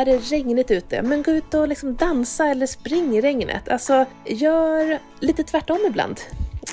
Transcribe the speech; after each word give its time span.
är 0.00 0.04
det 0.04 0.18
regnigt 0.18 0.70
ute, 0.70 1.02
men 1.02 1.22
gå 1.22 1.30
ut 1.30 1.54
och 1.54 1.68
liksom 1.68 1.96
dansa 1.96 2.46
eller 2.46 2.66
spring 2.66 3.16
i 3.16 3.20
regnet. 3.20 3.68
Alltså, 3.68 4.04
gör 4.26 4.98
lite 5.20 5.42
tvärtom 5.44 5.78
ibland. 5.86 6.20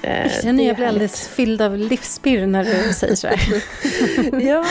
Eh, 0.03 0.21
jag 0.21 0.43
känner 0.43 0.67
jag 0.67 0.75
blir 0.75 0.87
alldeles 0.87 1.27
fylld 1.27 1.61
av 1.61 1.77
livspirr 1.77 2.45
när 2.45 2.63
du 2.63 2.93
säger 2.93 3.15
så 3.15 3.27
här. 3.27 3.39
ja. 4.47 4.65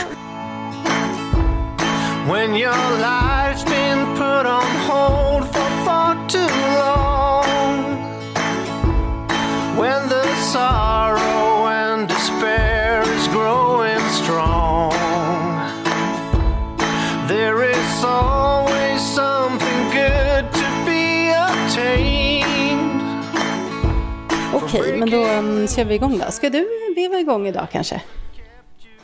When 2.32 2.54
your 2.56 2.98
life's 3.01 3.64
been 3.64 4.07
put 4.17 4.46
on 4.46 4.64
hold 4.89 5.45
for 5.55 5.84
far 5.84 6.16
too 6.29 6.48
long 6.79 7.84
When 9.77 10.09
the 10.09 10.25
sorrow 10.52 11.66
and 11.66 12.09
despair 12.09 12.73
Okej, 24.75 24.87
okay, 24.87 24.99
men 24.99 25.11
då 25.11 25.27
um, 25.27 25.69
kör 25.69 25.85
vi 25.85 25.95
igång 25.95 26.19
då. 26.19 26.31
Ska 26.31 26.51
du 26.51 26.69
veva 26.96 27.19
igång 27.19 27.46
idag 27.46 27.67
kanske? 27.73 28.03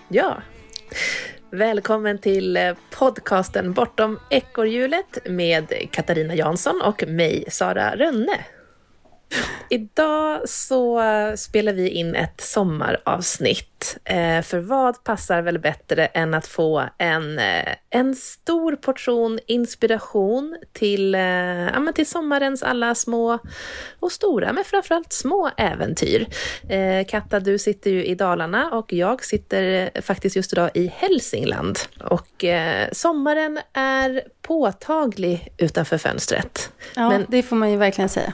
Ja. 0.08 0.42
Välkommen 1.50 2.18
till 2.18 2.56
eh, 2.56 2.72
podcasten 2.98 3.72
Bortom 3.72 4.18
ekorrhjulet 4.30 5.18
med 5.24 5.72
Katarina 5.90 6.34
Jansson 6.34 6.82
och 6.84 7.04
mig, 7.08 7.44
Sara 7.48 7.96
Rönne. 7.96 8.44
Idag 9.68 10.48
så 10.48 11.02
spelar 11.36 11.72
vi 11.72 11.88
in 11.88 12.14
ett 12.14 12.40
sommaravsnitt. 12.40 13.70
Eh, 14.04 14.42
för 14.42 14.58
vad 14.58 15.04
passar 15.04 15.42
väl 15.42 15.58
bättre 15.58 16.06
än 16.06 16.34
att 16.34 16.46
få 16.46 16.84
en, 16.98 17.38
eh, 17.38 17.74
en 17.90 18.14
stor 18.14 18.76
portion 18.76 19.38
inspiration 19.46 20.56
till, 20.72 21.14
eh, 21.14 21.20
ja, 21.20 21.80
men 21.80 21.94
till 21.94 22.06
sommarens 22.06 22.62
alla 22.62 22.94
små 22.94 23.38
och 24.00 24.12
stora, 24.12 24.52
men 24.52 24.64
framförallt 24.64 25.12
små 25.12 25.50
äventyr. 25.56 26.26
Katta, 27.08 27.40
du 27.40 27.58
sitter 27.58 27.90
ju 27.90 28.04
i 28.04 28.14
Dalarna 28.14 28.70
och 28.70 28.92
jag 28.92 29.24
sitter 29.24 29.90
faktiskt 30.02 30.36
just 30.36 30.52
idag 30.52 30.70
i 30.74 30.86
Hälsingland. 30.86 31.78
Och 32.04 32.44
sommaren 32.92 33.60
är 33.72 34.22
påtaglig 34.42 35.52
utanför 35.58 35.98
fönstret. 35.98 36.72
Ja, 36.96 37.08
men, 37.08 37.26
det 37.28 37.42
får 37.42 37.56
man 37.56 37.70
ju 37.70 37.76
verkligen 37.76 38.08
säga. 38.08 38.32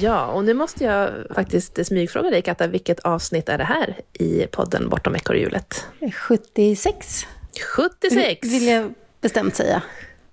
Ja, 0.00 0.29
och 0.30 0.44
nu 0.44 0.54
måste 0.54 0.84
jag 0.84 1.10
faktiskt 1.34 1.86
smygfråga 1.86 2.30
dig 2.30 2.42
Katta, 2.42 2.66
vilket 2.66 3.00
avsnitt 3.00 3.48
är 3.48 3.58
det 3.58 3.64
här 3.64 3.96
i 4.12 4.46
podden 4.46 4.88
Bortom 4.88 5.14
ekorrhjulet? 5.14 5.86
76. 6.12 7.26
76! 7.76 8.48
Vill 8.48 8.66
jag 8.66 8.94
bestämt 9.20 9.56
säga. 9.56 9.82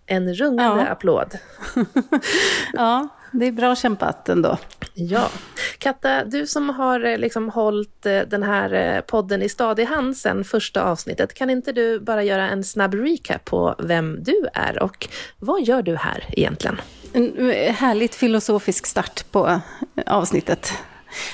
En 0.06 0.34
rungande 0.34 0.84
ja. 0.84 0.88
applåd. 0.88 1.38
ja, 2.74 3.08
det 3.32 3.46
är 3.46 3.52
bra 3.52 3.76
kämpat 3.76 4.30
ändå. 4.30 4.58
Ja. 4.94 5.30
Katta, 5.78 6.26
du 6.26 6.48
som 6.48 6.70
har 6.70 7.06
eh, 7.06 7.18
liksom 7.18 7.50
hållit 7.50 8.06
eh, 8.06 8.20
den 8.20 8.44
här 8.44 8.74
eh, 8.74 9.02
podden 9.02 9.42
i 9.42 9.50
stadig 9.50 9.86
hand 9.86 10.18
sedan 10.18 10.44
första 10.44 10.84
avsnittet, 10.84 11.34
kan 11.34 11.50
inte 11.50 11.72
du 11.72 12.00
bara 12.00 12.24
göra 12.24 12.50
en 12.50 12.64
snabb 12.64 12.94
recap 12.94 13.46
på 13.46 13.76
vem 13.80 14.24
du 14.24 14.48
är 14.54 14.84
och 14.84 15.08
vad 15.38 15.64
gör 15.64 15.82
du 15.82 15.96
här 15.96 16.26
egentligen? 16.30 16.78
En 17.18 17.52
härligt 17.76 18.16
filosofisk 18.16 18.86
start 18.86 19.32
på 19.32 19.62
avsnittet. 20.06 20.74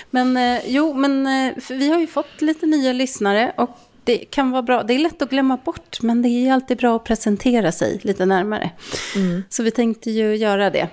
Men 0.10 0.60
jo, 0.66 0.94
men 0.94 1.26
vi 1.70 1.90
har 1.90 2.00
ju 2.00 2.08
fått 2.08 2.42
lite 2.42 2.66
nya 2.66 2.94
lyssnare 2.94 3.54
och 3.58 3.78
det 4.04 4.18
kan 4.18 4.52
vara 4.52 4.62
bra. 4.62 4.84
Det 4.84 4.94
är 4.94 5.00
lätt 5.00 5.22
att 5.22 5.30
glömma 5.30 5.58
bort, 5.58 6.02
men 6.02 6.22
det 6.22 6.30
är 6.30 6.54
alltid 6.54 6.78
bra 6.78 6.96
att 6.96 7.04
presentera 7.04 7.72
sig 7.72 8.00
lite 8.04 8.26
närmare. 8.26 8.72
Mm. 9.16 9.44
Så 9.50 9.64
vi 9.64 9.72
tänkte 9.72 10.12
ju 10.12 10.36
göra 10.36 10.70
det. 10.70 10.88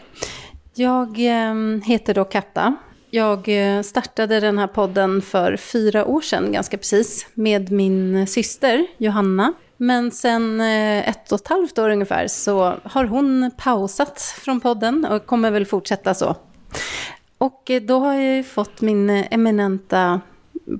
Jag 0.74 1.16
ehm, 1.18 1.82
heter 1.86 2.14
då 2.14 2.24
Katta. 2.24 2.76
Jag 3.10 3.48
eh, 3.48 3.82
startade 3.82 4.40
den 4.40 4.58
här 4.58 4.66
podden 4.66 5.22
för 5.22 5.56
fyra 5.56 6.04
år 6.04 6.20
sedan, 6.20 6.52
ganska 6.52 6.76
precis, 6.76 7.26
med 7.34 7.72
min 7.72 8.26
syster 8.26 8.86
Johanna. 8.98 9.52
Men 9.82 10.10
sen 10.10 10.60
eh, 10.60 11.08
ett 11.08 11.32
och 11.32 11.40
ett 11.40 11.48
halvt 11.48 11.78
år 11.78 11.90
ungefär 11.90 12.26
så 12.26 12.74
har 12.84 13.04
hon 13.04 13.50
pausat 13.56 14.20
från 14.20 14.60
podden 14.60 15.04
och 15.04 15.26
kommer 15.26 15.50
väl 15.50 15.66
fortsätta 15.66 16.14
så. 16.14 16.36
Och 17.38 17.70
eh, 17.70 17.82
då 17.82 17.98
har 17.98 18.14
jag 18.14 18.36
ju 18.36 18.42
fått 18.42 18.80
min 18.80 19.10
eminenta 19.10 20.20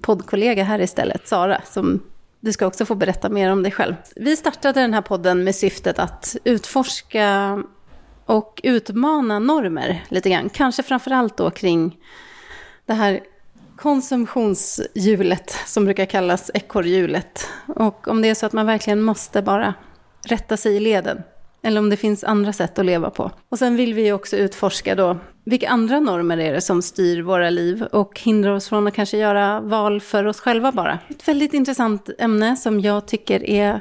poddkollega 0.03 0.65
här 0.65 0.81
istället, 0.81 1.29
Sara, 1.29 1.63
som 1.65 2.03
du 2.41 2.53
ska 2.53 2.67
också 2.67 2.87
få 2.87 2.95
berätta 2.95 3.29
mer 3.29 3.53
om 3.53 3.63
dig 3.63 3.73
själv. 3.73 3.95
Vi 4.17 4.37
startade 4.37 4.81
den 4.81 4.95
här 4.95 5.03
podden 5.03 5.45
med 5.45 5.55
syftet 5.55 5.99
att 5.99 6.37
utforska 6.45 7.63
och 8.27 8.61
utmana 8.63 9.39
normer 9.39 10.05
lite 10.09 10.31
grann. 10.31 10.49
Kanske 10.49 10.83
framförallt 10.83 11.37
då 11.37 11.51
kring 11.51 11.97
det 12.87 12.95
här 12.95 13.21
konsumtionshjulet 13.83 15.57
som 15.67 15.85
brukar 15.85 16.07
kallas 16.07 16.51
ekorrhjulet. 16.55 17.49
Och 17.67 18.09
om 18.09 18.23
det 18.23 18.29
är 18.29 18.35
så 18.35 18.47
att 18.47 18.53
man 18.53 18.67
verkligen 18.67 19.03
måste 19.03 19.43
bara 19.43 19.75
rätta 20.29 20.57
sig 20.57 20.77
i 20.77 20.81
leden. 20.81 21.23
Eller 21.63 21.81
om 21.81 21.91
det 21.91 21.97
finns 21.97 22.25
andra 22.25 22.53
sätt 22.53 22.79
att 22.79 22.87
leva 22.87 23.11
på. 23.11 23.31
Och 23.49 23.59
sen 23.59 23.77
vill 23.77 23.95
vi 23.95 24.13
också 24.13 24.37
utforska 24.37 24.95
då, 24.95 25.19
vilka 25.45 25.69
andra 25.69 26.01
normer 26.01 26.39
är 26.39 26.53
det 26.53 26.61
som 26.61 26.83
styr 26.83 27.23
våra 27.23 27.51
liv 27.51 27.83
och 27.93 28.21
hindrar 28.21 28.51
oss 28.51 28.69
från 28.69 28.87
att 28.87 28.95
kanske 28.95 29.19
göra 29.19 29.61
val 29.61 30.01
för 30.01 30.25
oss 30.25 30.41
själva 30.41 30.73
bara. 30.73 30.99
Ett 31.09 31.29
väldigt 31.29 31.55
intressant 31.55 32.11
ämne 32.19 32.57
som 32.57 32.81
jag 32.81 33.07
tycker 33.07 33.45
är, 33.45 33.81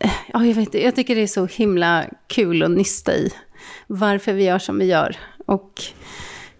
eh, 0.00 0.10
ja 0.32 0.44
jag 0.44 0.54
vet 0.54 0.74
jag 0.74 0.96
tycker 0.96 1.14
det 1.14 1.22
är 1.22 1.26
så 1.26 1.46
himla 1.46 2.04
kul 2.26 2.62
att 2.62 2.70
nysta 2.70 3.14
i 3.14 3.32
varför 3.86 4.32
vi 4.32 4.44
gör 4.44 4.58
som 4.58 4.78
vi 4.78 4.84
gör 4.84 5.16
och 5.46 5.82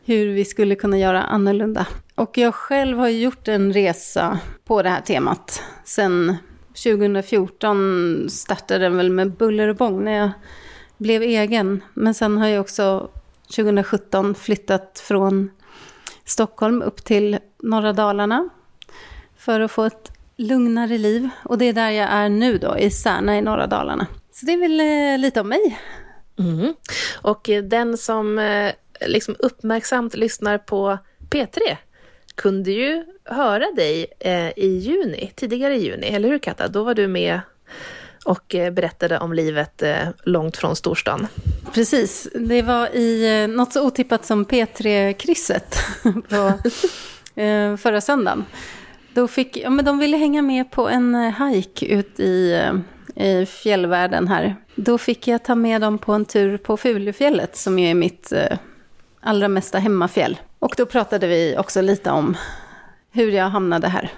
hur 0.04 0.26
vi 0.26 0.44
skulle 0.44 0.74
kunna 0.74 0.98
göra 0.98 1.22
annorlunda. 1.22 1.86
Och 2.20 2.38
jag 2.38 2.54
själv 2.54 2.98
har 2.98 3.08
gjort 3.08 3.48
en 3.48 3.72
resa 3.72 4.38
på 4.64 4.82
det 4.82 4.88
här 4.88 5.00
temat. 5.00 5.62
Sen 5.84 6.36
2014 6.68 8.26
startade 8.30 8.84
den 8.84 8.96
väl 8.96 9.10
med 9.10 9.30
buller 9.30 9.68
och 9.68 9.76
bång 9.76 10.04
när 10.04 10.12
jag 10.12 10.30
blev 10.98 11.22
egen. 11.22 11.82
Men 11.94 12.14
sen 12.14 12.38
har 12.38 12.48
jag 12.48 12.60
också 12.60 13.10
2017 13.56 14.34
flyttat 14.34 15.02
från 15.04 15.50
Stockholm 16.24 16.82
upp 16.82 17.04
till 17.04 17.38
norra 17.62 17.92
Dalarna 17.92 18.48
för 19.36 19.60
att 19.60 19.70
få 19.70 19.84
ett 19.84 20.12
lugnare 20.36 20.98
liv. 20.98 21.28
Och 21.44 21.58
det 21.58 21.64
är 21.64 21.72
där 21.72 21.90
jag 21.90 22.08
är 22.10 22.28
nu 22.28 22.58
då, 22.58 22.78
i 22.78 22.90
Särna 22.90 23.38
i 23.38 23.42
norra 23.42 23.66
Dalarna. 23.66 24.06
Så 24.32 24.46
det 24.46 24.52
är 24.52 24.58
väl 24.58 24.80
eh, 24.80 25.18
lite 25.22 25.40
om 25.40 25.48
mig. 25.48 25.78
Mm. 26.38 26.74
Och 27.22 27.48
eh, 27.48 27.64
den 27.64 27.98
som 27.98 28.38
eh, 28.38 28.72
liksom 29.06 29.36
uppmärksamt 29.38 30.14
lyssnar 30.14 30.58
på 30.58 30.98
P3 31.30 31.76
kunde 32.40 32.70
ju 32.70 33.04
höra 33.24 33.66
dig 33.76 34.06
eh, 34.20 34.58
i 34.58 34.78
juni, 34.78 35.32
tidigare 35.36 35.74
i 35.74 35.84
juni, 35.84 36.06
eller 36.06 36.28
hur 36.28 36.38
Katta? 36.38 36.68
Då 36.68 36.82
var 36.82 36.94
du 36.94 37.08
med 37.08 37.40
och 38.24 38.54
eh, 38.54 38.72
berättade 38.72 39.18
om 39.18 39.32
livet 39.32 39.82
långt 40.24 40.56
från 40.56 40.76
storstan. 40.76 41.26
Precis, 41.74 42.28
det 42.34 42.62
var 42.62 42.96
i 42.96 43.46
något 43.46 43.72
så 43.72 43.86
otippat 43.86 44.26
som 44.26 44.44
P3-krysset 44.44 45.76
på 46.28 46.52
förra 47.78 48.00
söndagen. 48.00 48.44
Då 49.14 49.28
fick, 49.28 49.56
ja, 49.56 49.70
men 49.70 49.84
de 49.84 49.98
ville 49.98 50.16
hänga 50.16 50.42
med 50.42 50.70
på 50.70 50.88
en 50.88 51.32
hike 51.32 51.86
ut 51.86 52.20
i 52.20 52.62
i 53.16 53.46
fjällvärlden 53.46 54.28
här. 54.28 54.56
Då 54.74 54.98
fick 54.98 55.28
jag 55.28 55.44
ta 55.44 55.54
med 55.54 55.80
dem 55.80 55.98
på 55.98 56.12
en 56.12 56.24
tur 56.24 56.56
på 56.58 56.76
Fulufjället 56.76 57.56
som 57.56 57.78
är 57.78 57.94
mitt 57.94 58.32
eh, 58.32 58.58
allra 59.20 59.48
mesta 59.48 59.78
hemmafjäll. 59.78 60.38
Och 60.58 60.74
då 60.76 60.86
pratade 60.86 61.26
vi 61.26 61.56
också 61.58 61.80
lite 61.80 62.10
om 62.10 62.36
hur 63.10 63.32
jag 63.32 63.44
hamnade 63.44 63.88
här. 63.88 64.12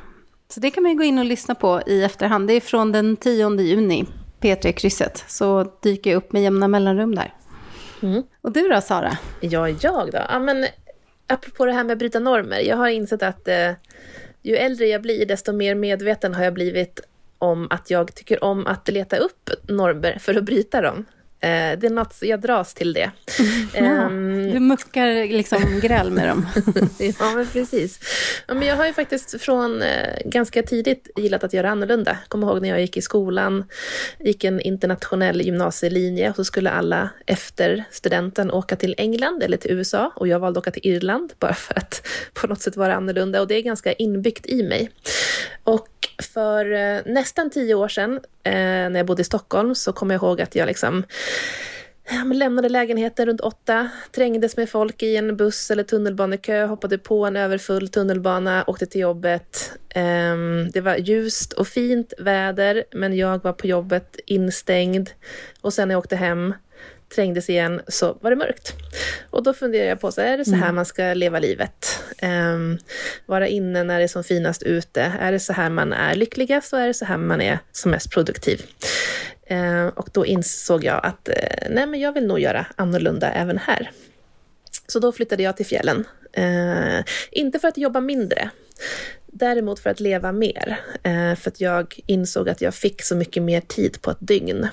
Så 0.48 0.60
det 0.60 0.70
kan 0.70 0.82
man 0.82 0.92
ju 0.92 0.98
gå 0.98 1.04
in 1.04 1.18
och 1.18 1.24
lyssna 1.24 1.54
på 1.54 1.82
i 1.86 2.02
efterhand. 2.02 2.48
Det 2.48 2.54
är 2.54 2.60
från 2.60 2.92
den 2.92 3.16
10 3.16 3.60
juni, 3.60 4.04
P3-krysset. 4.40 5.24
Så 5.28 5.72
dyker 5.82 6.10
jag 6.10 6.16
upp 6.16 6.32
med 6.32 6.42
jämna 6.42 6.68
mellanrum 6.68 7.14
där. 7.14 7.34
Mm. 8.02 8.22
Och 8.40 8.52
du 8.52 8.68
då, 8.68 8.80
Sara? 8.80 9.18
Ja, 9.40 9.68
jag 9.68 10.12
då? 10.12 10.18
Ja, 10.28 10.38
men, 10.38 10.66
apropå 11.26 11.64
det 11.66 11.72
här 11.72 11.84
med 11.84 11.92
att 11.92 11.98
bryta 11.98 12.18
normer. 12.18 12.60
Jag 12.60 12.76
har 12.76 12.88
insett 12.88 13.22
att 13.22 13.48
eh, 13.48 13.72
ju 14.42 14.56
äldre 14.56 14.86
jag 14.86 15.02
blir, 15.02 15.26
desto 15.26 15.52
mer 15.52 15.74
medveten 15.74 16.34
har 16.34 16.44
jag 16.44 16.54
blivit 16.54 17.00
om 17.38 17.66
att 17.70 17.90
jag 17.90 18.14
tycker 18.14 18.44
om 18.44 18.66
att 18.66 18.88
leta 18.88 19.16
upp 19.16 19.50
normer 19.68 20.18
för 20.18 20.34
att 20.34 20.44
bryta 20.44 20.80
dem. 20.80 21.04
Eh, 21.42 21.78
det 21.78 21.86
är 21.86 21.90
något, 21.90 22.14
jag 22.20 22.40
dras 22.40 22.74
till 22.74 22.92
det. 22.92 23.10
Ja, 23.74 24.04
um, 24.06 24.52
du 24.52 24.60
muckar 24.60 25.28
liksom 25.28 25.80
gräl 25.82 26.10
med 26.10 26.28
dem. 26.28 26.46
ja, 26.98 27.32
men 27.34 27.46
precis. 27.46 28.00
Ja, 28.48 28.54
men 28.54 28.68
jag 28.68 28.76
har 28.76 28.86
ju 28.86 28.92
faktiskt 28.92 29.40
från 29.40 29.82
eh, 29.82 30.18
ganska 30.24 30.62
tidigt 30.62 31.10
gillat 31.16 31.44
att 31.44 31.52
göra 31.52 31.70
annorlunda. 31.70 32.18
Kommer 32.28 32.46
ihåg 32.46 32.62
när 32.62 32.68
jag 32.68 32.80
gick 32.80 32.96
i 32.96 33.02
skolan, 33.02 33.64
gick 34.18 34.44
en 34.44 34.60
internationell 34.60 35.40
gymnasielinje 35.40 36.30
och 36.30 36.36
så 36.36 36.44
skulle 36.44 36.70
alla 36.70 37.10
efter 37.26 37.84
studenten 37.90 38.50
åka 38.50 38.76
till 38.76 38.94
England 38.98 39.42
eller 39.42 39.56
till 39.56 39.70
USA 39.70 40.12
och 40.16 40.28
jag 40.28 40.38
valde 40.38 40.58
att 40.58 40.62
åka 40.62 40.70
till 40.70 40.92
Irland 40.92 41.32
bara 41.38 41.54
för 41.54 41.78
att 41.78 42.08
på 42.34 42.46
något 42.46 42.60
sätt 42.60 42.76
vara 42.76 42.94
annorlunda 42.94 43.40
och 43.40 43.48
det 43.48 43.54
är 43.54 43.62
ganska 43.62 43.92
inbyggt 43.92 44.46
i 44.46 44.62
mig. 44.62 44.90
Och 45.64 45.88
för 46.22 46.72
eh, 46.72 47.00
nästan 47.06 47.50
tio 47.50 47.74
år 47.74 47.88
sedan, 47.88 48.20
eh, 48.44 48.52
när 48.52 48.96
jag 48.96 49.06
bodde 49.06 49.22
i 49.22 49.24
Stockholm, 49.24 49.74
så 49.74 49.92
kommer 49.92 50.14
jag 50.14 50.22
ihåg 50.22 50.40
att 50.40 50.54
jag 50.54 50.66
liksom 50.66 51.04
lämnade 52.34 52.68
lägenheten 52.68 53.26
runt 53.26 53.40
åtta, 53.40 53.88
trängdes 54.10 54.56
med 54.56 54.70
folk 54.70 55.02
i 55.02 55.16
en 55.16 55.36
buss 55.36 55.70
eller 55.70 55.82
tunnelbanekö, 55.82 56.66
hoppade 56.66 56.98
på 56.98 57.26
en 57.26 57.36
överfull 57.36 57.88
tunnelbana, 57.88 58.64
åkte 58.66 58.86
till 58.86 59.00
jobbet. 59.00 59.72
Ehm, 59.88 60.70
det 60.70 60.80
var 60.80 60.96
ljust 60.96 61.52
och 61.52 61.68
fint 61.68 62.12
väder, 62.18 62.84
men 62.92 63.16
jag 63.16 63.42
var 63.42 63.52
på 63.52 63.66
jobbet 63.66 64.16
instängd. 64.26 65.10
Och 65.60 65.74
sen 65.74 65.88
när 65.88 65.94
jag 65.94 65.98
åkte 65.98 66.16
hem, 66.16 66.54
trängdes 67.14 67.50
igen, 67.50 67.80
så 67.88 68.18
var 68.20 68.30
det 68.30 68.36
mörkt. 68.36 68.72
Och 69.30 69.42
då 69.42 69.54
funderade 69.54 69.88
jag 69.88 70.00
på, 70.00 70.12
så 70.12 70.20
är 70.20 70.38
det 70.38 70.44
så 70.44 70.54
här 70.54 70.62
mm. 70.62 70.74
man 70.74 70.86
ska 70.86 71.14
leva 71.14 71.38
livet? 71.38 72.00
Um, 72.22 72.78
vara 73.26 73.48
inne 73.48 73.84
när 73.84 73.98
det 73.98 74.04
är 74.04 74.08
som 74.08 74.24
finast 74.24 74.62
ute? 74.62 75.12
Är 75.20 75.32
det 75.32 75.40
så 75.40 75.52
här 75.52 75.70
man 75.70 75.92
är 75.92 76.14
lyckligast 76.14 76.72
och 76.72 76.80
är 76.80 76.86
det 76.86 76.94
så 76.94 77.04
här 77.04 77.16
man 77.16 77.40
är 77.40 77.58
som 77.72 77.90
mest 77.90 78.10
produktiv? 78.10 78.62
Uh, 79.50 79.86
och 79.86 80.08
då 80.12 80.26
insåg 80.26 80.84
jag 80.84 81.00
att 81.06 81.28
uh, 81.28 81.74
nej, 81.74 81.86
men 81.86 82.00
jag 82.00 82.12
vill 82.12 82.26
nog 82.26 82.40
göra 82.40 82.66
annorlunda 82.76 83.32
även 83.32 83.58
här. 83.58 83.90
Så 84.86 84.98
då 84.98 85.12
flyttade 85.12 85.42
jag 85.42 85.56
till 85.56 85.66
fjällen. 85.66 86.04
Uh, 86.38 87.00
inte 87.30 87.58
för 87.58 87.68
att 87.68 87.78
jobba 87.78 88.00
mindre, 88.00 88.50
däremot 89.26 89.80
för 89.80 89.90
att 89.90 90.00
leva 90.00 90.32
mer. 90.32 90.80
för 91.36 91.48
att 91.50 91.60
jag 91.60 92.00
insåg 92.06 92.48
att 92.48 92.60
jag 92.60 92.74
fick 92.74 93.02
så 93.02 93.16
mycket 93.16 93.42
mer 93.42 93.60
tid 93.60 94.02
på 94.02 94.10
ett 94.10 94.20
dygn. 94.20 94.68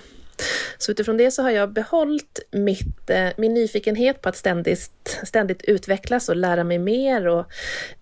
Så 0.81 0.91
utifrån 0.91 1.17
det 1.17 1.31
så 1.31 1.41
har 1.41 1.49
jag 1.49 1.73
behållit 1.73 2.39
mitt, 2.51 3.09
eh, 3.09 3.29
min 3.37 3.53
nyfikenhet 3.53 4.21
på 4.21 4.29
att 4.29 4.35
ständigt, 4.35 5.19
ständigt 5.23 5.61
utvecklas 5.63 6.29
och 6.29 6.35
lära 6.35 6.63
mig 6.63 6.79
mer 6.79 7.27
och 7.27 7.45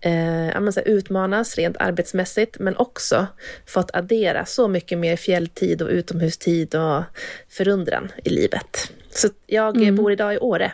eh, 0.05 0.69
så 0.71 0.81
utmanas 0.81 1.55
rent 1.55 1.77
arbetsmässigt, 1.77 2.59
men 2.59 2.77
också 2.77 3.27
fått 3.65 3.95
addera 3.95 4.45
så 4.45 4.67
mycket 4.67 4.97
mer 4.97 5.15
fjälltid 5.15 5.81
och 5.81 5.89
utomhustid 5.89 6.75
och 6.75 7.03
förundran 7.49 8.11
i 8.23 8.29
livet. 8.29 8.91
Så 9.09 9.27
jag 9.45 9.77
mm. 9.77 9.95
bor 9.95 10.11
idag 10.11 10.33
i 10.33 10.37
Åre 10.37 10.71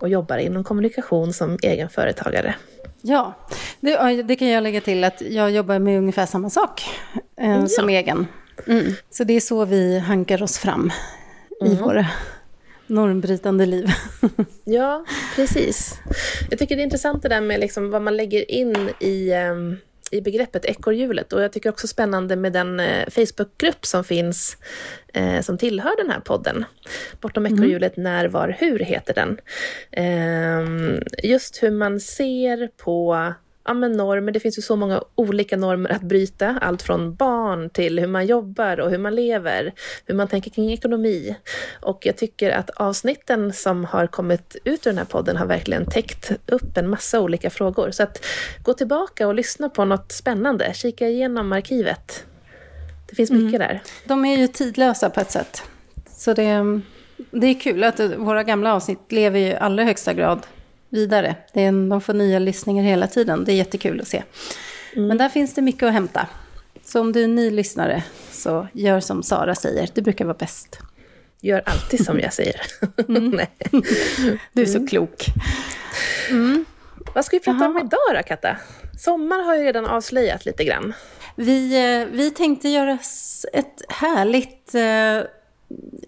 och 0.00 0.08
jobbar 0.08 0.38
inom 0.38 0.64
kommunikation 0.64 1.32
som 1.32 1.58
egenföretagare. 1.62 2.54
Ja, 3.02 3.34
det, 3.80 4.22
det, 4.22 4.36
kan 4.36 4.48
jag 4.48 4.62
lägga 4.62 4.80
till 4.80 5.04
att 5.04 5.20
jag 5.20 5.50
jobbar 5.50 5.78
med 5.78 5.98
ungefär 5.98 6.26
samma 6.26 6.50
sak 6.50 6.82
eh, 7.40 7.50
ja. 7.50 7.66
som 7.66 7.88
egen 7.88 8.26
Mm. 8.66 8.92
Så 9.10 9.24
det 9.24 9.36
är 9.36 9.40
så 9.40 9.64
vi 9.64 9.98
hankar 9.98 10.42
oss 10.42 10.58
fram 10.58 10.92
mm. 11.60 11.72
i 11.72 11.76
våra 11.76 12.06
normbrytande 12.90 13.66
liv. 13.66 13.86
ja, 14.64 15.04
precis. 15.36 15.98
Jag 16.50 16.58
tycker 16.58 16.76
det 16.76 16.82
är 16.82 16.84
intressant 16.84 17.22
det 17.22 17.28
där 17.28 17.40
med 17.40 17.60
liksom 17.60 17.90
vad 17.90 18.02
man 18.02 18.16
lägger 18.16 18.50
in 18.50 18.90
i, 19.00 19.34
um, 19.34 19.76
i 20.10 20.20
begreppet 20.20 20.64
ekorrhjulet. 20.64 21.32
Och 21.32 21.42
jag 21.42 21.52
tycker 21.52 21.70
också 21.70 21.86
spännande 21.86 22.36
med 22.36 22.52
den 22.52 22.80
uh, 22.80 23.08
Facebookgrupp 23.08 23.86
som 23.86 24.04
finns 24.04 24.56
uh, 25.16 25.40
som 25.40 25.58
tillhör 25.58 25.96
den 25.96 26.10
här 26.10 26.20
podden. 26.20 26.64
Bortom 27.20 27.46
mm. 27.46 27.58
ekorrhjulet, 27.58 27.96
mm. 27.96 28.12
när, 28.12 28.28
var, 28.28 28.56
hur 28.58 28.78
heter 28.78 29.14
den. 29.14 29.40
Uh, 29.98 30.98
just 31.22 31.62
hur 31.62 31.70
man 31.70 32.00
ser 32.00 32.68
på 32.76 33.32
ja, 33.64 33.74
men 33.74 33.92
normer. 33.92 34.32
Det 34.32 34.40
finns 34.40 34.58
ju 34.58 34.62
så 34.62 34.76
många 34.76 35.02
olika 35.14 35.56
normer 35.56 35.90
att 35.90 36.02
bryta. 36.02 36.58
Allt 36.60 36.82
från 36.82 37.14
barn 37.14 37.70
till 37.70 37.98
hur 37.98 38.06
man 38.06 38.26
jobbar 38.26 38.80
och 38.80 38.90
hur 38.90 38.98
man 38.98 39.14
lever, 39.14 39.72
hur 40.06 40.14
man 40.14 40.28
tänker 40.28 40.50
kring 40.50 40.72
ekonomi. 40.72 41.36
Och 41.80 42.06
jag 42.06 42.16
tycker 42.16 42.50
att 42.50 42.70
avsnitten 42.70 43.52
som 43.52 43.84
har 43.84 44.06
kommit 44.06 44.56
ut 44.64 44.86
ur 44.86 44.90
den 44.90 44.98
här 44.98 45.04
podden 45.04 45.36
har 45.36 45.46
verkligen 45.46 45.86
täckt 45.86 46.32
upp 46.46 46.76
en 46.76 46.88
massa 46.88 47.20
olika 47.20 47.50
frågor. 47.50 47.90
Så 47.90 48.02
att 48.02 48.26
gå 48.62 48.72
tillbaka 48.74 49.28
och 49.28 49.34
lyssna 49.34 49.68
på 49.68 49.84
något 49.84 50.12
spännande. 50.12 50.72
Kika 50.74 51.08
igenom 51.08 51.52
arkivet. 51.52 52.24
Det 53.08 53.14
finns 53.16 53.30
mycket 53.30 53.60
mm. 53.60 53.68
där. 53.68 53.82
De 54.04 54.24
är 54.24 54.36
ju 54.36 54.46
tidlösa 54.46 55.10
på 55.10 55.20
ett 55.20 55.30
sätt. 55.30 55.62
Så 56.16 56.34
det, 56.34 56.80
det 57.30 57.46
är 57.46 57.60
kul 57.60 57.84
att 57.84 58.00
våra 58.00 58.42
gamla 58.42 58.74
avsnitt 58.74 59.12
lever 59.12 59.38
i 59.38 59.56
allra 59.56 59.84
högsta 59.84 60.14
grad 60.14 60.46
vidare. 60.90 61.34
Det 61.52 61.62
är, 61.62 61.88
de 61.90 62.00
får 62.00 62.14
nya 62.14 62.38
lyssningar 62.38 62.84
hela 62.84 63.06
tiden. 63.06 63.44
Det 63.44 63.52
är 63.52 63.56
jättekul 63.56 64.00
att 64.00 64.08
se. 64.08 64.22
Mm. 64.96 65.08
Men 65.08 65.18
där 65.18 65.28
finns 65.28 65.54
det 65.54 65.62
mycket 65.62 65.82
att 65.82 65.92
hämta. 65.92 66.26
Så 66.84 67.00
om 67.00 67.12
du 67.12 67.24
är 67.24 67.28
ny 67.28 67.50
lyssnare, 67.50 68.02
så 68.30 68.68
gör 68.72 69.00
som 69.00 69.22
Sara 69.22 69.54
säger. 69.54 69.88
Det 69.94 70.02
brukar 70.02 70.24
vara 70.24 70.36
bäst. 70.36 70.78
Gör 71.40 71.62
alltid 71.66 72.04
som 72.04 72.20
jag 72.20 72.32
säger. 72.32 72.60
Mm. 73.08 73.30
du 74.52 74.62
är 74.62 74.66
så 74.66 74.76
mm. 74.76 74.88
klok. 74.88 75.26
Mm. 76.30 76.64
Vad 77.14 77.24
ska 77.24 77.36
vi 77.36 77.40
prata 77.40 77.64
Aha. 77.64 77.66
om 77.66 77.76
idag 77.76 78.16
då, 78.16 78.22
Katta? 78.26 78.56
Sommar 78.98 79.42
har 79.42 79.56
ju 79.56 79.62
redan 79.64 79.86
avslöjat 79.86 80.44
lite 80.44 80.64
grann. 80.64 80.92
Vi, 81.36 81.74
eh, 82.00 82.06
vi 82.12 82.30
tänkte 82.30 82.68
göra 82.68 82.98
ett 83.52 83.82
härligt 83.88 84.74
eh, 84.74 85.30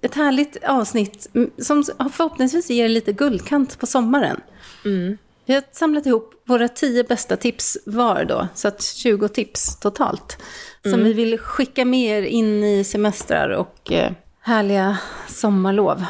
ett 0.02 0.14
härligt 0.14 0.64
avsnitt 0.64 1.30
som 1.58 1.84
förhoppningsvis 2.12 2.70
ger 2.70 2.88
lite 2.88 3.12
guldkant 3.12 3.78
på 3.78 3.86
sommaren. 3.86 4.40
Mm. 4.84 5.18
Vi 5.46 5.54
har 5.54 5.62
samlat 5.72 6.06
ihop 6.06 6.42
våra 6.46 6.68
tio 6.68 7.04
bästa 7.04 7.36
tips 7.36 7.78
var 7.86 8.24
då, 8.24 8.48
så 8.54 8.68
att 8.68 8.82
20 8.82 9.28
tips 9.28 9.80
totalt. 9.80 10.38
Som 10.82 10.92
mm. 10.92 11.04
vi 11.04 11.12
vill 11.12 11.38
skicka 11.38 11.84
mer 11.84 12.22
in 12.22 12.64
i 12.64 12.84
semestrar 12.84 13.48
och 13.48 13.92
eh, 13.92 14.12
härliga 14.40 14.98
sommarlov. 15.28 16.04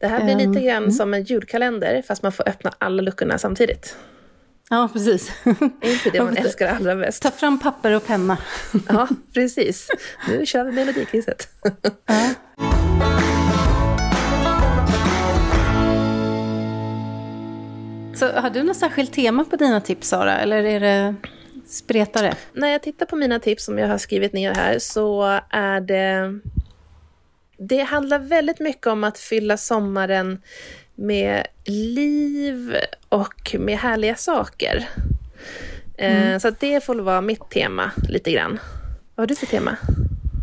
Det 0.00 0.06
här 0.06 0.24
blir 0.24 0.36
lite 0.46 0.66
grann 0.66 0.82
mm. 0.82 0.90
som 0.90 1.14
en 1.14 1.24
julkalender, 1.24 2.02
fast 2.02 2.22
man 2.22 2.32
får 2.32 2.48
öppna 2.48 2.72
alla 2.78 3.02
luckorna 3.02 3.38
samtidigt. 3.38 3.96
Ja, 4.70 4.88
precis. 4.92 5.32
Det 5.44 5.88
är 5.88 5.92
inte 5.92 6.10
det 6.10 6.22
man 6.24 6.36
älskar 6.36 6.68
allra 6.68 6.96
bäst. 6.96 7.22
Ta 7.22 7.30
fram 7.30 7.58
papper 7.58 7.92
och 7.92 8.06
penna. 8.06 8.38
Ja, 8.88 9.08
precis. 9.34 9.88
Nu 10.28 10.46
kör 10.46 10.64
vi 10.64 10.72
melodikrysset. 10.72 11.48
Ja. 12.06 12.34
Så 18.14 18.32
har 18.32 18.50
du 18.50 18.62
något 18.62 18.76
särskilt 18.76 19.12
tema 19.12 19.44
på 19.44 19.56
dina 19.56 19.80
tips, 19.80 20.08
Sara? 20.08 20.38
Eller 20.38 20.64
är 20.64 20.80
det 20.80 21.14
spretare? 21.66 22.34
När 22.52 22.68
jag 22.68 22.82
tittar 22.82 23.06
på 23.06 23.16
mina 23.16 23.38
tips 23.38 23.64
som 23.64 23.78
jag 23.78 23.88
har 23.88 23.98
skrivit 23.98 24.32
ner 24.32 24.54
här 24.54 24.78
så 24.78 25.40
är 25.50 25.80
det... 25.80 26.40
Det 27.58 27.80
handlar 27.80 28.18
väldigt 28.18 28.60
mycket 28.60 28.86
om 28.86 29.04
att 29.04 29.18
fylla 29.18 29.56
sommaren 29.56 30.42
med 30.94 31.46
liv 31.64 32.76
och 33.08 33.56
med 33.58 33.78
härliga 33.78 34.16
saker. 34.16 34.88
Eh, 35.98 36.26
mm. 36.26 36.40
Så 36.40 36.50
det 36.60 36.84
får 36.84 36.94
vara 36.94 37.20
mitt 37.20 37.50
tema 37.50 37.90
lite 38.08 38.32
grann. 38.32 38.58
Vad 39.14 39.22
har 39.22 39.26
du 39.26 39.34
för 39.34 39.46
tema? 39.46 39.76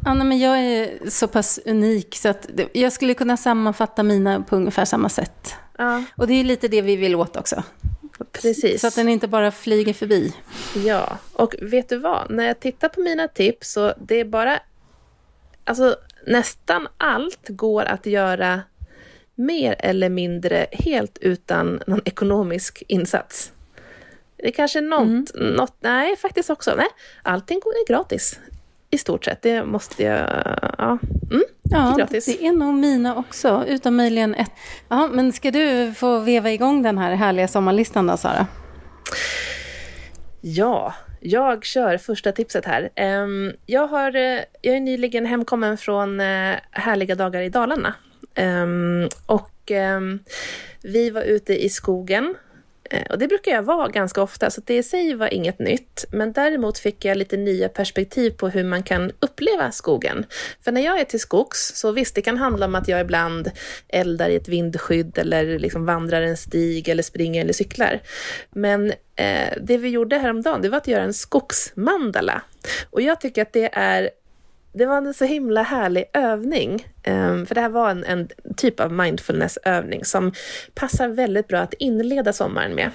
Nej, 0.05 0.15
men 0.15 0.39
jag 0.39 0.59
är 0.59 1.09
så 1.09 1.27
pass 1.27 1.59
unik 1.65 2.15
så 2.15 2.29
att 2.29 2.49
jag 2.73 2.93
skulle 2.93 3.13
kunna 3.13 3.37
sammanfatta 3.37 4.03
mina 4.03 4.41
på 4.41 4.55
ungefär 4.55 4.85
samma 4.85 5.09
sätt. 5.09 5.55
Ja. 5.81 6.03
Och 6.15 6.27
det 6.27 6.33
är 6.33 6.43
lite 6.43 6.67
det 6.67 6.81
vi 6.81 6.95
vill 6.95 7.15
åt 7.15 7.37
också. 7.37 7.63
Precis. 8.31 8.81
Så 8.81 8.87
att 8.87 8.95
den 8.95 9.09
inte 9.09 9.27
bara 9.27 9.51
flyger 9.51 9.93
förbi. 9.93 10.33
Ja, 10.85 11.17
och 11.33 11.55
vet 11.61 11.89
du 11.89 11.97
vad? 11.97 12.31
När 12.31 12.43
jag 12.43 12.59
tittar 12.59 12.89
på 12.89 13.01
mina 13.01 13.27
tips 13.27 13.71
så 13.71 13.93
det 13.99 14.15
är 14.15 14.25
bara... 14.25 14.59
Alltså 15.63 15.95
nästan 16.27 16.87
allt 16.97 17.49
går 17.49 17.85
att 17.85 18.05
göra 18.05 18.61
mer 19.35 19.75
eller 19.79 20.09
mindre 20.09 20.67
helt 20.71 21.17
utan 21.17 21.81
någon 21.87 22.01
ekonomisk 22.05 22.83
insats. 22.87 23.51
Det 24.37 24.47
är 24.47 24.51
kanske 24.51 24.81
något, 24.81 25.35
mm. 25.35 25.53
något 25.55 25.75
nej 25.79 26.15
faktiskt 26.15 26.49
också, 26.49 26.73
nej, 26.77 26.87
allting 27.23 27.57
är 27.57 27.87
gratis 27.87 28.39
i 28.91 28.97
stort 28.97 29.25
sett. 29.25 29.41
Det 29.41 29.65
måste 29.65 30.03
jag... 30.03 30.29
Ja, 30.77 30.97
mm, 31.31 31.43
ja 31.63 31.95
gratis. 31.97 32.25
det 32.25 32.47
är 32.47 32.51
nog 32.51 32.73
mina 32.73 33.15
också, 33.15 33.65
utom 33.67 33.95
möjligen 33.95 34.35
ett. 34.35 34.51
Ja, 34.89 35.07
men 35.07 35.33
ska 35.33 35.51
du 35.51 35.93
få 35.93 36.19
veva 36.19 36.51
igång 36.51 36.83
den 36.83 36.97
här 36.97 37.15
härliga 37.15 37.47
sommarlistan 37.47 38.07
då, 38.07 38.17
Sara? 38.17 38.47
Ja, 40.41 40.93
jag 41.19 41.65
kör 41.65 41.97
första 41.97 42.31
tipset 42.31 42.65
här. 42.65 42.89
Jag, 43.65 43.87
har, 43.87 44.15
eh, 44.15 44.39
jag 44.61 44.75
är 44.75 44.79
nyligen 44.79 45.25
hemkommen 45.25 45.77
från 45.77 46.19
eh, 46.19 46.55
härliga 46.71 47.15
dagar 47.15 47.41
i 47.41 47.49
Dalarna. 47.49 47.93
Och 49.25 49.71
vi 50.83 51.09
var 51.09 51.21
ute 51.21 51.63
i 51.65 51.69
skogen 51.69 52.35
Eh, 52.91 53.03
och 53.09 53.19
det 53.19 53.27
brukar 53.27 53.51
jag 53.51 53.63
vara 53.63 53.87
ganska 53.87 54.21
ofta, 54.21 54.49
så 54.49 54.61
det 54.65 54.77
i 54.77 54.83
sig 54.83 55.15
var 55.15 55.33
inget 55.33 55.59
nytt. 55.59 56.05
Men 56.11 56.33
däremot 56.33 56.77
fick 56.77 57.05
jag 57.05 57.17
lite 57.17 57.37
nya 57.37 57.69
perspektiv 57.69 58.31
på 58.31 58.49
hur 58.49 58.63
man 58.63 58.83
kan 58.83 59.11
uppleva 59.19 59.71
skogen. 59.71 60.25
För 60.63 60.71
när 60.71 60.81
jag 60.81 60.99
är 60.99 61.05
till 61.05 61.19
skogs, 61.19 61.71
så 61.75 61.91
visst, 61.91 62.15
det 62.15 62.21
kan 62.21 62.37
handla 62.37 62.65
om 62.65 62.75
att 62.75 62.87
jag 62.87 63.01
ibland 63.01 63.51
eldar 63.87 64.29
i 64.29 64.35
ett 64.35 64.47
vindskydd 64.47 65.17
eller 65.17 65.59
liksom 65.59 65.85
vandrar 65.85 66.21
en 66.21 66.37
stig 66.37 66.89
eller 66.89 67.03
springer 67.03 67.41
eller 67.41 67.53
cyklar. 67.53 67.99
Men 68.49 68.93
eh, 69.15 69.53
det 69.61 69.77
vi 69.77 69.89
gjorde 69.89 70.17
häromdagen, 70.17 70.61
det 70.61 70.69
var 70.69 70.77
att 70.77 70.87
göra 70.87 71.03
en 71.03 71.13
skogsmandala. 71.13 72.41
Och 72.89 73.01
jag 73.01 73.21
tycker 73.21 73.41
att 73.41 73.53
det 73.53 73.69
är 73.73 74.09
det 74.73 74.85
var 74.85 74.97
en 74.97 75.13
så 75.13 75.25
himla 75.25 75.61
härlig 75.61 76.05
övning. 76.13 76.87
Ehm, 77.03 77.45
för 77.45 77.55
det 77.55 77.61
här 77.61 77.69
var 77.69 77.89
en, 77.89 78.03
en 78.03 78.27
typ 78.57 78.79
av 78.79 78.91
mindfulnessövning 78.91 80.05
som 80.05 80.33
passar 80.73 81.07
väldigt 81.07 81.47
bra 81.47 81.59
att 81.59 81.73
inleda 81.73 82.33
sommaren 82.33 82.75
med. 82.75 82.91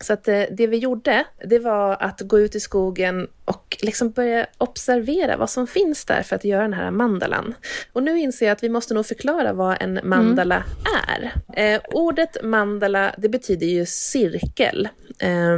Så 0.00 0.12
att 0.12 0.28
eh, 0.28 0.42
det 0.50 0.66
vi 0.66 0.76
gjorde, 0.76 1.24
det 1.44 1.58
var 1.58 1.96
att 2.00 2.20
gå 2.20 2.40
ut 2.40 2.54
i 2.54 2.60
skogen 2.60 3.28
och 3.44 3.76
liksom 3.82 4.10
börja 4.10 4.46
observera 4.58 5.36
vad 5.36 5.50
som 5.50 5.66
finns 5.66 6.04
där 6.04 6.22
för 6.22 6.36
att 6.36 6.44
göra 6.44 6.62
den 6.62 6.72
här 6.72 6.90
mandalan. 6.90 7.54
Och 7.92 8.02
nu 8.02 8.18
inser 8.18 8.46
jag 8.46 8.52
att 8.52 8.62
vi 8.62 8.68
måste 8.68 8.94
nog 8.94 9.06
förklara 9.06 9.52
vad 9.52 9.76
en 9.80 10.00
mandala 10.04 10.56
mm. 10.56 11.32
är. 11.54 11.74
Eh, 11.74 11.80
ordet 11.88 12.36
mandala, 12.42 13.14
det 13.18 13.28
betyder 13.28 13.66
ju 13.66 13.86
cirkel, 13.86 14.88
eh, 15.18 15.54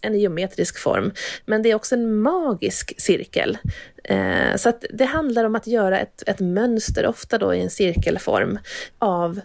en 0.00 0.18
geometrisk 0.18 0.78
form. 0.78 1.12
Men 1.44 1.62
det 1.62 1.70
är 1.70 1.74
också 1.74 1.94
en 1.94 2.20
magisk 2.20 3.00
cirkel. 3.00 3.58
Eh, 4.04 4.56
så 4.56 4.68
att 4.68 4.84
det 4.90 5.04
handlar 5.04 5.44
om 5.44 5.54
att 5.54 5.66
göra 5.66 5.98
ett, 5.98 6.22
ett 6.26 6.40
mönster, 6.40 7.06
ofta 7.06 7.38
då 7.38 7.54
i 7.54 7.60
en 7.60 7.70
cirkelform, 7.70 8.58
av 8.98 9.40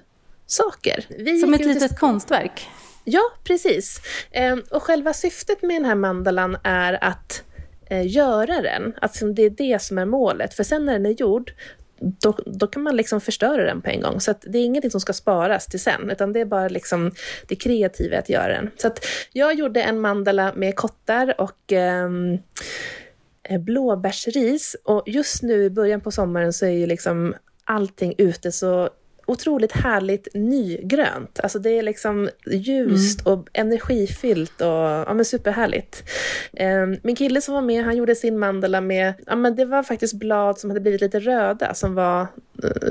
saker. 0.45 1.05
Vi 1.09 1.39
Som 1.39 1.53
ett 1.53 1.65
litet 1.65 1.99
konstverk? 1.99 2.67
Ja, 3.03 3.31
precis. 3.43 4.01
Ehm, 4.31 4.63
och 4.71 4.83
själva 4.83 5.13
syftet 5.13 5.61
med 5.61 5.75
den 5.75 5.85
här 5.85 5.95
mandalan 5.95 6.57
är 6.63 7.03
att 7.03 7.43
eh, 7.89 8.07
göra 8.07 8.61
den. 8.61 8.93
Alltså 9.01 9.25
det 9.25 9.43
är 9.43 9.49
det 9.49 9.81
som 9.81 9.97
är 9.97 10.05
målet. 10.05 10.53
För 10.53 10.63
sen 10.63 10.85
när 10.85 10.93
den 10.93 11.05
är 11.05 11.09
gjord, 11.09 11.53
då, 11.99 12.37
då 12.45 12.67
kan 12.67 12.83
man 12.83 12.95
liksom 12.95 13.21
förstöra 13.21 13.63
den 13.63 13.81
på 13.81 13.89
en 13.89 14.01
gång. 14.01 14.21
Så 14.21 14.33
det 14.41 14.57
är 14.57 14.65
ingenting 14.65 14.91
som 14.91 15.01
ska 15.01 15.13
sparas 15.13 15.65
till 15.65 15.79
sen, 15.79 16.09
utan 16.09 16.33
det 16.33 16.39
är 16.39 16.45
bara 16.45 16.67
liksom 16.67 17.11
det 17.47 17.55
kreativa 17.55 18.17
att 18.17 18.29
göra 18.29 18.47
den. 18.47 18.71
Så 18.77 18.91
jag 19.31 19.53
gjorde 19.53 19.81
en 19.81 19.99
mandala 19.99 20.53
med 20.55 20.75
kottar 20.75 21.41
och 21.41 21.73
eh, 21.73 22.09
blåbärsris. 23.59 24.75
Och 24.83 25.03
just 25.05 25.43
nu 25.43 25.63
i 25.63 25.69
början 25.69 26.01
på 26.01 26.11
sommaren 26.11 26.53
så 26.53 26.65
är 26.65 26.69
ju 26.69 26.87
liksom 26.87 27.35
allting 27.65 28.13
ute 28.17 28.51
så 28.51 28.89
otroligt 29.27 29.71
härligt 29.71 30.27
nygrönt. 30.33 31.39
Alltså 31.43 31.59
det 31.59 31.69
är 31.69 31.83
liksom 31.83 32.29
ljust 32.45 33.25
mm. 33.25 33.33
och 33.33 33.49
energifyllt 33.53 34.61
och 34.61 34.67
ja, 34.67 35.13
men 35.13 35.25
superhärligt. 35.25 36.03
Um, 36.59 36.97
min 37.03 37.15
kille 37.15 37.41
som 37.41 37.53
var 37.53 37.61
med, 37.61 37.83
han 37.83 37.97
gjorde 37.97 38.15
sin 38.15 38.39
mandala 38.39 38.81
med, 38.81 39.13
ja 39.25 39.35
men 39.35 39.55
det 39.55 39.65
var 39.65 39.83
faktiskt 39.83 40.13
blad 40.13 40.59
som 40.59 40.69
hade 40.69 40.79
blivit 40.79 41.01
lite 41.01 41.19
röda, 41.19 41.73
som 41.73 41.95
var 41.95 42.27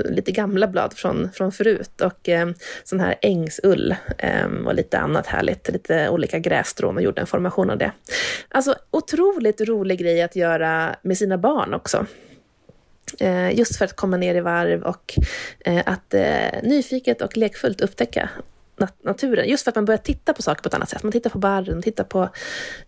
lite 0.05 0.31
gamla 0.31 0.67
blad 0.67 0.93
från, 0.93 1.31
från 1.31 1.51
förut 1.51 2.01
och 2.01 2.27
um, 2.27 2.53
sån 2.83 2.99
här 2.99 3.15
ängsull 3.21 3.95
um, 4.45 4.67
och 4.67 4.75
lite 4.75 4.99
annat 4.99 5.27
härligt, 5.27 5.69
lite 5.69 6.09
olika 6.09 6.39
grässtrån 6.39 6.95
och 6.95 7.03
gjorde 7.03 7.21
en 7.21 7.27
formation 7.27 7.69
av 7.69 7.77
det. 7.77 7.91
Alltså 8.49 8.75
otroligt 8.91 9.61
rolig 9.61 9.99
grej 9.99 10.21
att 10.21 10.35
göra 10.35 10.95
med 11.01 11.17
sina 11.17 11.37
barn 11.37 11.73
också. 11.73 12.05
Eh, 13.19 13.57
just 13.57 13.75
för 13.75 13.85
att 13.85 13.95
komma 13.95 14.17
ner 14.17 14.35
i 14.35 14.39
varv 14.39 14.83
och 14.83 15.13
eh, 15.65 15.83
att 15.85 16.13
eh, 16.13 16.61
nyfiket 16.63 17.21
och 17.21 17.37
lekfullt 17.37 17.81
upptäcka 17.81 18.29
naturen. 19.03 19.49
Just 19.49 19.63
för 19.63 19.71
att 19.71 19.75
man 19.75 19.85
börjar 19.85 19.97
titta 19.97 20.33
på 20.33 20.41
saker 20.41 20.63
på 20.63 20.67
ett 20.67 20.73
annat 20.73 20.89
sätt. 20.89 21.03
Man 21.03 21.11
tittar 21.11 21.29
på 21.29 21.37
barren, 21.37 21.81
tittar 21.81 22.03
på 22.03 22.29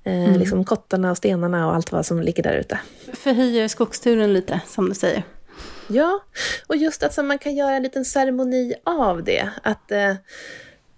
mm. 0.03 0.39
liksom 0.39 0.65
kottarna 0.65 1.11
och 1.11 1.17
stenarna 1.17 1.67
och 1.67 1.75
allt 1.75 1.91
vad 1.91 2.05
som 2.05 2.21
ligger 2.21 2.43
där 2.43 2.53
ute. 2.53 2.79
Förhöjer 3.13 3.67
skogsturen 3.67 4.33
lite, 4.33 4.61
som 4.67 4.89
du 4.89 4.95
säger. 4.95 5.23
Ja, 5.87 6.23
och 6.67 6.75
just 6.75 7.03
att 7.03 7.25
man 7.25 7.37
kan 7.37 7.55
göra 7.55 7.75
en 7.75 7.83
liten 7.83 8.05
ceremoni 8.05 8.73
av 8.83 9.23
det. 9.23 9.49
Att, 9.63 9.91
eh, 9.91 10.15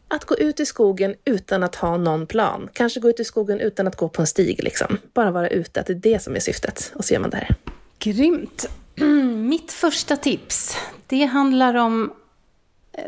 att 0.07 0.25
gå 0.25 0.37
ut 0.37 0.59
i 0.59 0.65
skogen 0.65 1.15
utan 1.25 1.63
att 1.63 1.75
ha 1.75 1.97
någon 1.97 2.27
plan. 2.27 2.69
Kanske 2.73 2.99
gå 2.99 3.09
ut 3.09 3.19
i 3.19 3.23
skogen 3.23 3.59
utan 3.59 3.87
att 3.87 3.95
gå 3.95 4.09
på 4.09 4.21
en 4.21 4.27
stig. 4.27 4.63
Liksom. 4.63 4.97
Bara 5.13 5.31
vara 5.31 5.49
ute, 5.49 5.79
att 5.79 5.87
det 5.87 5.93
är 5.93 5.95
det 5.95 6.19
som 6.19 6.35
är 6.35 6.39
syftet. 6.39 6.91
Och 6.95 7.05
så 7.05 7.13
gör 7.13 7.21
man 7.21 7.29
det 7.29 7.37
här. 7.37 7.55
Grymt. 7.99 8.69
Mitt 9.49 9.71
första 9.71 10.15
tips, 10.15 10.77
det 11.07 11.25
handlar 11.25 11.73
om 11.73 12.13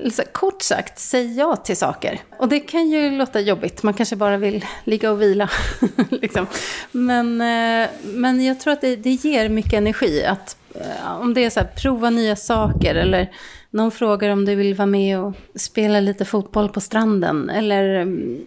Alltså, 0.04 0.24
kort 0.32 0.62
sagt, 0.62 1.00
säg 1.00 1.38
ja 1.38 1.56
till 1.56 1.78
saker. 1.78 2.20
Och 2.38 2.50
det 2.50 2.60
kan 2.60 2.90
ju 2.90 3.12
låta 3.12 3.40
jobbigt, 3.40 3.84
man 3.84 3.94
kanske 3.94 4.16
bara 4.16 4.38
vill 4.38 4.66
ligga 4.84 5.12
och 5.12 5.22
vila. 5.22 5.50
liksom. 6.10 6.46
men, 6.92 7.42
eh, 7.42 7.90
men 8.04 8.46
jag 8.46 8.60
tror 8.60 8.74
att 8.74 8.82
det, 8.82 8.96
det 8.96 9.12
ger 9.12 9.50
mycket 9.50 9.74
energi. 9.74 10.26
Att, 10.26 10.58
eh, 10.76 11.22
om 11.22 11.34
det 11.34 11.46
är 11.46 11.50
så 11.50 11.60
här, 11.60 11.68
prova 11.68 12.10
nya 12.10 12.36
saker 12.36 12.96
eller 12.96 13.32
någon 13.70 13.92
frågar 13.92 14.30
om 14.30 14.46
du 14.46 14.56
vill 14.56 14.76
vara 14.76 14.86
med 14.86 15.20
och 15.20 15.34
spela 15.56 16.00
lite 16.00 16.26
fotboll 16.26 16.70
på 16.70 16.82
stranden. 16.82 17.50
Eller 17.50 17.96
mm, 17.96 18.46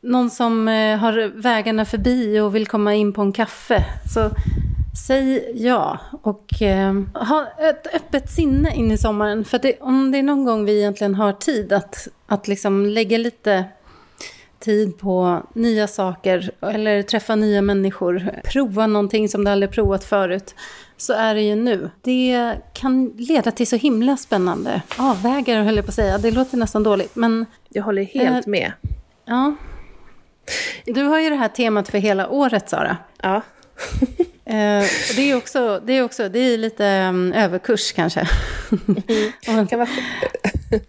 någon 0.00 0.30
som 0.30 0.68
eh, 0.68 0.98
har 0.98 1.42
vägarna 1.42 1.84
förbi 1.84 2.40
och 2.40 2.54
vill 2.54 2.66
komma 2.66 2.94
in 2.94 3.12
på 3.12 3.22
en 3.22 3.32
kaffe. 3.32 3.84
Så 4.14 4.30
Säg 4.96 5.52
ja 5.54 5.98
och 6.22 6.62
eh, 6.62 6.94
ha 7.14 7.46
ett 7.58 7.94
öppet 7.94 8.30
sinne 8.30 8.74
in 8.74 8.92
i 8.92 8.98
sommaren. 8.98 9.44
För 9.44 9.58
det, 9.58 9.80
om 9.80 10.10
det 10.10 10.18
är 10.18 10.22
någon 10.22 10.44
gång 10.44 10.64
vi 10.64 10.78
egentligen 10.78 11.14
har 11.14 11.32
tid 11.32 11.72
att, 11.72 12.08
att 12.26 12.48
liksom 12.48 12.86
lägga 12.86 13.18
lite 13.18 13.64
tid 14.58 14.98
på 14.98 15.42
nya 15.52 15.86
saker 15.86 16.50
eller 16.60 17.02
träffa 17.02 17.34
nya 17.34 17.62
människor, 17.62 18.30
prova 18.44 18.86
någonting 18.86 19.28
som 19.28 19.44
du 19.44 19.50
aldrig 19.50 19.70
provat 19.70 20.04
förut, 20.04 20.54
så 20.96 21.12
är 21.12 21.34
det 21.34 21.42
ju 21.42 21.54
nu. 21.54 21.90
Det 22.02 22.52
kan 22.72 23.06
leda 23.16 23.50
till 23.50 23.66
så 23.66 23.76
himla 23.76 24.16
spännande 24.16 24.82
avvägar, 24.98 25.62
höll 25.62 25.76
jag 25.76 25.84
på 25.84 25.90
att 25.90 25.94
säga. 25.94 26.18
Det 26.18 26.30
låter 26.30 26.56
nästan 26.56 26.82
dåligt, 26.82 27.16
men... 27.16 27.46
Jag 27.68 27.82
håller 27.82 28.04
helt 28.04 28.46
eh, 28.46 28.50
med. 28.50 28.72
Ja. 29.24 29.56
Du 30.84 31.02
har 31.02 31.20
ju 31.20 31.30
det 31.30 31.36
här 31.36 31.48
temat 31.48 31.88
för 31.88 31.98
hela 31.98 32.28
året, 32.28 32.68
Sara. 32.70 32.96
Ja. 33.22 33.42
Eh, 34.46 34.84
det 35.16 35.30
är 35.30 35.36
också, 35.36 35.80
det 35.86 35.92
är 35.92 36.02
också 36.02 36.28
det 36.28 36.38
är 36.38 36.58
lite 36.58 37.06
um, 37.08 37.32
överkurs 37.32 37.92
kanske. 37.92 38.28
Mm. 39.48 39.66
kan, 39.66 39.78
vara, 39.78 39.88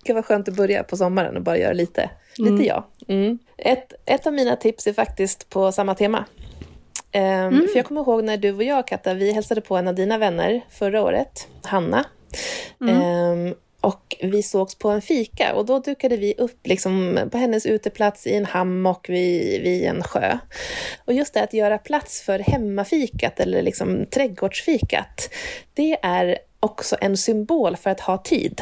kan 0.03 0.15
vara 0.15 0.23
skönt 0.23 0.47
att 0.47 0.55
börja 0.55 0.83
på 0.83 0.97
sommaren 0.97 1.37
och 1.37 1.43
bara 1.43 1.57
göra 1.57 1.73
lite, 1.73 2.09
lite 2.37 2.53
mm. 2.53 2.65
ja. 2.65 2.87
Mm. 3.07 3.39
Ett, 3.57 3.93
ett 4.05 4.27
av 4.27 4.33
mina 4.33 4.55
tips 4.55 4.87
är 4.87 4.93
faktiskt 4.93 5.49
på 5.49 5.71
samma 5.71 5.95
tema. 5.95 6.25
Um, 7.13 7.21
mm. 7.21 7.67
För 7.67 7.75
jag 7.75 7.85
kommer 7.85 8.01
ihåg 8.01 8.23
när 8.23 8.37
du 8.37 8.53
och 8.53 8.63
jag, 8.63 8.87
Katta, 8.87 9.13
vi 9.13 9.31
hälsade 9.31 9.61
på 9.61 9.77
en 9.77 9.87
av 9.87 9.95
dina 9.95 10.17
vänner 10.17 10.61
förra 10.69 11.01
året, 11.01 11.47
Hanna. 11.63 12.05
Um, 12.79 13.55
och 13.81 14.15
vi 14.21 14.43
sågs 14.43 14.75
på 14.75 14.89
en 14.89 15.01
fika 15.01 15.53
och 15.55 15.65
då 15.65 15.79
dukade 15.79 16.17
vi 16.17 16.33
upp 16.37 16.67
liksom 16.67 17.19
på 17.31 17.37
hennes 17.37 17.65
uteplats 17.65 18.27
i 18.27 18.35
en 18.35 18.45
hammock 18.45 19.09
vid, 19.09 19.61
vid 19.61 19.83
en 19.83 20.03
sjö. 20.03 20.37
Och 21.05 21.13
just 21.13 21.33
det 21.33 21.43
att 21.43 21.53
göra 21.53 21.77
plats 21.77 22.21
för 22.21 22.39
hemmafikat 22.39 23.39
eller 23.39 23.61
liksom 23.61 24.05
trädgårdsfikat, 24.05 25.29
det 25.73 25.97
är 26.01 26.37
också 26.59 26.95
en 27.01 27.17
symbol 27.17 27.75
för 27.75 27.89
att 27.89 27.99
ha 27.99 28.17
tid. 28.17 28.61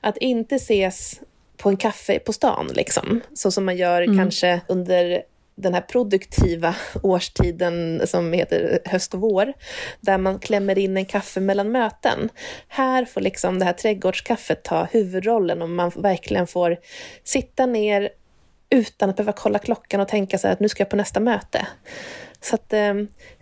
Att 0.00 0.16
inte 0.16 0.54
ses 0.54 1.20
på 1.56 1.68
en 1.68 1.76
kaffe 1.76 2.18
på 2.18 2.32
stan, 2.32 2.70
liksom. 2.74 3.20
så 3.34 3.50
som 3.50 3.64
man 3.64 3.76
gör 3.76 4.02
mm. 4.02 4.16
kanske 4.16 4.60
under 4.68 5.22
den 5.58 5.74
här 5.74 5.80
produktiva 5.80 6.74
årstiden 7.02 8.02
som 8.06 8.32
heter 8.32 8.78
höst 8.84 9.14
och 9.14 9.20
vår, 9.20 9.52
där 10.00 10.18
man 10.18 10.38
klämmer 10.38 10.78
in 10.78 10.96
en 10.96 11.04
kaffe 11.04 11.40
mellan 11.40 11.72
möten. 11.72 12.28
Här 12.68 13.04
får 13.04 13.20
liksom 13.20 13.58
det 13.58 13.64
här 13.64 13.72
trädgårdskaffet 13.72 14.62
ta 14.62 14.84
huvudrollen 14.84 15.62
och 15.62 15.70
man 15.70 15.92
verkligen 15.96 16.46
får 16.46 16.76
sitta 17.24 17.66
ner 17.66 18.08
utan 18.70 19.10
att 19.10 19.16
behöva 19.16 19.32
kolla 19.32 19.58
klockan 19.58 20.00
och 20.00 20.08
tänka 20.08 20.38
så 20.38 20.48
att 20.48 20.60
nu 20.60 20.68
ska 20.68 20.80
jag 20.80 20.90
på 20.90 20.96
nästa 20.96 21.20
möte. 21.20 21.66
Så 22.40 22.54
att, 22.54 22.72
eh, 22.72 22.94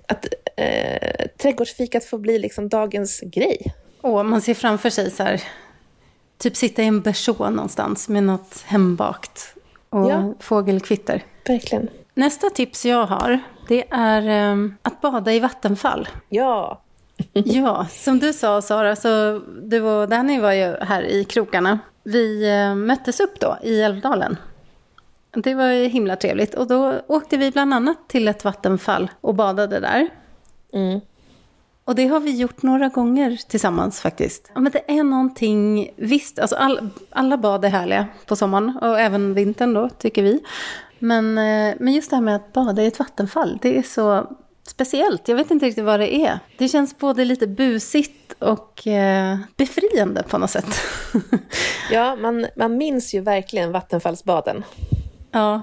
att 0.08 0.26
eh, 0.56 1.26
trädgårdsfikat 1.38 2.04
får 2.04 2.18
bli 2.18 2.38
liksom 2.38 2.68
dagens 2.68 3.20
grej. 3.20 3.74
Och 4.00 4.26
man 4.26 4.42
ser 4.42 4.54
framför 4.54 4.90
sig 4.90 5.10
så 5.10 5.22
här, 5.22 5.42
typ 6.38 6.56
sitta 6.56 6.82
i 6.82 6.86
en 6.86 7.00
berså 7.00 7.50
någonstans 7.50 8.08
med 8.08 8.22
något 8.22 8.62
hembakt 8.66 9.54
och 9.90 10.10
ja. 10.10 10.34
fågelkvitter. 10.40 11.24
Verkligen. 11.46 11.88
Nästa 12.18 12.50
tips 12.50 12.84
jag 12.84 13.06
har, 13.06 13.40
det 13.68 13.84
är 13.90 14.50
um, 14.52 14.76
att 14.82 15.00
bada 15.00 15.32
i 15.32 15.40
vattenfall. 15.40 16.08
Ja. 16.28 16.82
ja, 17.32 17.86
som 17.90 18.18
du 18.18 18.32
sa 18.32 18.62
Sara, 18.62 18.96
så 18.96 19.40
du 19.62 19.82
och 19.82 20.08
Danny 20.08 20.40
var 20.40 20.52
ju 20.52 20.76
här 20.80 21.02
i 21.02 21.24
krokarna. 21.24 21.78
Vi 22.02 22.52
uh, 22.52 22.74
möttes 22.74 23.20
upp 23.20 23.40
då 23.40 23.58
i 23.62 23.82
Älvdalen. 23.82 24.36
Det 25.30 25.54
var 25.54 25.66
ju 25.66 25.88
himla 25.88 26.16
trevligt. 26.16 26.54
Och 26.54 26.66
då 26.66 26.94
åkte 27.06 27.36
vi 27.36 27.50
bland 27.50 27.74
annat 27.74 28.08
till 28.08 28.28
ett 28.28 28.44
vattenfall 28.44 29.10
och 29.20 29.34
badade 29.34 29.80
där. 29.80 30.08
Mm. 30.72 31.00
Och 31.84 31.94
det 31.94 32.06
har 32.06 32.20
vi 32.20 32.36
gjort 32.36 32.62
några 32.62 32.88
gånger 32.88 33.40
tillsammans 33.48 34.00
faktiskt. 34.00 34.50
Ja, 34.54 34.60
men 34.60 34.72
det 34.72 34.98
är 34.98 35.04
någonting, 35.04 35.90
visst, 35.96 36.38
alltså 36.38 36.56
all, 36.56 36.88
alla 37.10 37.36
bad 37.36 37.64
är 37.64 37.68
härliga 37.68 38.06
på 38.26 38.36
sommaren 38.36 38.78
och 38.82 39.00
även 39.00 39.34
vintern 39.34 39.74
då, 39.74 39.88
tycker 39.88 40.22
vi. 40.22 40.40
Men, 40.98 41.38
eh, 41.38 41.74
men 41.80 41.92
just 41.92 42.10
det 42.10 42.16
här 42.16 42.22
med 42.22 42.36
att 42.36 42.52
bada 42.52 42.82
i 42.82 42.86
ett 42.86 42.98
vattenfall, 42.98 43.58
det 43.62 43.78
är 43.78 43.82
så 43.82 44.36
speciellt. 44.68 45.28
Jag 45.28 45.36
vet 45.36 45.50
inte 45.50 45.66
riktigt 45.66 45.84
vad 45.84 46.00
det 46.00 46.14
är. 46.14 46.38
Det 46.58 46.68
känns 46.68 46.98
både 46.98 47.24
lite 47.24 47.46
busigt 47.46 48.34
och 48.38 48.86
eh, 48.86 49.38
befriande 49.56 50.22
på 50.22 50.38
något 50.38 50.50
sätt. 50.50 50.80
ja, 51.90 52.16
man, 52.16 52.46
man 52.56 52.76
minns 52.76 53.14
ju 53.14 53.20
verkligen 53.20 53.72
vattenfallsbaden. 53.72 54.64
Ja. 55.30 55.62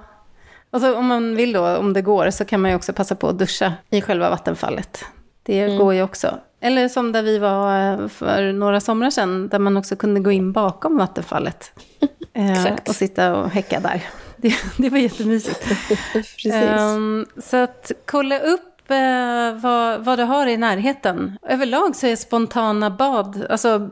Och 0.69 0.81
så 0.81 0.95
om 0.95 1.05
man 1.05 1.35
vill 1.35 1.53
då, 1.53 1.77
om 1.77 1.93
det 1.93 2.01
går, 2.01 2.29
så 2.29 2.45
kan 2.45 2.61
man 2.61 2.71
ju 2.71 2.75
också 2.75 2.93
passa 2.93 3.15
på 3.15 3.27
att 3.27 3.39
duscha 3.39 3.73
i 3.89 4.01
själva 4.01 4.29
vattenfallet. 4.29 5.05
Det 5.43 5.59
mm. 5.59 5.77
går 5.77 5.93
ju 5.93 6.01
också. 6.01 6.39
Eller 6.59 6.89
som 6.89 7.11
där 7.11 7.23
vi 7.23 7.37
var 7.37 7.91
eh, 7.91 8.07
för 8.07 8.53
några 8.53 8.79
somrar 8.81 9.09
sedan, 9.09 9.47
där 9.47 9.59
man 9.59 9.77
också 9.77 9.95
kunde 9.95 10.19
gå 10.19 10.31
in 10.31 10.51
bakom 10.51 10.97
vattenfallet. 10.97 11.71
eh, 12.33 12.73
och 12.87 12.95
sitta 12.95 13.35
och 13.35 13.49
häcka 13.49 13.79
där. 13.79 14.03
Det, 14.43 14.55
det 14.77 14.89
var 14.89 14.97
jättemysigt. 14.97 15.67
Um, 16.45 17.25
så 17.37 17.57
att 17.57 17.91
kolla 18.05 18.39
upp 18.39 18.91
uh, 18.91 19.61
vad, 19.61 20.05
vad 20.05 20.19
du 20.19 20.23
har 20.23 20.47
i 20.47 20.57
närheten. 20.57 21.37
Överlag 21.47 21.95
så 21.95 22.07
är 22.07 22.15
spontana 22.15 22.89
bad, 22.89 23.45
alltså 23.49 23.89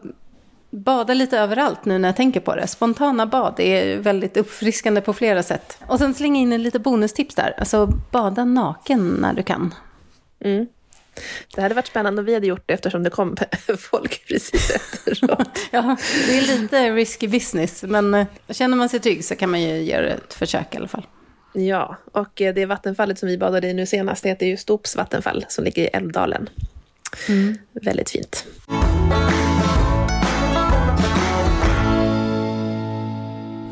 bada 0.70 1.14
lite 1.14 1.40
överallt 1.40 1.86
nu 1.86 2.00
när 2.00 2.10
jag 2.10 2.16
tänker 2.16 2.40
på 2.40 2.56
det. 2.56 2.68
Spontana 2.68 3.26
bad 3.26 3.60
är 3.60 3.98
väldigt 3.98 4.38
uppfriskande 4.38 5.02
på 5.02 5.14
flera 5.14 5.44
sätt. 5.44 5.78
Och 5.88 6.00
sen 6.00 6.14
slänga 6.14 6.40
in 6.40 6.54
en 6.54 6.64
lite 6.64 6.80
bonustips 6.80 7.36
där. 7.36 7.54
Alltså 7.58 7.88
bada 8.12 8.46
naken 8.46 9.08
när 9.08 9.34
du 9.34 9.44
kan. 9.44 9.74
Mm. 10.40 10.68
Det 11.56 11.62
hade 11.62 11.76
varit 11.76 11.88
spännande 11.88 12.20
om 12.20 12.26
vi 12.26 12.34
hade 12.34 12.48
gjort 12.48 12.64
det 12.66 12.74
eftersom 12.74 13.04
det 13.04 13.10
kom 13.10 13.38
folk 13.78 14.28
precis 14.28 14.72
efteråt. 14.72 15.60
ja, 15.72 15.98
det 16.28 16.38
är 16.38 16.60
lite 16.60 16.92
risky 16.92 17.28
business. 17.28 17.84
Men 17.84 18.14
eh, 18.14 18.28
känner 18.50 18.78
man 18.78 18.90
sig 18.90 19.00
trygg 19.00 19.26
så 19.26 19.36
kan 19.36 19.52
man 19.52 19.62
ju 19.62 19.82
göra 19.84 20.08
ett 20.08 20.34
försök 20.34 20.76
i 20.76 20.78
alla 20.78 20.88
fall. 20.88 21.06
Ja, 21.54 21.98
och 22.12 22.42
eh, 22.42 22.54
det 22.54 22.66
vattenfallet 22.66 23.20
som 23.20 23.30
vi 23.30 23.38
badade 23.38 23.68
i 23.68 23.74
nu 23.74 23.86
senast 23.86 24.26
heter 24.26 24.46
ju 24.46 24.58
Stops 24.58 24.96
vattenfall 24.96 25.46
som 25.50 25.64
ligger 25.64 25.84
i 25.84 25.88
Älvdalen. 25.88 26.50
Mm. 27.30 27.58
Väldigt 27.72 28.10
fint. 28.10 28.46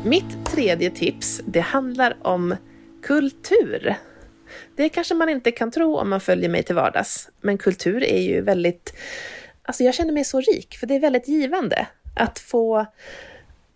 Mitt 0.04 0.46
tredje 0.46 0.90
tips, 0.90 1.40
det 1.46 1.60
handlar 1.60 2.16
om 2.22 2.56
kultur. 3.02 3.96
Det 4.76 4.88
kanske 4.88 5.14
man 5.14 5.28
inte 5.28 5.50
kan 5.50 5.70
tro 5.70 5.96
om 5.96 6.10
man 6.10 6.20
följer 6.20 6.48
mig 6.48 6.62
till 6.62 6.74
vardags, 6.74 7.28
men 7.40 7.58
kultur 7.58 8.04
är 8.04 8.20
ju 8.20 8.40
väldigt... 8.40 8.94
Alltså 9.62 9.84
jag 9.84 9.94
känner 9.94 10.12
mig 10.12 10.24
så 10.24 10.40
rik, 10.40 10.76
för 10.78 10.86
det 10.86 10.94
är 10.94 11.00
väldigt 11.00 11.28
givande 11.28 11.86
att 12.14 12.38
få 12.38 12.86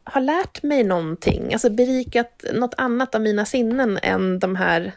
ha 0.05 0.21
lärt 0.21 0.63
mig 0.63 0.85
någonting, 0.85 1.53
alltså 1.53 1.71
berikat 1.71 2.45
något 2.53 2.75
annat 2.77 3.15
av 3.15 3.21
mina 3.21 3.45
sinnen 3.45 3.99
än 4.03 4.39
de 4.39 4.57
här 4.57 4.93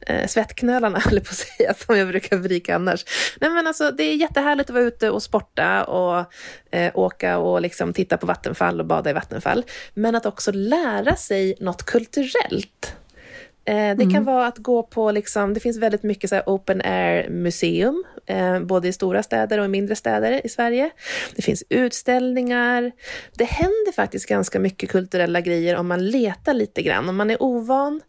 eh, 0.00 0.26
svettknölarna, 0.26 1.02
eller 1.10 1.20
på 1.20 1.30
att 1.30 1.36
säga, 1.36 1.74
som 1.74 1.98
jag 1.98 2.08
brukar 2.08 2.38
berika 2.38 2.74
annars. 2.74 3.04
Nej, 3.40 3.50
men 3.50 3.66
alltså, 3.66 3.90
det 3.90 4.02
är 4.02 4.14
jättehärligt 4.14 4.70
att 4.70 4.74
vara 4.74 4.84
ute 4.84 5.10
och 5.10 5.22
sporta 5.22 5.84
och 5.84 6.24
eh, 6.70 6.92
åka 6.94 7.38
och 7.38 7.60
liksom 7.60 7.92
titta 7.92 8.16
på 8.16 8.26
vattenfall 8.26 8.80
och 8.80 8.86
bada 8.86 9.10
i 9.10 9.12
vattenfall, 9.12 9.64
men 9.94 10.14
att 10.14 10.26
också 10.26 10.52
lära 10.52 11.16
sig 11.16 11.56
något 11.60 11.82
kulturellt. 11.82 12.96
Eh, 13.66 13.96
det 13.96 14.02
kan 14.02 14.10
mm. 14.10 14.24
vara 14.24 14.46
att 14.46 14.58
gå 14.58 14.82
på, 14.82 15.10
liksom, 15.10 15.54
det 15.54 15.60
finns 15.60 15.78
väldigt 15.78 16.02
mycket 16.02 16.30
så 16.30 16.40
open 16.46 16.82
air 16.84 17.28
museum, 17.30 18.04
eh, 18.26 18.60
både 18.60 18.88
i 18.88 18.92
stora 18.92 19.22
städer 19.22 19.58
och 19.58 19.64
i 19.64 19.68
mindre 19.68 19.96
städer 19.96 20.46
i 20.46 20.48
Sverige. 20.48 20.90
Det 21.36 21.42
finns 21.42 21.64
utställningar. 21.68 22.92
Det 23.34 23.44
händer 23.44 23.92
faktiskt 23.92 24.26
ganska 24.26 24.58
mycket 24.58 24.90
kulturella 24.90 25.40
grejer 25.40 25.76
om 25.76 25.86
man 25.88 26.06
letar 26.06 26.54
lite 26.54 26.82
grann. 26.82 27.08
Om 27.08 27.16
man 27.16 27.30
är 27.30 27.42
ovan 27.42 28.00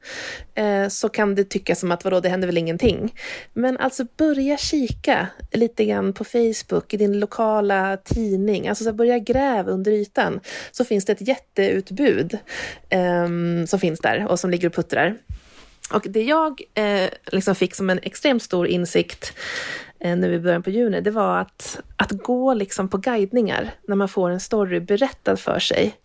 eh, 0.56 0.88
så 0.88 1.10
kan 1.10 1.36
det 1.36 1.44
tyckas 1.44 1.80
som 1.80 1.92
att 1.92 2.04
vadå, 2.04 2.20
det 2.20 2.30
händer 2.30 2.48
väl 2.48 2.58
ingenting. 2.58 3.14
Men 3.54 3.78
alltså 3.78 4.06
börja 4.18 4.58
kika 4.58 5.28
lite 5.52 5.86
grann 5.86 6.14
på 6.14 6.24
Facebook, 6.24 6.94
i 6.94 6.98
din 6.98 7.20
lokala 7.20 7.98
tidning. 7.98 8.68
Alltså 8.68 8.84
så 8.84 8.94
börja 8.94 9.20
gräva 9.20 9.72
under 9.72 9.92
ytan 9.92 10.40
så 10.72 10.86
finns 10.86 11.06
det 11.06 11.14
ett 11.14 11.28
jätteutbud 11.28 12.38
eh, 12.90 13.28
som 13.68 13.80
finns 13.80 14.00
där 14.00 14.28
och 14.28 14.40
som 14.40 14.50
ligger 14.50 14.68
och 14.68 14.74
puttrar. 14.74 15.18
Och 15.94 16.06
det 16.10 16.24
jag 16.24 16.62
eh, 16.74 17.10
liksom 17.25 17.56
fick 17.56 17.75
som 17.75 17.89
en 17.89 18.00
extremt 18.03 18.44
stor 18.44 18.67
insikt 18.67 19.34
eh, 20.00 20.17
nu 20.17 20.34
i 20.34 20.39
början 20.39 20.63
på 20.63 20.70
juni, 20.70 21.01
det 21.01 21.12
var 21.12 21.38
att, 21.38 21.79
att 21.96 22.12
gå 22.12 22.53
liksom 22.53 22.89
på 22.89 22.98
guidningar 22.98 23.72
när 23.88 23.96
man 23.96 24.10
får 24.10 24.29
en 24.29 24.39
story 24.39 24.79
berättad 24.79 25.38
för 25.38 25.60
sig. 25.60 25.96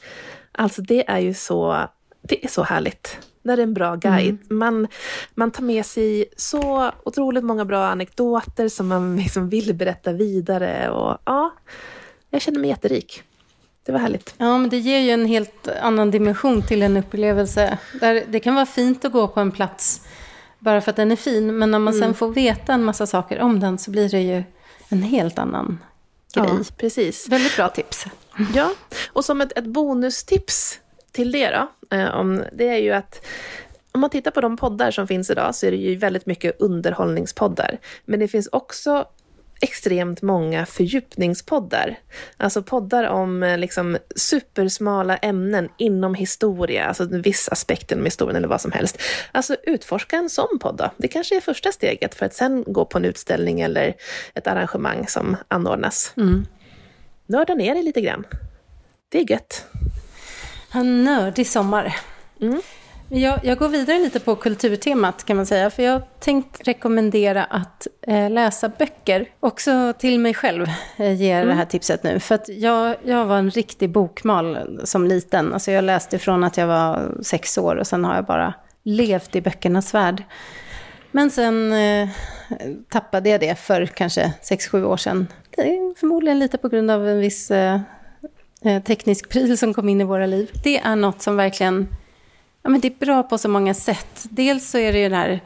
Alltså 0.53 0.83
det 0.83 1.11
är 1.11 1.19
ju 1.19 1.35
så, 1.35 1.89
det 2.23 2.45
är 2.45 2.49
så 2.49 2.63
härligt. 2.63 3.19
När 3.43 3.57
det 3.57 3.63
är 3.63 3.67
en 3.67 3.75
bra 3.75 3.97
guide. 3.97 4.39
Mm. 4.51 4.59
Man, 4.59 4.89
man 5.35 5.51
tar 5.51 5.63
med 5.63 5.87
sig 5.87 6.25
så 6.37 6.93
otroligt 7.05 7.45
många 7.45 7.65
bra 7.65 7.87
anekdoter 7.87 8.69
som 8.69 8.89
man 8.89 9.17
liksom 9.23 9.49
vill 9.49 9.75
berätta 9.75 10.13
vidare. 10.13 10.91
Och 10.91 11.19
ja, 11.25 11.55
jag 12.31 12.43
känner 12.43 12.61
mig 12.61 12.71
jätterik 12.71 13.23
det 13.85 13.93
var 13.93 13.99
härligt. 13.99 14.35
Ja, 14.39 14.59
men 14.59 14.71
det 14.71 14.79
ger 14.79 14.99
ju 14.99 15.11
en 15.11 15.27
helt 15.27 15.69
annan 15.69 16.11
dimension 16.11 16.63
till 16.63 16.83
en 16.83 16.97
upplevelse. 16.97 17.79
Där 18.01 18.25
det 18.29 18.41
kan 18.41 18.55
vara 18.55 18.67
fint 18.67 19.05
att 19.05 19.13
gå 19.13 19.29
på 19.29 19.41
en 19.41 19.53
plats 19.53 20.01
bara 20.59 20.81
för 20.81 20.91
att 20.91 20.97
den 20.97 21.13
är 21.13 21.17
fin, 21.17 21.59
men 21.59 21.71
när 21.71 21.79
man 21.79 21.95
mm. 21.95 22.07
sen 22.07 22.15
får 22.15 22.29
veta 22.29 22.73
en 22.73 22.85
massa 22.85 23.07
saker 23.07 23.41
om 23.41 23.61
den 23.61 23.79
så 23.79 23.91
blir 23.91 24.09
det 24.09 24.21
ju 24.21 24.43
en 24.89 25.03
helt 25.03 25.39
annan 25.39 25.79
grej. 26.35 26.47
Ja, 26.49 26.65
precis. 26.77 27.29
Väldigt 27.29 27.57
bra 27.57 27.69
tips. 27.69 28.05
Ja, 28.55 28.75
och 29.13 29.25
som 29.25 29.41
ett, 29.41 29.59
ett 29.59 29.65
bonustips 29.65 30.79
till 31.13 31.33
det 31.33 31.51
då, 31.51 31.97
eh, 31.97 32.15
om, 32.15 32.45
det 32.53 32.69
är 32.69 32.79
ju 32.79 32.93
att 32.93 33.27
om 33.93 34.01
man 34.01 34.11
tittar 34.11 34.31
på 34.31 34.41
de 34.41 34.57
poddar 34.57 34.91
som 34.91 35.07
finns 35.07 35.31
idag 35.31 35.55
så 35.55 35.67
är 35.67 35.71
det 35.71 35.77
ju 35.77 35.97
väldigt 35.97 36.27
mycket 36.27 36.61
underhållningspoddar. 36.61 37.79
Men 38.05 38.21
det 38.21 38.29
finns 38.29 38.49
också 38.53 39.07
extremt 39.63 40.23
många 40.23 40.67
fördjupningspoddar. 40.67 41.99
Alltså 42.37 42.63
poddar 42.63 43.05
om 43.05 43.43
eh, 43.43 43.59
liksom 43.59 43.99
supersmala 44.17 45.17
ämnen 45.17 45.69
inom 45.79 46.15
historia, 46.15 46.85
alltså 46.85 47.03
en 47.03 47.23
viss 47.23 47.49
aspekt 47.49 47.93
inom 47.93 48.05
historien 48.05 48.37
eller 48.37 48.49
vad 48.49 48.61
som 48.61 48.73
helst. 48.73 48.99
Alltså 49.33 49.57
utforska 49.63 50.17
en 50.17 50.31
sån 50.31 50.59
podd 50.61 50.77
då. 50.77 50.91
Det 50.97 51.09
kanske 51.09 51.37
är 51.37 51.41
första 51.41 51.73
steget 51.73 52.15
för 52.15 52.27
att 52.27 52.35
sen 52.35 52.65
gå 52.67 52.85
på 52.85 52.99
en 52.99 53.05
utställning 53.05 53.61
eller 53.61 53.95
ett 54.35 54.47
arrangemang 54.47 55.07
som 55.09 55.37
anordnas. 55.49 56.13
Mm. 56.17 56.47
Nörda 57.27 57.55
ner 57.55 57.75
dig 57.75 57.83
lite 57.83 58.01
grann. 58.01 58.25
Det 59.09 59.19
är 59.19 59.31
gött. 59.31 59.67
En 60.73 61.05
nördig 61.05 61.47
sommar. 61.47 61.97
Mm. 62.41 62.63
Jag, 63.15 63.41
jag, 63.43 63.59
går 63.59 63.69
vidare 63.69 63.99
lite 63.99 64.21
på 64.21 64.37
kulturtemat 64.37 65.25
kan 65.25 65.37
man 65.37 65.47
säga. 65.47 65.71
För 65.71 65.83
jag 65.83 66.03
tänkt 66.21 66.69
rekommendera 66.69 67.45
att 67.45 67.87
eh, 68.07 68.31
läsa 68.31 68.69
böcker. 68.69 69.29
Också 69.41 69.93
till 69.99 70.19
mig 70.19 70.35
själv 70.35 70.67
eh, 70.97 71.13
ger 71.13 71.37
mm. 71.37 71.49
det 71.49 71.55
här 71.55 71.65
tipset 71.65 72.03
nu. 72.03 72.21
För 72.21 72.35
att 72.35 72.49
jag, 72.49 72.97
jag 73.05 73.27
var 73.27 73.39
en 73.39 73.51
riktig 73.51 73.91
bokmal 73.91 74.81
som 74.85 75.07
liten. 75.07 75.53
Alltså 75.53 75.71
jag 75.71 75.85
läste 75.85 76.19
från 76.19 76.45
att 76.45 76.57
jag 76.57 76.67
var 76.67 77.15
sex 77.23 77.59
år 77.59 77.77
och 77.77 77.87
sen 77.87 78.05
har 78.05 78.15
jag 78.15 78.25
bara 78.25 78.55
levt 78.83 79.37
i 79.37 79.41
böckernas 79.41 79.95
värld. 79.95 80.23
Men 81.11 81.31
sen 81.31 81.73
eh, 81.73 82.09
tappade 82.89 83.29
jag 83.29 83.41
det 83.41 83.59
för 83.59 83.87
kanske 83.87 84.33
sex 84.43 84.69
sju 84.69 84.85
år 84.85 84.97
sedan. 84.97 85.27
Förmodligen 85.97 86.39
lite 86.39 86.59
på 86.59 86.69
grund 86.69 86.91
av 86.91 87.09
en 87.09 87.19
viss 87.19 87.51
eh, 87.51 87.81
eh 88.65 88.83
teknisk 88.83 89.29
pryl 89.29 89.59
som 89.59 89.75
kom 89.75 89.89
in 89.89 90.01
i 90.01 90.05
våra 90.05 90.27
liv. 90.27 90.51
Det 90.65 90.79
är 90.79 90.97
något 90.97 91.23
som 91.23 91.37
verkligen 91.37 91.89
Ja, 92.63 92.71
men 92.71 92.81
det 92.81 92.89
är 92.89 93.07
bra 93.07 93.23
på 93.23 93.39
så 93.39 93.49
många 93.49 93.75
sätt. 93.75 94.27
Dels 94.31 94.71
så 94.71 94.79
är 94.79 94.93
det 94.93 94.99
ju 94.99 95.09
det 95.09 95.17
här 95.17 95.41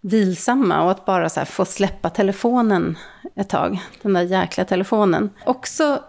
vilsamma 0.00 0.84
och 0.84 0.90
att 0.90 1.04
bara 1.04 1.28
så 1.28 1.44
få 1.44 1.64
släppa 1.64 2.10
telefonen 2.10 2.98
ett 3.34 3.48
tag. 3.48 3.78
Den 4.02 4.12
där 4.12 4.22
jäkla 4.22 4.64
telefonen. 4.64 5.30
Också 5.46 6.02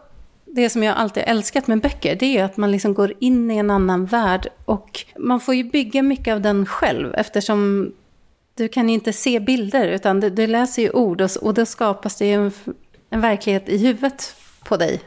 det 0.46 0.70
som 0.70 0.84
jag 0.84 0.98
alltid 0.98 1.24
älskat 1.28 1.68
med 1.68 1.82
böcker, 1.82 2.16
det 2.16 2.38
är 2.38 2.44
att 2.44 2.58
man 2.58 2.72
liksom 2.72 2.94
går 2.94 3.14
in 3.20 3.52
i 3.52 3.58
en 3.58 3.70
annan 3.70 4.06
värld. 4.06 4.48
Och 4.66 5.06
man 5.18 5.40
får 5.40 5.56
ju 5.56 5.64
bygga 5.64 6.04
mycket 6.04 6.34
av 6.34 6.42
den 6.42 6.66
själv, 6.66 7.14
eftersom 7.14 7.92
du 8.56 8.68
kan 8.68 8.90
inte 8.90 9.14
se 9.14 9.40
bilder, 9.40 9.88
utan 9.88 10.20
du, 10.20 10.30
du 10.30 10.48
läser 10.48 10.82
ju 10.82 10.90
ord 10.90 11.22
och, 11.22 11.30
och 11.42 11.54
då 11.54 11.66
skapas 11.66 12.16
det 12.16 12.32
en, 12.32 12.52
en 13.10 13.22
verklighet 13.22 13.70
i 13.70 13.78
huvudet 13.78 14.36
på 14.64 14.78
dig. 14.78 15.02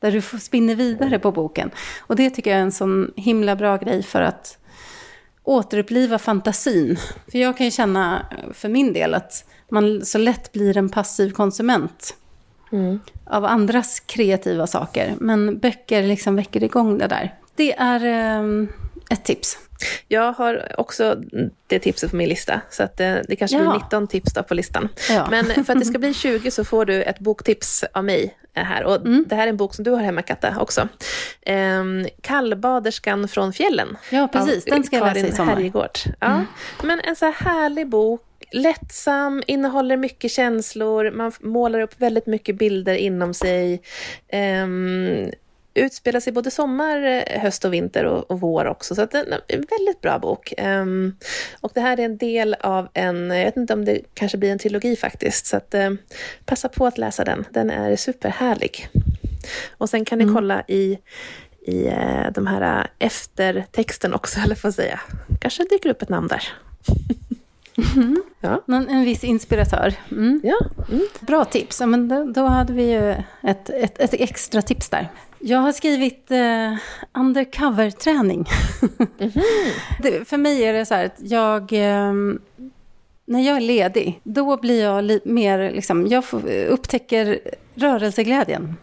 Där 0.00 0.12
du 0.12 0.20
spinner 0.20 0.74
vidare 0.74 1.18
på 1.18 1.32
boken. 1.32 1.70
Och 2.00 2.16
det 2.16 2.30
tycker 2.30 2.50
jag 2.50 2.58
är 2.58 2.62
en 2.62 2.72
sån 2.72 3.12
himla 3.16 3.56
bra 3.56 3.76
grej 3.76 4.02
för 4.02 4.20
att 4.20 4.57
återuppliva 5.48 6.18
fantasin. 6.18 6.98
För 7.30 7.38
jag 7.38 7.56
kan 7.56 7.66
ju 7.66 7.70
känna 7.70 8.26
för 8.52 8.68
min 8.68 8.92
del 8.92 9.14
att 9.14 9.44
man 9.68 10.04
så 10.04 10.18
lätt 10.18 10.52
blir 10.52 10.76
en 10.76 10.88
passiv 10.88 11.30
konsument 11.30 12.14
mm. 12.72 13.00
av 13.26 13.44
andras 13.44 14.00
kreativa 14.00 14.66
saker. 14.66 15.14
Men 15.18 15.58
böcker 15.58 16.02
liksom 16.02 16.36
väcker 16.36 16.64
igång 16.64 16.98
det 16.98 17.06
där. 17.06 17.34
Det 17.56 17.76
är 17.78 18.04
eh, 18.04 18.68
ett 19.10 19.24
tips. 19.24 19.58
Jag 20.08 20.32
har 20.32 20.80
också 20.80 21.22
det 21.66 21.78
tipset 21.78 22.10
på 22.10 22.16
min 22.16 22.28
lista, 22.28 22.60
så 22.70 22.82
att 22.82 22.96
det, 22.96 23.24
det 23.28 23.36
kanske 23.36 23.56
ja. 23.56 23.70
blir 23.70 23.80
19 23.80 24.06
tips 24.06 24.34
på 24.48 24.54
listan. 24.54 24.88
Ja. 25.10 25.26
Men 25.30 25.64
för 25.64 25.72
att 25.72 25.78
det 25.78 25.84
ska 25.84 25.98
bli 25.98 26.14
20 26.14 26.50
så 26.50 26.64
får 26.64 26.84
du 26.84 27.02
ett 27.02 27.18
boktips 27.18 27.84
av 27.92 28.04
mig 28.04 28.36
här. 28.64 28.84
Och 28.84 28.96
mm. 28.96 29.24
Det 29.28 29.34
här 29.34 29.44
är 29.44 29.48
en 29.48 29.56
bok 29.56 29.74
som 29.74 29.84
du 29.84 29.90
har 29.90 30.00
hemma, 30.00 30.22
Katta, 30.22 30.60
också. 30.60 30.88
Ehm, 31.42 32.06
Kallbaderskan 32.20 33.28
från 33.28 33.52
fjällen. 33.52 33.96
Ja, 34.10 34.28
precis. 34.32 34.64
Den 34.64 34.84
ska 34.84 34.96
jag 34.96 35.14
läsa 35.14 35.26
i 35.26 35.32
sommar. 35.32 35.70
Ja. 35.74 36.26
Mm. 36.26 36.46
Men 36.82 37.00
en 37.00 37.16
så 37.16 37.24
här 37.24 37.32
härlig 37.32 37.88
bok 37.88 38.22
lättsam, 38.52 39.42
innehåller 39.46 39.96
mycket 39.96 40.30
känslor, 40.30 41.10
man 41.10 41.32
målar 41.40 41.80
upp 41.80 42.00
väldigt 42.00 42.26
mycket 42.26 42.58
bilder 42.58 42.94
inom 42.94 43.34
sig. 43.34 43.82
Um, 44.32 45.30
utspelar 45.78 46.20
sig 46.20 46.32
både 46.32 46.50
sommar, 46.50 47.02
eh, 47.02 47.40
höst 47.40 47.64
och 47.64 47.72
vinter 47.72 48.04
och, 48.04 48.30
och 48.30 48.40
vår 48.40 48.64
också. 48.64 48.94
Så 48.94 49.06
det 49.06 49.18
är 49.18 49.40
en 49.48 49.66
väldigt 49.70 50.00
bra 50.00 50.18
bok. 50.18 50.52
Um, 50.58 51.16
och 51.60 51.70
det 51.74 51.80
här 51.80 52.00
är 52.00 52.04
en 52.04 52.16
del 52.18 52.54
av 52.60 52.88
en, 52.94 53.30
jag 53.30 53.44
vet 53.44 53.56
inte 53.56 53.72
om 53.72 53.84
det 53.84 54.00
kanske 54.14 54.38
blir 54.38 54.52
en 54.52 54.58
trilogi 54.58 54.96
faktiskt, 54.96 55.46
så 55.46 55.56
att, 55.56 55.74
uh, 55.74 55.90
passa 56.44 56.68
på 56.68 56.86
att 56.86 56.98
läsa 56.98 57.24
den. 57.24 57.44
Den 57.50 57.70
är 57.70 57.96
superhärlig. 57.96 58.88
Och 59.70 59.90
sen 59.90 60.04
kan 60.04 60.18
ni 60.18 60.24
mm. 60.24 60.34
kolla 60.34 60.62
i 60.68 60.98
i 61.66 61.88
uh, 61.88 62.32
de 62.34 62.46
här 62.46 62.86
eftertexten 62.98 64.14
också, 64.14 64.40
eller 64.40 64.54
får 64.54 64.70
säga. 64.70 65.00
kanske 65.40 65.64
dyker 65.70 65.90
upp 65.90 66.02
ett 66.02 66.08
namn 66.08 66.28
där. 66.28 66.42
Mm. 67.96 68.22
Ja. 68.40 68.62
Någon, 68.66 68.88
en 68.88 69.04
viss 69.04 69.24
inspiratör. 69.24 69.94
Mm. 70.10 70.40
Ja. 70.44 70.58
Mm. 70.90 71.06
Bra 71.20 71.44
tips. 71.44 71.80
Men 71.80 72.08
då, 72.08 72.24
då, 72.24 72.44
hade 72.46 72.72
vi 72.72 72.92
ju 72.92 73.10
ett, 73.42 73.70
ett, 73.70 74.00
ett, 74.00 74.14
extra 74.14 74.62
tips 74.62 74.88
där. 74.88 75.08
Jag 75.38 75.58
har 75.58 75.72
skrivit 75.72 76.30
eh, 76.30 76.74
undercover-träning. 77.12 78.44
-hmm. 79.18 80.24
för 80.24 80.36
mig 80.36 80.64
är 80.64 80.72
det 80.72 80.86
så 80.86 80.94
här 80.94 81.06
att 81.06 81.16
jag... 81.18 81.72
Eh, 81.72 82.12
när 83.24 83.40
jag 83.40 83.56
är 83.56 83.60
ledig, 83.60 84.20
då 84.22 84.56
blir 84.56 84.82
jag 84.82 85.18
mer... 85.24 85.72
Liksom, 85.72 86.06
jag 86.06 86.24
upptäcker 86.68 87.40
rörelseglädjen 87.74 88.76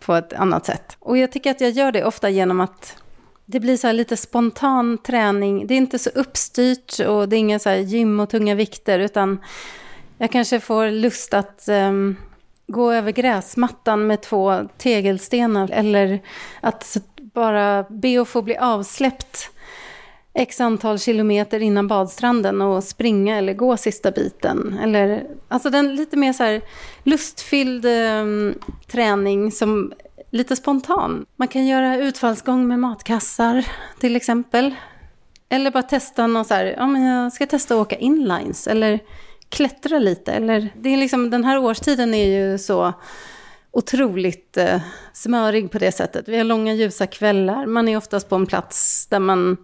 på 0.00 0.14
ett 0.14 0.32
annat 0.32 0.66
sätt. 0.66 0.96
Och 0.98 1.18
jag 1.18 1.32
tycker 1.32 1.50
att 1.50 1.60
jag 1.60 1.70
gör 1.70 1.92
det 1.92 2.04
ofta 2.04 2.30
genom 2.30 2.60
att 2.60 2.96
det 3.50 3.60
blir 3.60 3.76
så 3.76 3.92
lite 3.92 4.16
spontan 4.16 4.98
träning. 4.98 5.66
Det 5.66 5.74
är 5.74 5.78
inte 5.78 5.98
så 5.98 6.10
uppstyrt 6.10 7.00
och 7.00 7.28
det 7.28 7.36
är 7.36 7.38
inga 7.38 7.58
så 7.58 7.70
gym 7.70 8.20
och 8.20 8.30
tunga 8.30 8.54
vikter, 8.54 8.98
utan 8.98 9.38
jag 10.18 10.32
kanske 10.32 10.60
får 10.60 10.90
lust 10.90 11.34
att 11.34 11.68
um, 11.68 12.16
gå 12.66 12.92
över 12.92 13.12
gräsmattan 13.12 14.06
med 14.06 14.22
två 14.22 14.68
tegelstenar 14.78 15.70
eller 15.72 16.20
att 16.60 16.96
bara 17.16 17.82
be 17.82 18.20
att 18.20 18.28
få 18.28 18.42
bli 18.42 18.56
avsläppt 18.56 19.50
x 20.34 20.60
antal 20.60 20.98
kilometer 20.98 21.60
innan 21.60 21.88
badstranden 21.88 22.60
och 22.60 22.84
springa 22.84 23.38
eller 23.38 23.54
gå 23.54 23.76
sista 23.76 24.10
biten. 24.10 24.78
Eller, 24.82 25.26
alltså 25.48 25.70
den 25.70 25.96
lite 25.96 26.16
mer 26.16 26.32
så 26.32 26.42
här 26.42 26.60
lustfylld 27.02 27.86
um, 27.86 28.54
träning 28.86 29.52
som 29.52 29.92
lite 30.30 30.56
spontan. 30.56 31.26
Man 31.36 31.48
kan 31.48 31.66
göra 31.66 31.96
utfallsgång 31.96 32.68
med 32.68 32.78
matkassar 32.78 33.66
till 33.98 34.16
exempel. 34.16 34.74
Eller 35.48 35.70
bara 35.70 35.82
testa 35.82 36.26
någon 36.26 36.44
så 36.44 36.54
här, 36.54 36.64
ja 36.64 36.86
men 36.86 37.02
jag 37.02 37.32
ska 37.32 37.46
testa 37.46 37.74
att 37.74 37.80
åka 37.80 37.96
inlines 37.96 38.66
eller 38.66 39.00
klättra 39.48 39.98
lite. 39.98 40.32
Eller, 40.32 40.68
det 40.76 40.88
är 40.88 40.96
liksom, 40.96 41.30
den 41.30 41.44
här 41.44 41.58
årstiden 41.58 42.14
är 42.14 42.26
ju 42.26 42.58
så 42.58 42.92
otroligt 43.70 44.56
eh, 44.56 44.80
smörig 45.12 45.70
på 45.70 45.78
det 45.78 45.92
sättet. 45.92 46.28
Vi 46.28 46.36
har 46.36 46.44
långa 46.44 46.74
ljusa 46.74 47.06
kvällar, 47.06 47.66
man 47.66 47.88
är 47.88 47.96
oftast 47.96 48.28
på 48.28 48.36
en 48.36 48.46
plats 48.46 49.06
där 49.06 49.18
man 49.18 49.56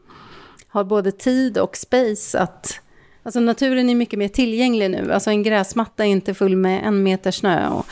har 0.68 0.84
både 0.84 1.12
tid 1.12 1.58
och 1.58 1.76
space 1.76 2.40
att 2.40 2.80
Alltså 3.22 3.40
naturen 3.40 3.90
är 3.90 3.94
mycket 3.94 4.18
mer 4.18 4.28
tillgänglig 4.28 4.90
nu. 4.90 5.12
Alltså 5.12 5.30
en 5.30 5.42
gräsmatta 5.42 6.04
är 6.06 6.08
inte 6.08 6.34
full 6.34 6.56
med 6.56 6.86
en 6.86 7.02
meter 7.02 7.30
snö. 7.30 7.68
Och 7.68 7.86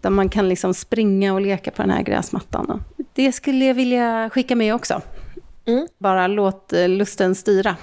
där 0.00 0.10
man 0.10 0.28
kan 0.28 0.48
liksom 0.48 0.74
springa 0.74 1.34
och 1.34 1.40
leka 1.40 1.70
på 1.70 1.82
den 1.82 1.90
här 1.90 2.02
gräsmattan. 2.02 2.82
Det 3.12 3.32
skulle 3.32 3.64
jag 3.64 3.74
vilja 3.74 4.30
skicka 4.30 4.56
med 4.56 4.74
också. 4.74 5.02
Mm. 5.66 5.88
Bara 5.98 6.26
låt 6.26 6.72
eh, 6.72 6.88
lusten 6.88 7.34
styra. 7.34 7.76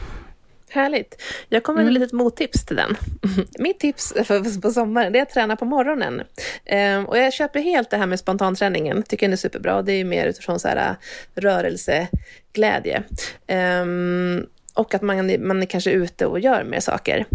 Härligt. 0.70 1.22
Jag 1.50 1.64
kommer 1.64 1.78
med 1.78 1.84
mm. 1.84 1.96
ett 1.96 2.02
litet 2.02 2.14
mottips 2.14 2.66
till 2.66 2.76
den. 2.76 2.98
Mitt 3.60 3.80
tips 3.80 4.14
för, 4.24 4.62
på 4.62 4.72
sommaren 4.72 5.14
det 5.14 5.20
är 5.20 5.24
att 5.24 5.30
träna 5.30 5.56
på 5.56 5.66
morgonen. 5.66 6.22
Um, 6.72 7.06
och 7.06 7.18
jag 7.18 7.34
köper 7.34 7.60
helt 7.60 7.90
det 7.90 7.98
här 7.98 8.06
med 8.06 8.20
spontanträningen. 8.20 9.04
Tycker 9.04 9.26
den 9.26 9.34
är 9.34 9.38
superbra. 9.38 9.82
Det 9.82 9.92
är 9.92 10.06
mer 10.06 10.28
utifrån 10.28 10.60
så 10.60 10.68
här, 10.68 10.96
rörelseglädje. 11.36 13.04
Um, 13.82 14.48
och 14.76 14.94
att 14.94 15.02
man, 15.02 15.48
man 15.48 15.62
är 15.62 15.66
kanske 15.66 15.92
ute 15.92 16.26
och 16.26 16.40
gör 16.40 16.64
mer 16.64 16.80
saker. 16.80 17.26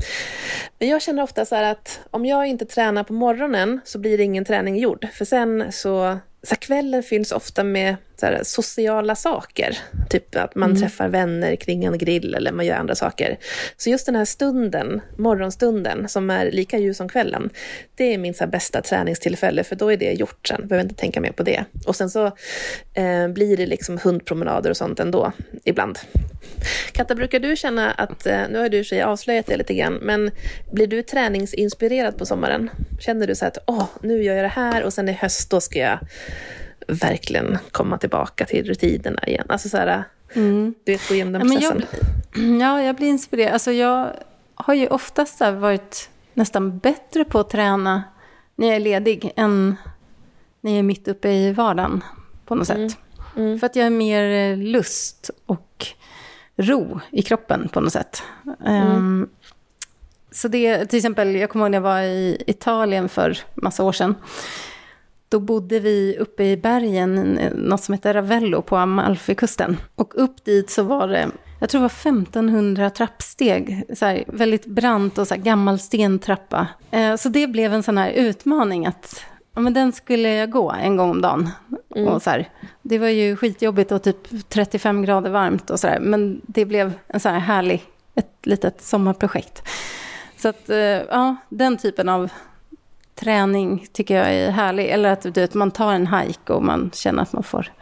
Men 0.79 0.88
jag 0.88 1.03
känner 1.03 1.22
ofta 1.22 1.44
så 1.44 1.55
här 1.55 1.72
att 1.72 2.00
om 2.11 2.26
jag 2.26 2.46
inte 2.46 2.64
tränar 2.64 3.05
på 3.05 3.12
morgonen 3.12 3.81
så 3.85 3.98
blir 3.98 4.18
det 4.18 4.24
ingen 4.24 4.44
träning 4.44 4.79
gjord. 4.79 5.07
För 5.12 5.24
sen 5.24 5.72
så, 5.72 6.18
så 6.42 6.57
kvällen 6.57 7.03
fylls 7.03 7.33
ofta 7.33 7.64
med 7.64 7.96
här, 8.26 8.40
sociala 8.42 9.14
saker. 9.14 9.78
Typ 10.11 10.37
att 10.37 10.54
man 10.54 10.70
mm. 10.70 10.83
träffar 10.83 11.09
vänner 11.09 11.56
kring 11.56 11.85
en 11.85 11.98
grill 11.98 12.35
eller 12.35 12.52
man 12.52 12.66
gör 12.66 12.76
andra 12.76 12.94
saker. 12.94 13.38
Så 13.76 13.90
just 13.90 14.06
den 14.06 14.16
här 14.16 14.24
stunden, 14.24 15.00
morgonstunden, 15.16 16.09
som 16.09 16.30
är 16.30 16.50
lika 16.50 16.78
ljus 16.78 16.96
som 16.96 17.09
kvällen, 17.09 17.50
det 17.94 18.14
är 18.14 18.18
min 18.18 18.35
så 18.35 18.46
bästa 18.46 18.83
träningstillfälle, 18.83 19.64
för 19.64 19.76
då 19.76 19.92
är 19.92 19.96
det 19.96 20.12
gjort 20.12 20.48
sen. 20.48 20.68
Behöver 20.68 20.83
inte 20.83 21.00
tänka 21.00 21.20
mer 21.20 21.33
på 21.33 21.42
det. 21.42 21.64
Och 21.87 21.96
sen 21.96 22.11
så 22.11 22.26
eh, 22.94 23.28
blir 23.28 23.56
det 23.56 23.66
liksom 23.66 23.98
hundpromenader 23.98 24.70
och 24.70 24.76
sånt 24.76 25.00
ändå, 25.00 25.33
ibland. 25.64 25.98
Katta, 26.92 27.14
brukar 27.14 27.40
du 27.40 27.56
känna 27.56 27.90
att, 27.90 28.26
eh, 28.26 28.42
nu 28.50 28.59
har 28.59 28.68
du 28.68 28.85
sig 28.85 29.02
avslöjat 29.02 29.46
det 29.46 29.56
lite 29.56 29.74
grann, 29.74 29.94
men 29.94 30.30
blir 30.72 30.87
du 30.87 31.02
träningsinspirerad 31.02 32.18
på 32.18 32.26
sommaren? 32.26 32.70
Känner 33.00 33.26
du 33.26 33.35
så 33.35 33.46
att, 33.46 33.59
åh, 33.66 33.85
nu 34.02 34.22
gör 34.22 34.35
jag 34.35 34.44
det 34.44 34.48
här 34.48 34.83
och 34.83 34.92
sen 34.92 35.09
i 35.09 35.12
höst, 35.12 35.50
då 35.50 35.61
ska 35.61 35.78
jag 35.78 35.98
verkligen 36.90 37.59
komma 37.72 37.98
tillbaka 37.98 38.44
till 38.44 38.64
rutinerna 38.64 39.22
igen. 39.26 39.46
Alltså 39.48 39.68
så 39.68 39.76
här, 39.76 40.05
mm. 40.35 40.74
du 40.85 40.92
vet, 40.92 41.09
gå 41.09 41.14
igenom 41.14 41.33
den 41.33 41.42
processen. 41.42 41.83
Ja, 42.35 42.40
jag, 42.40 42.61
ja, 42.61 42.83
jag 42.83 42.96
blir 42.96 43.09
inspirerad. 43.09 43.53
Alltså 43.53 43.72
jag 43.72 44.12
har 44.55 44.74
ju 44.74 44.87
oftast 44.87 45.40
varit 45.40 46.11
nästan 46.35 46.79
bättre 46.79 47.24
på 47.24 47.40
att 47.40 47.50
träna 47.50 48.03
när 48.57 48.66
jag 48.66 48.76
är 48.76 48.81
ledig 48.81 49.33
än 49.37 49.76
när 50.61 50.70
jag 50.70 50.79
är 50.79 50.83
mitt 50.83 51.09
uppe 51.09 51.29
i 51.29 51.53
vardagen 51.53 52.05
på 52.44 52.55
något 52.55 52.70
mm. 52.70 52.88
sätt. 52.88 52.98
Mm. 53.37 53.59
För 53.59 53.66
att 53.66 53.76
jag 53.76 53.85
har 53.85 53.90
mer 53.90 54.57
lust 54.57 55.31
och 55.46 55.87
ro 56.57 57.00
i 57.11 57.22
kroppen 57.22 57.68
på 57.68 57.81
något 57.81 57.92
sätt. 57.92 58.22
Um, 58.66 59.29
så 60.31 60.48
det, 60.48 60.87
till 60.87 60.96
exempel, 60.96 61.35
jag 61.35 61.50
kommer 61.50 61.64
ihåg 61.64 61.70
när 61.70 61.76
jag 61.76 61.83
var 61.83 62.00
i 62.00 62.42
Italien 62.46 63.09
för 63.09 63.38
massa 63.55 63.85
år 63.85 63.92
sedan. 63.92 64.14
Då 65.31 65.40
bodde 65.40 65.81
vi 65.81 66.16
uppe 66.19 66.45
i 66.45 66.57
bergen, 66.57 67.38
något 67.55 67.83
som 67.83 67.95
heter 67.95 68.14
Ravello 68.14 68.62
på 68.62 68.77
Amalfikusten. 68.77 69.77
Och 69.95 70.12
upp 70.16 70.45
dit 70.45 70.71
så 70.71 70.83
var 70.83 71.09
det, 71.09 71.31
jag 71.61 71.69
tror 71.69 71.79
det 71.79 71.83
var 71.83 72.11
1500 72.11 72.90
trappsteg. 72.90 73.85
Så 73.95 74.07
här, 74.07 74.25
väldigt 74.27 74.66
brant 74.66 75.19
och 75.19 75.29
så 75.29 75.35
här, 75.35 75.43
gammal 75.43 75.79
stentrappa. 75.79 76.66
Eh, 76.90 77.16
så 77.16 77.29
det 77.29 77.47
blev 77.47 77.75
en 77.75 77.83
sån 77.83 77.99
här 77.99 78.11
utmaning 78.11 78.87
att 78.87 79.25
ja, 79.55 79.61
men 79.61 79.75
den 79.75 79.93
skulle 79.93 80.29
jag 80.35 80.51
gå 80.51 80.73
en 80.73 80.97
gång 80.97 81.11
om 81.11 81.21
dagen. 81.21 81.51
Mm. 81.97 82.09
Och 82.09 82.23
så 82.23 82.31
här, 82.31 82.49
det 82.83 82.99
var 82.99 83.09
ju 83.09 83.37
skitjobbigt 83.37 83.93
och 83.93 84.03
typ 84.03 84.49
35 84.49 85.03
grader 85.03 85.31
varmt 85.31 85.71
och 85.71 85.81
så 85.81 85.87
där. 85.87 86.01
Men 86.01 86.40
det 86.47 86.64
blev 86.64 86.93
en 87.07 87.21
så 87.21 87.29
här 87.29 87.38
härlig, 87.38 87.85
ett 88.14 88.37
litet 88.43 88.83
sommarprojekt. 88.83 89.69
Så 90.37 90.49
att, 90.49 90.71
eh, 90.71 90.77
ja, 90.79 91.37
den 91.49 91.77
typen 91.77 92.09
av 92.09 92.31
träning 93.14 93.87
tycker 93.92 94.16
jag 94.16 94.35
är 94.35 94.51
härlig. 94.51 94.87
Eller 94.88 95.09
att 95.09 95.23
du 95.23 95.31
vet, 95.31 95.55
man 95.55 95.70
tar 95.70 95.92
en 95.92 96.07
hike 96.07 96.53
och 96.53 96.62
man 96.62 96.90
känner 96.94 97.23
att 97.23 97.33
man 97.33 97.42
får 97.42 97.73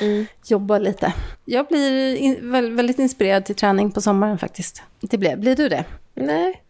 mm. 0.00 0.26
jobba 0.46 0.78
lite. 0.78 1.12
Jag 1.44 1.66
blir 1.66 2.16
in, 2.16 2.52
väldigt 2.76 2.98
inspirerad 2.98 3.44
till 3.44 3.54
träning 3.54 3.92
på 3.92 4.00
sommaren 4.00 4.38
faktiskt. 4.38 4.82
Det 5.00 5.18
blir, 5.18 5.36
blir 5.36 5.56
du 5.56 5.68
det? 5.68 5.84
Nej. 6.14 6.60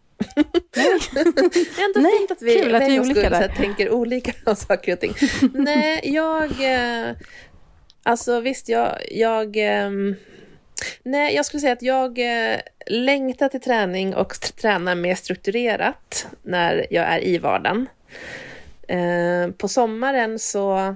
Nej. 0.75 0.99
det 1.13 1.19
är 1.19 1.85
ändå 1.85 1.99
Nej, 1.99 2.11
fint 2.17 2.31
att 2.31 2.41
vi, 2.41 2.55
kul 2.55 2.75
att 2.75 2.89
vi 2.89 2.99
olika 2.99 3.29
där. 3.29 3.47
tänker 3.47 3.91
olika 3.91 4.31
om 4.45 4.55
saker 4.55 4.93
och 4.93 4.99
ting. 4.99 5.13
Nej, 5.53 6.01
jag... 6.03 6.51
Eh, 6.51 7.15
alltså 8.03 8.39
visst, 8.39 8.69
jag... 8.69 8.91
jag 9.11 9.57
eh, 9.57 9.89
Nej, 11.03 11.35
jag 11.35 11.45
skulle 11.45 11.61
säga 11.61 11.73
att 11.73 11.81
jag 11.81 12.19
eh, 12.19 12.59
längtar 12.87 13.49
till 13.49 13.61
träning 13.61 14.15
och 14.15 14.33
tränar 14.33 14.95
mer 14.95 15.15
strukturerat 15.15 16.27
när 16.43 16.87
jag 16.89 17.05
är 17.05 17.23
i 17.23 17.37
vardagen. 17.37 17.87
Eh, 18.87 19.51
på 19.57 19.67
sommaren 19.67 20.39
så... 20.39 20.95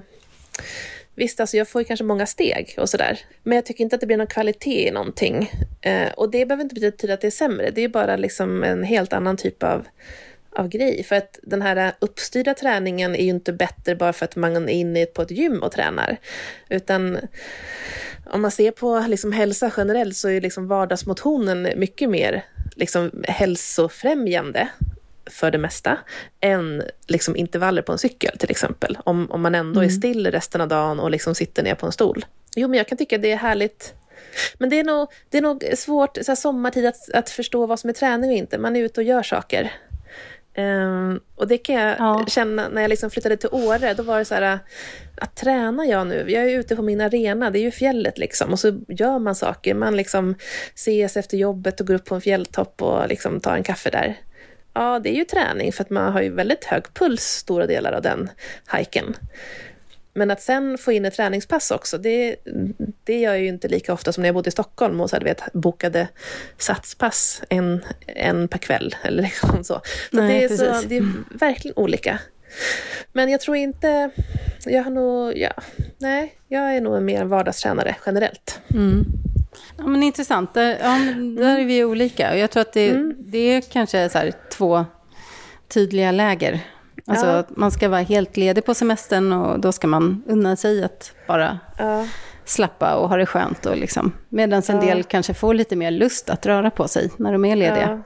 Visst, 1.14 1.40
alltså 1.40 1.56
jag 1.56 1.68
får 1.68 1.80
ju 1.80 1.84
kanske 1.84 2.04
många 2.04 2.26
steg 2.26 2.74
och 2.78 2.88
sådär. 2.88 3.18
Men 3.42 3.56
jag 3.56 3.66
tycker 3.66 3.84
inte 3.84 3.96
att 3.96 4.00
det 4.00 4.06
blir 4.06 4.16
någon 4.16 4.26
kvalitet 4.26 4.88
i 4.88 4.90
någonting. 4.90 5.50
Eh, 5.80 6.12
och 6.16 6.30
det 6.30 6.46
behöver 6.46 6.64
inte 6.64 6.74
betyda 6.74 7.14
att 7.14 7.20
det 7.20 7.26
är 7.26 7.30
sämre. 7.30 7.70
Det 7.70 7.84
är 7.84 7.88
bara 7.88 8.16
liksom 8.16 8.64
en 8.64 8.82
helt 8.82 9.12
annan 9.12 9.36
typ 9.36 9.62
av, 9.62 9.88
av 10.50 10.68
grej. 10.68 11.02
För 11.02 11.16
att 11.16 11.38
den 11.42 11.62
här 11.62 11.92
uppstyrda 11.98 12.54
träningen 12.54 13.14
är 13.14 13.24
ju 13.24 13.30
inte 13.30 13.52
bättre 13.52 13.96
bara 13.96 14.12
för 14.12 14.24
att 14.24 14.36
man 14.36 14.56
är 14.56 14.72
inne 14.72 15.06
på 15.06 15.22
ett 15.22 15.30
gym 15.30 15.62
och 15.62 15.72
tränar. 15.72 16.16
Utan 16.68 17.18
om 18.26 18.42
man 18.42 18.50
ser 18.50 18.70
på 18.70 19.04
liksom 19.08 19.32
hälsa 19.32 19.72
generellt 19.76 20.16
så 20.16 20.28
är 20.28 20.40
liksom 20.40 20.68
vardagsmotionen 20.68 21.68
mycket 21.76 22.10
mer 22.10 22.44
liksom 22.76 23.24
hälsofrämjande 23.28 24.68
för 25.30 25.50
det 25.50 25.58
mesta 25.58 25.98
än 26.40 26.82
liksom 27.06 27.36
intervaller 27.36 27.82
på 27.82 27.92
en 27.92 27.98
cykel 27.98 28.38
till 28.38 28.50
exempel. 28.50 28.98
Om, 29.04 29.30
om 29.30 29.42
man 29.42 29.54
ändå 29.54 29.80
mm. 29.80 29.88
är 29.88 29.92
still 29.92 30.30
resten 30.30 30.60
av 30.60 30.68
dagen 30.68 31.00
och 31.00 31.10
liksom 31.10 31.34
sitter 31.34 31.62
ner 31.62 31.74
på 31.74 31.86
en 31.86 31.92
stol. 31.92 32.24
Jo, 32.56 32.68
men 32.68 32.78
jag 32.78 32.88
kan 32.88 32.98
tycka 32.98 33.18
det 33.18 33.32
är 33.32 33.36
härligt. 33.36 33.94
Men 34.58 34.70
det 34.70 34.80
är 34.80 34.84
nog, 34.84 35.08
det 35.28 35.38
är 35.38 35.42
nog 35.42 35.64
svårt 35.76 36.18
så 36.22 36.30
här, 36.30 36.36
sommartid 36.36 36.86
att, 36.86 37.10
att 37.14 37.30
förstå 37.30 37.66
vad 37.66 37.80
som 37.80 37.90
är 37.90 37.94
träning 37.94 38.30
och 38.30 38.36
inte. 38.36 38.58
Man 38.58 38.76
är 38.76 38.80
ute 38.80 39.00
och 39.00 39.04
gör 39.04 39.22
saker. 39.22 39.72
Um, 40.56 41.20
och 41.34 41.48
det 41.48 41.58
kan 41.58 41.74
jag 41.74 41.96
ja. 41.98 42.24
känna 42.28 42.68
när 42.68 42.82
jag 42.82 42.88
liksom 42.88 43.10
flyttade 43.10 43.36
till 43.36 43.48
Åre. 43.52 43.94
Då 43.94 44.02
var 44.02 44.18
det 44.18 44.24
så 44.24 44.34
här, 44.34 44.58
att 45.16 45.36
träna 45.36 45.86
jag 45.86 46.06
nu? 46.06 46.24
Jag 46.28 46.44
är 46.44 46.58
ute 46.58 46.76
på 46.76 46.82
min 46.82 47.00
arena, 47.00 47.50
det 47.50 47.58
är 47.58 47.62
ju 47.62 47.70
fjället 47.70 48.18
liksom. 48.18 48.52
Och 48.52 48.58
så 48.58 48.80
gör 48.88 49.18
man 49.18 49.34
saker. 49.34 49.74
Man 49.74 49.96
liksom 49.96 50.34
ses 50.74 51.16
efter 51.16 51.36
jobbet 51.36 51.80
och 51.80 51.86
går 51.86 51.94
upp 51.94 52.04
på 52.04 52.14
en 52.14 52.20
fjälltopp 52.20 52.82
och 52.82 53.08
liksom 53.08 53.40
tar 53.40 53.56
en 53.56 53.62
kaffe 53.62 53.90
där. 53.90 54.16
Ja, 54.72 54.98
det 54.98 55.10
är 55.10 55.14
ju 55.14 55.24
träning 55.24 55.72
för 55.72 55.84
att 55.84 55.90
man 55.90 56.12
har 56.12 56.22
ju 56.22 56.30
väldigt 56.30 56.64
hög 56.64 56.94
puls 56.94 57.22
stora 57.22 57.66
delar 57.66 57.92
av 57.92 58.02
den 58.02 58.30
hiken. 58.76 59.16
Men 60.14 60.30
att 60.30 60.42
sen 60.42 60.78
få 60.78 60.92
in 60.92 61.04
ett 61.04 61.14
träningspass 61.14 61.70
också, 61.70 61.98
det, 61.98 62.36
det 63.04 63.20
gör 63.20 63.32
jag 63.32 63.42
ju 63.42 63.48
inte 63.48 63.68
lika 63.68 63.92
ofta 63.92 64.12
som 64.12 64.22
när 64.22 64.28
jag 64.28 64.34
bodde 64.34 64.48
i 64.48 64.50
Stockholm 64.50 65.00
och 65.00 65.10
så 65.10 65.16
hade 65.16 65.24
vet, 65.24 65.52
bokade 65.52 66.08
satspass 66.58 67.42
en, 67.48 67.84
en 68.06 68.48
per 68.48 68.58
kväll. 68.58 68.96
Eller 69.02 69.22
liksom 69.22 69.64
så. 69.64 69.64
så 69.64 69.80
Nej, 70.10 70.48
det, 70.48 70.54
är 70.54 70.56
så, 70.56 70.88
det 70.88 70.96
är 70.96 71.12
verkligen 71.30 71.76
olika. 71.76 72.18
Men 73.12 73.30
jag 73.30 73.40
tror 73.40 73.56
inte... 73.56 74.10
Jag 74.64 74.82
har 74.82 74.90
nog... 74.90 75.38
Ja, 75.38 75.52
nej, 75.98 76.34
jag 76.48 76.76
är 76.76 76.80
nog 76.80 77.02
mer 77.02 77.20
en 77.20 77.28
vardagstränare 77.28 77.96
generellt. 78.06 78.60
Mm. 78.70 79.04
Ja, 79.76 79.86
men 79.86 80.02
intressant. 80.02 80.50
Ja, 80.54 80.62
där 81.38 81.58
är 81.58 81.64
vi 81.64 81.84
olika. 81.84 82.30
Och 82.30 82.38
jag 82.38 82.50
tror 82.50 82.60
att 82.60 82.72
det, 82.72 82.90
mm. 82.90 83.14
det 83.18 83.38
är 83.38 83.60
kanske 83.60 84.08
så 84.08 84.18
här, 84.18 84.32
två 84.52 84.84
tydliga 85.68 86.12
läger. 86.12 86.60
Alltså 87.06 87.26
ja. 87.26 87.44
man 87.48 87.70
ska 87.70 87.88
vara 87.88 88.00
helt 88.00 88.36
ledig 88.36 88.64
på 88.64 88.74
semestern 88.74 89.32
och 89.32 89.60
då 89.60 89.72
ska 89.72 89.86
man 89.86 90.22
unna 90.26 90.56
sig 90.56 90.84
att 90.84 91.12
bara 91.26 91.58
ja. 91.78 92.06
slappa 92.44 92.94
och 92.94 93.08
ha 93.08 93.16
det 93.16 93.26
skönt. 93.26 93.66
Och 93.66 93.76
liksom. 93.76 94.12
Medan 94.28 94.62
en 94.68 94.80
del 94.80 95.04
kanske 95.04 95.34
får 95.34 95.54
lite 95.54 95.76
mer 95.76 95.90
lust 95.90 96.30
att 96.30 96.46
röra 96.46 96.70
på 96.70 96.88
sig 96.88 97.10
när 97.16 97.32
de 97.32 97.44
är 97.44 97.56
lediga. 97.56 98.02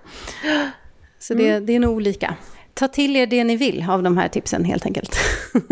Så 1.19 1.35
det, 1.35 1.51
mm. 1.51 1.67
det 1.67 1.73
är 1.73 1.81
nog 1.81 1.97
olika. 1.97 2.35
Ta 2.75 2.89
till 2.89 3.17
er 3.17 3.27
det 3.27 3.45
ni 3.45 3.57
vill 3.57 3.87
av 3.89 4.03
de 4.03 4.19
här 4.19 4.29
tipsen 4.29 4.65
helt 4.65 4.87
enkelt. 4.87 5.17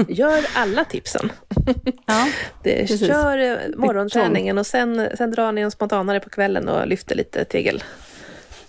Gör 0.08 0.46
alla 0.54 0.84
tipsen. 0.84 1.32
Ja, 2.06 2.28
det, 2.62 2.98
kör 3.00 3.38
eh, 3.38 3.56
morgonträningen 3.76 4.58
och 4.58 4.66
sen, 4.66 5.08
sen 5.14 5.30
drar 5.30 5.52
ni 5.52 5.60
en 5.60 5.70
spontanare 5.70 6.20
på 6.20 6.30
kvällen 6.30 6.68
och 6.68 6.86
lyfter 6.86 7.14
lite 7.14 7.44
tegel. 7.44 7.84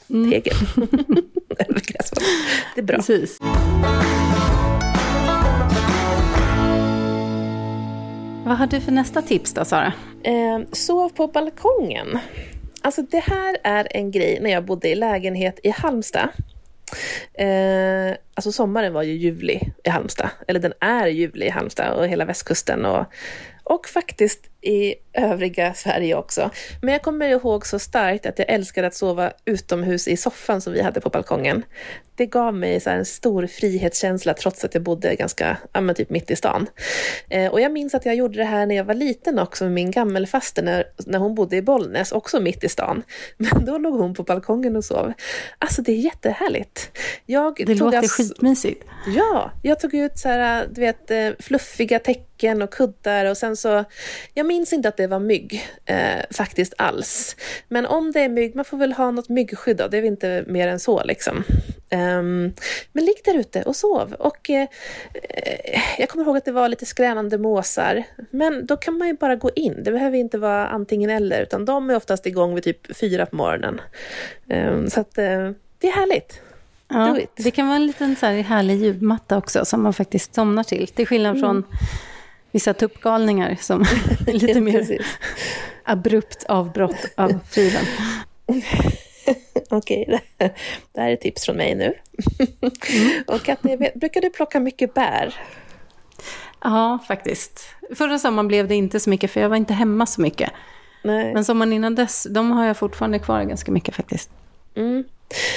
Mm. 0.09 0.31
Tegel. 0.31 0.53
det 2.75 2.81
är 2.81 2.81
bra. 2.81 2.97
Precis. 2.97 3.39
Vad 8.45 8.57
har 8.57 8.67
du 8.67 8.81
för 8.81 8.91
nästa 8.91 9.21
tips 9.21 9.53
då, 9.53 9.65
Sara? 9.65 9.93
Eh, 10.23 10.59
sov 10.71 11.09
på 11.09 11.27
balkongen. 11.27 12.19
Alltså 12.81 13.01
det 13.01 13.19
här 13.19 13.57
är 13.63 13.87
en 13.91 14.11
grej 14.11 14.39
när 14.41 14.49
jag 14.49 14.65
bodde 14.65 14.89
i 14.89 14.95
lägenhet 14.95 15.59
i 15.63 15.69
Halmstad. 15.69 16.29
Eh, 17.33 18.15
alltså 18.33 18.51
sommaren 18.51 18.93
var 18.93 19.03
ju 19.03 19.13
ljuvlig 19.13 19.71
i 19.83 19.89
Halmstad, 19.89 20.29
eller 20.47 20.59
den 20.59 20.73
är 20.79 21.07
ljuvlig 21.07 21.47
i 21.47 21.49
Halmstad 21.49 21.93
och 21.93 22.07
hela 22.07 22.25
västkusten 22.25 22.85
och, 22.85 23.05
och 23.63 23.87
faktiskt 23.87 24.49
i 24.61 24.95
övriga 25.13 25.73
Sverige 25.73 26.15
också. 26.15 26.49
Men 26.81 26.91
jag 26.93 27.01
kommer 27.01 27.27
ihåg 27.27 27.65
så 27.65 27.79
starkt 27.79 28.25
att 28.25 28.39
jag 28.39 28.49
älskade 28.49 28.87
att 28.87 28.95
sova 28.95 29.31
utomhus 29.45 30.07
i 30.07 30.17
soffan 30.17 30.61
som 30.61 30.73
vi 30.73 30.81
hade 30.81 31.01
på 31.01 31.09
balkongen. 31.09 31.63
Det 32.15 32.25
gav 32.25 32.53
mig 32.53 32.79
så 32.79 32.89
en 32.89 33.05
stor 33.05 33.47
frihetskänsla 33.47 34.33
trots 34.33 34.65
att 34.65 34.73
jag 34.73 34.83
bodde 34.83 35.15
ganska, 35.15 35.57
ja 35.73 35.81
men 35.81 35.95
typ 35.95 36.09
mitt 36.09 36.31
i 36.31 36.35
stan. 36.35 36.67
Eh, 37.29 37.51
och 37.51 37.61
jag 37.61 37.71
minns 37.71 37.93
att 37.93 38.05
jag 38.05 38.15
gjorde 38.15 38.37
det 38.37 38.43
här 38.43 38.65
när 38.65 38.75
jag 38.75 38.83
var 38.83 38.93
liten 38.93 39.39
också 39.39 39.63
med 39.63 39.73
min 39.73 39.91
gammelfaster 39.91 40.63
när, 40.63 40.85
när 41.05 41.19
hon 41.19 41.35
bodde 41.35 41.55
i 41.57 41.61
Bollnäs, 41.61 42.11
också 42.11 42.39
mitt 42.39 42.63
i 42.63 42.69
stan. 42.69 43.03
Men 43.37 43.65
då 43.65 43.77
låg 43.77 43.93
hon 43.93 44.13
på 44.13 44.23
balkongen 44.23 44.75
och 44.75 44.85
sov. 44.85 45.13
Alltså 45.59 45.81
det 45.81 45.91
är 45.91 45.97
jättehärligt. 45.97 46.97
Jag 47.25 47.63
det 47.65 47.75
låter 47.75 47.97
alltså, 47.97 48.23
skitmysigt. 48.23 48.83
Ja, 49.15 49.51
jag 49.61 49.79
tog 49.79 49.93
ut 49.93 50.17
så 50.17 50.29
här, 50.29 50.67
du 50.71 50.81
vet, 50.81 51.11
eh, 51.11 51.29
fluffiga 51.39 51.99
täcken 51.99 52.61
och 52.61 52.73
kuddar 52.73 53.25
och 53.25 53.37
sen 53.37 53.57
så, 53.57 53.83
jag 54.33 54.45
minns 54.45 54.73
inte 54.73 54.89
att 54.89 54.97
det 54.97 55.02
var 55.07 55.19
mygg 55.19 55.67
eh, 55.85 56.21
faktiskt 56.31 56.73
alls. 56.77 57.35
Men 57.67 57.85
om 57.85 58.11
det 58.11 58.19
är 58.19 58.29
mygg, 58.29 58.55
man 58.55 58.65
får 58.65 58.77
väl 58.77 58.93
ha 58.93 59.11
något 59.11 59.29
myggskydd 59.29 59.77
då, 59.77 59.87
det 59.87 59.97
är 59.97 60.03
inte 60.03 60.43
mer 60.47 60.67
än 60.67 60.79
så 60.79 61.03
liksom. 61.03 61.43
Um, 61.93 62.53
men 62.91 63.05
ligg 63.05 63.15
där 63.25 63.37
ute 63.37 63.61
och 63.61 63.75
sov. 63.75 64.13
Och 64.13 64.49
eh, 64.49 64.67
jag 65.97 66.09
kommer 66.09 66.25
ihåg 66.25 66.37
att 66.37 66.45
det 66.45 66.51
var 66.51 66.69
lite 66.69 66.85
skränande 66.85 67.37
måsar. 67.37 68.03
Men 68.31 68.65
då 68.65 68.77
kan 68.77 68.97
man 68.97 69.07
ju 69.07 69.13
bara 69.13 69.35
gå 69.35 69.49
in. 69.55 69.83
Det 69.83 69.91
behöver 69.91 70.17
inte 70.17 70.37
vara 70.37 70.67
antingen 70.67 71.09
eller, 71.09 71.41
utan 71.41 71.65
de 71.65 71.89
är 71.89 71.95
oftast 71.95 72.25
igång 72.25 72.55
vid 72.55 72.63
typ 72.63 72.95
fyra 72.95 73.25
på 73.25 73.35
morgonen. 73.35 73.81
Um, 74.49 74.89
så 74.89 74.99
att 74.99 75.17
uh, 75.17 75.51
det 75.77 75.87
är 75.87 75.91
härligt. 75.91 76.41
Ja, 76.87 77.19
det 77.35 77.51
kan 77.51 77.67
vara 77.67 77.75
en 77.75 77.87
liten 77.87 78.15
så 78.15 78.25
här 78.25 78.41
härlig 78.41 78.75
ljudmatta 78.77 79.37
också 79.37 79.65
som 79.65 79.83
man 79.83 79.93
faktiskt 79.93 80.35
somnar 80.35 80.63
till. 80.63 80.87
Till 80.87 81.07
skillnad 81.07 81.37
mm. 81.37 81.63
Vissa 82.53 82.73
tuppgalningar 82.73 83.57
som 83.61 83.85
lite 84.27 84.61
mer 84.61 85.05
abrupt 85.83 86.43
avbrott 86.43 87.05
av 87.15 87.39
friden. 87.49 87.85
Okej, 89.69 90.19
det, 90.37 90.53
det 90.91 91.01
här 91.01 91.09
är 91.09 91.15
tips 91.15 91.45
från 91.45 91.57
mig 91.57 91.75
nu. 91.75 91.93
Mm. 92.89 93.23
och 93.27 93.49
att 93.49 93.61
brukar 93.95 94.21
du 94.21 94.29
plocka 94.29 94.59
mycket 94.59 94.93
bär? 94.93 95.35
Ja, 96.61 96.99
faktiskt. 97.07 97.75
Förra 97.95 98.19
sommaren 98.19 98.47
blev 98.47 98.67
det 98.67 98.75
inte 98.75 98.99
så 98.99 99.09
mycket, 99.09 99.31
för 99.31 99.41
jag 99.41 99.49
var 99.49 99.55
inte 99.55 99.73
hemma 99.73 100.05
så 100.05 100.21
mycket. 100.21 100.51
Nej. 101.03 101.33
Men 101.33 101.45
sommaren 101.45 101.73
innan 101.73 101.95
dess, 101.95 102.27
de 102.29 102.51
har 102.51 102.65
jag 102.65 102.77
fortfarande 102.77 103.19
kvar 103.19 103.43
ganska 103.43 103.71
mycket 103.71 103.95
faktiskt. 103.95 104.29
Mm. 104.75 105.03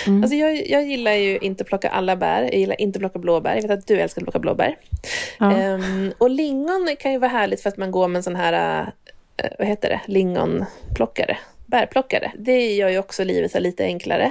Mm. 0.07 0.23
Alltså 0.23 0.37
jag, 0.37 0.69
jag 0.69 0.87
gillar 0.87 1.13
ju 1.13 1.39
inte 1.39 1.63
att 1.63 1.69
plocka 1.69 1.89
alla 1.89 2.17
bär. 2.17 2.43
Jag 2.43 2.55
gillar 2.55 2.81
inte 2.81 2.97
att 2.97 3.01
plocka 3.01 3.19
blåbär. 3.19 3.55
Jag 3.55 3.63
vet 3.63 3.71
att 3.71 3.87
du 3.87 4.01
älskar 4.01 4.21
att 4.21 4.25
plocka 4.25 4.39
blåbär. 4.39 4.77
Ja. 5.39 5.75
Um, 5.75 6.13
och 6.19 6.31
lingon 6.31 6.97
kan 6.99 7.13
ju 7.13 7.19
vara 7.19 7.31
härligt 7.31 7.61
för 7.61 7.69
att 7.69 7.77
man 7.77 7.91
går 7.91 8.09
med 8.09 8.17
en 8.17 8.23
sån 8.23 8.37
här, 8.37 8.81
uh, 8.81 8.89
vad 9.59 9.69
heter 9.69 9.89
det, 9.89 10.01
lingonplockare 10.07 11.39
bärplockare. 11.67 12.33
Det 12.39 12.75
gör 12.75 12.89
ju 12.89 12.99
också 12.99 13.25
livet 13.25 13.53
så 13.53 13.59
lite 13.59 13.85
enklare. 13.85 14.31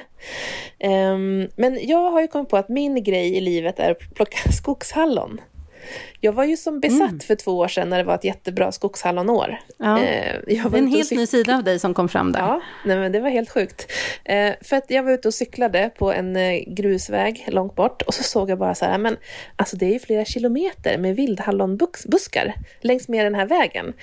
Um, 0.84 1.50
men 1.56 1.80
jag 1.82 2.12
har 2.12 2.22
ju 2.22 2.28
kommit 2.28 2.50
på 2.50 2.58
att 2.58 2.70
min 2.70 3.04
grej 3.04 3.38
i 3.38 3.42
livet 3.42 3.80
är 3.80 3.92
att 3.92 4.16
plocka 4.16 4.38
skogshallon. 4.52 5.42
Jag 6.20 6.32
var 6.32 6.44
ju 6.44 6.58
som 6.58 6.80
besatt 6.80 7.10
mm. 7.10 7.20
för 7.20 7.36
två 7.36 7.52
år 7.52 7.68
sedan 7.68 7.90
när 7.90 7.98
det 7.98 8.04
var 8.04 8.16
ett 8.16 8.24
jättebra 8.24 8.72
skogshallonår. 8.72 9.60
Ja. 9.78 10.04
Eh, 10.04 10.40
det 10.48 10.58
är 10.58 10.78
en 10.78 10.88
helt 10.88 11.12
ny 11.12 11.28
sida 11.28 11.58
av 11.58 11.64
dig 11.64 11.80
som 11.80 11.94
kom 11.94 12.10
fram 12.10 12.32
där. 12.32 12.40
Ja, 12.40 12.62
nej, 12.86 12.98
men 12.98 13.12
det 13.12 13.20
var 13.20 13.30
helt 13.30 13.50
sjukt. 13.50 13.92
Eh, 14.24 14.54
för 14.62 14.76
att 14.76 14.86
jag 14.88 15.04
var 15.04 15.12
ute 15.12 15.28
och 15.28 15.34
cyklade 15.34 15.90
på 15.98 16.12
en 16.14 16.36
eh, 16.36 16.64
grusväg 16.68 17.46
långt 17.48 17.76
bort 17.76 18.02
och 18.02 18.14
så 18.14 18.24
såg 18.24 18.50
jag 18.50 18.58
bara 18.58 18.76
så 18.76 18.86
här, 18.86 18.98
men 18.98 19.18
alltså 19.56 19.78
det 19.78 19.86
är 19.86 19.94
ju 19.94 20.00
flera 20.00 20.26
kilometer 20.26 20.98
med 20.98 21.16
vildhallonbuskar 21.16 22.54
längs 22.82 23.08
med 23.08 23.26
den 23.26 23.36
här 23.36 23.46
vägen. 23.46 23.94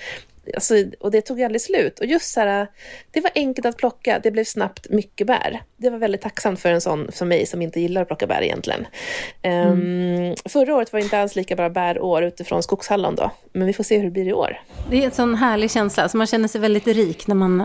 Alltså, 0.53 0.75
och 0.99 1.11
det 1.11 1.21
tog 1.21 1.41
aldrig 1.41 1.61
slut. 1.61 1.99
Och 1.99 2.05
just 2.05 2.33
så 2.33 2.39
här, 2.39 2.67
det 3.11 3.21
var 3.21 3.31
enkelt 3.35 3.65
att 3.65 3.77
plocka, 3.77 4.19
det 4.23 4.31
blev 4.31 4.43
snabbt 4.43 4.89
mycket 4.89 5.27
bär. 5.27 5.61
Det 5.77 5.89
var 5.89 5.97
väldigt 5.97 6.21
tacksamt 6.21 6.59
för 6.59 6.71
en 6.71 6.81
sån 6.81 7.11
som 7.11 7.27
mig 7.27 7.45
som 7.45 7.61
inte 7.61 7.79
gillar 7.79 8.01
att 8.01 8.07
plocka 8.07 8.27
bär 8.27 8.41
egentligen. 8.41 8.87
Ehm, 9.41 9.71
mm. 9.71 10.29
Um, 10.29 10.35
förra 10.45 10.75
året 10.75 10.93
var 10.93 10.99
det 10.99 11.03
inte 11.03 11.19
alls 11.19 11.35
lika 11.35 11.55
bra 11.55 11.69
bärår 11.69 12.23
utifrån 12.23 12.63
skogshallon 12.63 13.15
då, 13.15 13.31
men 13.53 13.67
vi 13.67 13.73
får 13.73 13.83
se 13.83 13.97
hur 13.97 14.03
det 14.03 14.11
blir 14.11 14.27
i 14.27 14.33
år. 14.33 14.61
Det 14.89 14.97
är 14.97 15.05
en 15.05 15.11
sån 15.11 15.35
härlig 15.35 15.71
känsla, 15.71 16.09
så 16.09 16.17
man 16.17 16.27
känner 16.27 16.47
sig 16.47 16.61
väldigt 16.61 16.87
rik 16.87 17.27
när 17.27 17.35
man 17.35 17.63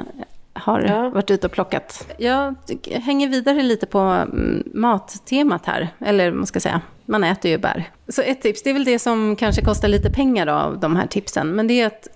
har 0.53 0.81
ja. 0.81 1.09
varit 1.09 1.31
ute 1.31 1.47
och 1.47 1.53
plockat. 1.53 2.07
Jag 2.19 2.55
hänger 2.93 3.29
vidare 3.29 3.63
lite 3.63 3.87
på 3.87 3.99
mm, 3.99 4.63
mattemat 4.75 5.67
här, 5.67 5.89
eller 6.01 6.33
man 6.33 6.47
ska 6.47 6.61
säga, 6.61 6.81
man 7.07 7.25
äter 7.25 7.51
ju 7.51 7.59
bär. 7.59 7.91
Så 8.09 8.23
ett 8.23 8.43
tips, 8.43 8.63
det 8.63 8.71
är 8.71 8.75
väl 8.75 8.85
det 8.85 8.99
som 8.99 9.37
kanske 9.37 9.63
kostar 9.63 9.89
lite 9.89 10.11
pengar 10.11 10.47
då, 10.47 10.53
av 10.53 10.81
de 10.81 10.97
här 10.97 11.07
tipsen, 11.07 11.49
men 11.49 11.67
det 11.67 11.81
är 11.81 11.87
att 11.87 12.09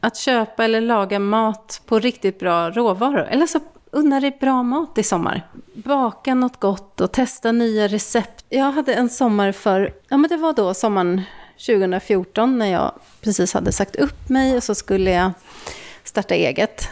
att 0.00 0.16
köpa 0.16 0.64
eller 0.64 0.80
laga 0.80 1.18
mat 1.18 1.82
på 1.86 1.98
riktigt 1.98 2.38
bra 2.38 2.70
råvaror. 2.70 3.26
Eller 3.30 3.46
så 3.46 3.60
unna 3.90 4.20
dig 4.20 4.36
bra 4.40 4.62
mat 4.62 4.98
i 4.98 5.02
sommar. 5.02 5.46
Baka 5.74 6.34
något 6.34 6.60
gott 6.60 7.00
och 7.00 7.12
testa 7.12 7.52
nya 7.52 7.88
recept. 7.88 8.44
Jag 8.48 8.72
hade 8.72 8.94
en 8.94 9.08
sommar 9.08 9.52
för, 9.52 9.94
ja 10.08 10.16
men 10.16 10.30
det 10.30 10.36
var 10.36 10.52
då 10.52 10.74
sommaren 10.74 11.22
2014 11.66 12.58
när 12.58 12.66
jag 12.66 12.92
precis 13.20 13.54
hade 13.54 13.72
sagt 13.72 13.96
upp 13.96 14.28
mig 14.28 14.56
och 14.56 14.62
så 14.62 14.74
skulle 14.74 15.10
jag 15.10 15.32
starta 16.04 16.34
eget. 16.34 16.88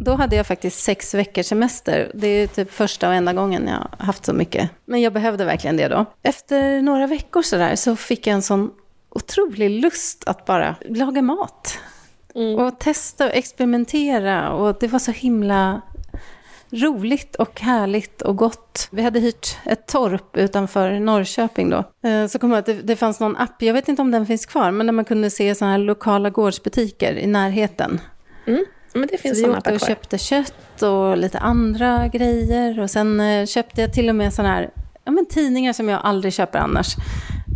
Då 0.00 0.14
hade 0.14 0.36
jag 0.36 0.46
faktiskt 0.46 0.80
sex 0.80 1.14
veckors 1.14 1.46
semester. 1.46 2.10
Det 2.14 2.26
är 2.28 2.46
typ 2.46 2.72
första 2.72 3.08
och 3.08 3.14
enda 3.14 3.32
gången 3.32 3.68
jag 3.68 4.04
haft 4.06 4.24
så 4.24 4.32
mycket. 4.32 4.70
Men 4.84 5.00
jag 5.00 5.12
behövde 5.12 5.44
verkligen 5.44 5.76
det 5.76 5.88
då. 5.88 6.04
Efter 6.22 6.82
några 6.82 7.06
veckor 7.06 7.42
sådär 7.42 7.76
så 7.76 7.96
fick 7.96 8.26
jag 8.26 8.34
en 8.34 8.42
sån 8.42 8.70
otrolig 9.10 9.70
lust 9.70 10.24
att 10.26 10.44
bara 10.44 10.76
laga 10.88 11.22
mat. 11.22 11.78
Mm. 12.36 12.58
Och 12.58 12.78
testa 12.78 13.26
och 13.26 13.34
experimentera. 13.34 14.52
Och 14.52 14.76
det 14.80 14.88
var 14.88 14.98
så 14.98 15.10
himla 15.10 15.80
roligt 16.70 17.36
och 17.36 17.60
härligt 17.60 18.22
och 18.22 18.36
gott. 18.36 18.88
Vi 18.90 19.02
hade 19.02 19.20
hyrt 19.20 19.56
ett 19.64 19.86
torp 19.86 20.36
utanför 20.36 21.00
Norrköping 21.00 21.70
då. 21.70 22.08
Eh, 22.08 22.26
så 22.26 22.38
kom 22.38 22.50
jag 22.50 22.58
att 22.58 22.66
det, 22.66 22.72
det 22.82 22.96
fanns 22.96 23.20
någon 23.20 23.36
app, 23.36 23.62
jag 23.62 23.74
vet 23.74 23.88
inte 23.88 24.02
om 24.02 24.10
den 24.10 24.26
finns 24.26 24.46
kvar, 24.46 24.70
men 24.70 24.86
där 24.86 24.92
man 24.92 25.04
kunde 25.04 25.30
se 25.30 25.54
sådana 25.54 25.72
här 25.72 25.78
lokala 25.78 26.30
gårdsbutiker 26.30 27.14
i 27.14 27.26
närheten. 27.26 28.00
Mm. 28.46 28.64
Men 28.92 29.08
det 29.12 29.18
finns 29.18 29.40
så 29.40 29.46
vi 29.46 29.56
åkte 29.56 29.74
och 29.74 29.80
köpte 29.80 30.18
kött 30.18 30.82
och 30.82 31.16
lite 31.16 31.38
andra 31.38 32.08
grejer. 32.08 32.80
Och 32.80 32.90
sen 32.90 33.20
eh, 33.20 33.46
köpte 33.46 33.80
jag 33.80 33.92
till 33.92 34.08
och 34.08 34.14
med 34.14 34.34
sådana 34.34 34.54
här 34.54 34.70
ja, 35.04 35.12
men 35.12 35.26
tidningar 35.26 35.72
som 35.72 35.88
jag 35.88 36.00
aldrig 36.04 36.32
köper 36.32 36.58
annars. 36.58 36.96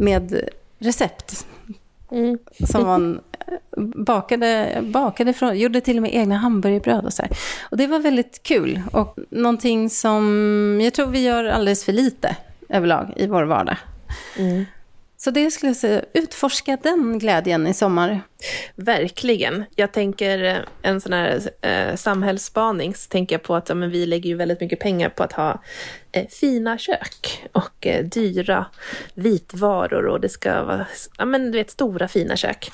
Med 0.00 0.48
recept. 0.78 1.46
Mm. 2.10 2.38
Som 2.68 2.86
man 2.86 3.20
bakade, 4.06 4.78
bakade 4.82 5.32
från, 5.32 5.58
gjorde 5.58 5.80
till 5.80 5.96
och 5.96 6.02
med 6.02 6.14
egna 6.14 6.36
hamburgerbröd 6.36 7.04
och 7.04 7.12
så 7.12 7.22
här. 7.22 7.30
Och 7.70 7.76
det 7.76 7.86
var 7.86 7.98
väldigt 7.98 8.42
kul 8.42 8.82
och 8.92 9.18
någonting 9.30 9.90
som 9.90 10.80
jag 10.82 10.94
tror 10.94 11.06
vi 11.06 11.22
gör 11.22 11.44
alldeles 11.44 11.84
för 11.84 11.92
lite 11.92 12.36
överlag 12.68 13.12
i 13.16 13.26
vår 13.26 13.42
vardag. 13.42 13.76
Mm. 14.38 14.64
Så 15.24 15.30
det 15.30 15.50
skulle 15.50 15.70
jag 15.70 15.76
säga, 15.76 16.04
utforska 16.12 16.78
den 16.82 17.18
glädjen 17.18 17.66
i 17.66 17.74
sommar. 17.74 18.20
Verkligen. 18.74 19.64
Jag 19.76 19.92
tänker 19.92 20.44
eh, 20.44 20.56
en 20.82 21.00
sån 21.00 21.12
här 21.12 21.40
eh, 21.60 21.96
samhällsspaning, 21.96 22.94
så 22.94 23.08
tänker 23.08 23.34
jag 23.34 23.42
på 23.42 23.54
att 23.54 23.68
ja, 23.68 23.74
men 23.74 23.90
vi 23.90 24.06
lägger 24.06 24.30
ju 24.30 24.36
väldigt 24.36 24.60
mycket 24.60 24.80
pengar 24.80 25.08
på 25.08 25.22
att 25.22 25.32
ha 25.32 25.62
eh, 26.12 26.26
fina 26.28 26.78
kök 26.78 27.48
och 27.52 27.86
eh, 27.86 28.04
dyra 28.04 28.66
vitvaror 29.14 30.06
och 30.06 30.20
det 30.20 30.28
ska 30.28 30.64
vara 30.64 30.86
ja, 31.18 31.24
men, 31.24 31.52
du 31.52 31.58
vet, 31.58 31.70
stora 31.70 32.08
fina 32.08 32.36
kök. 32.36 32.70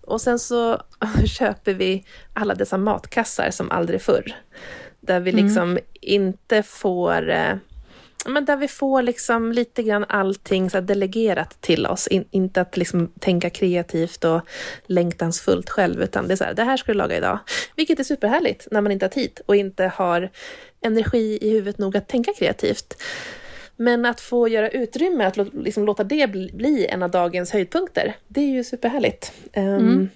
Och 0.00 0.20
sen 0.20 0.38
så 0.38 0.82
köper 1.38 1.74
vi 1.74 2.04
alla 2.32 2.54
dessa 2.54 2.78
matkassar 2.78 3.50
som 3.50 3.70
aldrig 3.70 4.02
förr. 4.02 4.34
Där 5.00 5.20
vi 5.20 5.30
mm. 5.30 5.44
liksom 5.44 5.70
mm. 5.70 5.84
inte 6.00 6.62
får 6.62 7.30
eh, 7.30 7.54
men 8.26 8.44
där 8.44 8.56
vi 8.56 8.68
får 8.68 9.02
liksom 9.02 9.52
lite 9.52 9.82
grann 9.82 10.04
allting 10.08 10.70
så 10.70 10.80
delegerat 10.80 11.60
till 11.60 11.86
oss. 11.86 12.06
In, 12.06 12.24
inte 12.30 12.60
att 12.60 12.76
liksom 12.76 13.12
tänka 13.20 13.50
kreativt 13.50 14.24
och 14.24 14.40
längtansfullt 14.86 15.70
själv, 15.70 16.02
utan 16.02 16.28
det 16.28 16.34
är 16.34 16.36
så 16.36 16.44
här, 16.44 16.54
det 16.54 16.64
här 16.64 16.76
ska 16.76 16.92
du 16.92 16.98
laga 16.98 17.16
idag. 17.16 17.38
Vilket 17.76 18.00
är 18.00 18.04
superhärligt 18.04 18.68
när 18.70 18.80
man 18.80 18.92
inte 18.92 19.04
har 19.04 19.10
tid 19.10 19.40
och 19.46 19.56
inte 19.56 19.84
har 19.84 20.30
energi 20.80 21.38
i 21.40 21.50
huvudet 21.50 21.78
nog 21.78 21.96
att 21.96 22.08
tänka 22.08 22.32
kreativt. 22.32 23.02
Men 23.76 24.06
att 24.06 24.20
få 24.20 24.48
göra 24.48 24.68
utrymme, 24.68 25.24
att 25.24 25.36
liksom 25.52 25.84
låta 25.84 26.04
det 26.04 26.26
bli 26.30 26.86
en 26.90 27.02
av 27.02 27.10
dagens 27.10 27.50
höjdpunkter, 27.50 28.16
det 28.28 28.40
är 28.40 28.48
ju 28.48 28.64
superhärligt. 28.64 29.32
Ehm, 29.52 29.76
mm. 29.76 30.08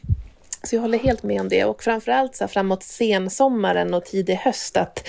så 0.63 0.77
jag 0.77 0.81
håller 0.81 0.99
helt 0.99 1.23
med 1.23 1.41
om 1.41 1.49
det 1.49 1.65
och 1.65 1.83
framförallt 1.83 2.37
så 2.37 2.45
här 2.45 2.49
framåt 2.49 2.83
sensommaren 2.83 3.95
och 3.95 4.05
tidig 4.05 4.35
höst 4.35 4.77
att 4.77 5.09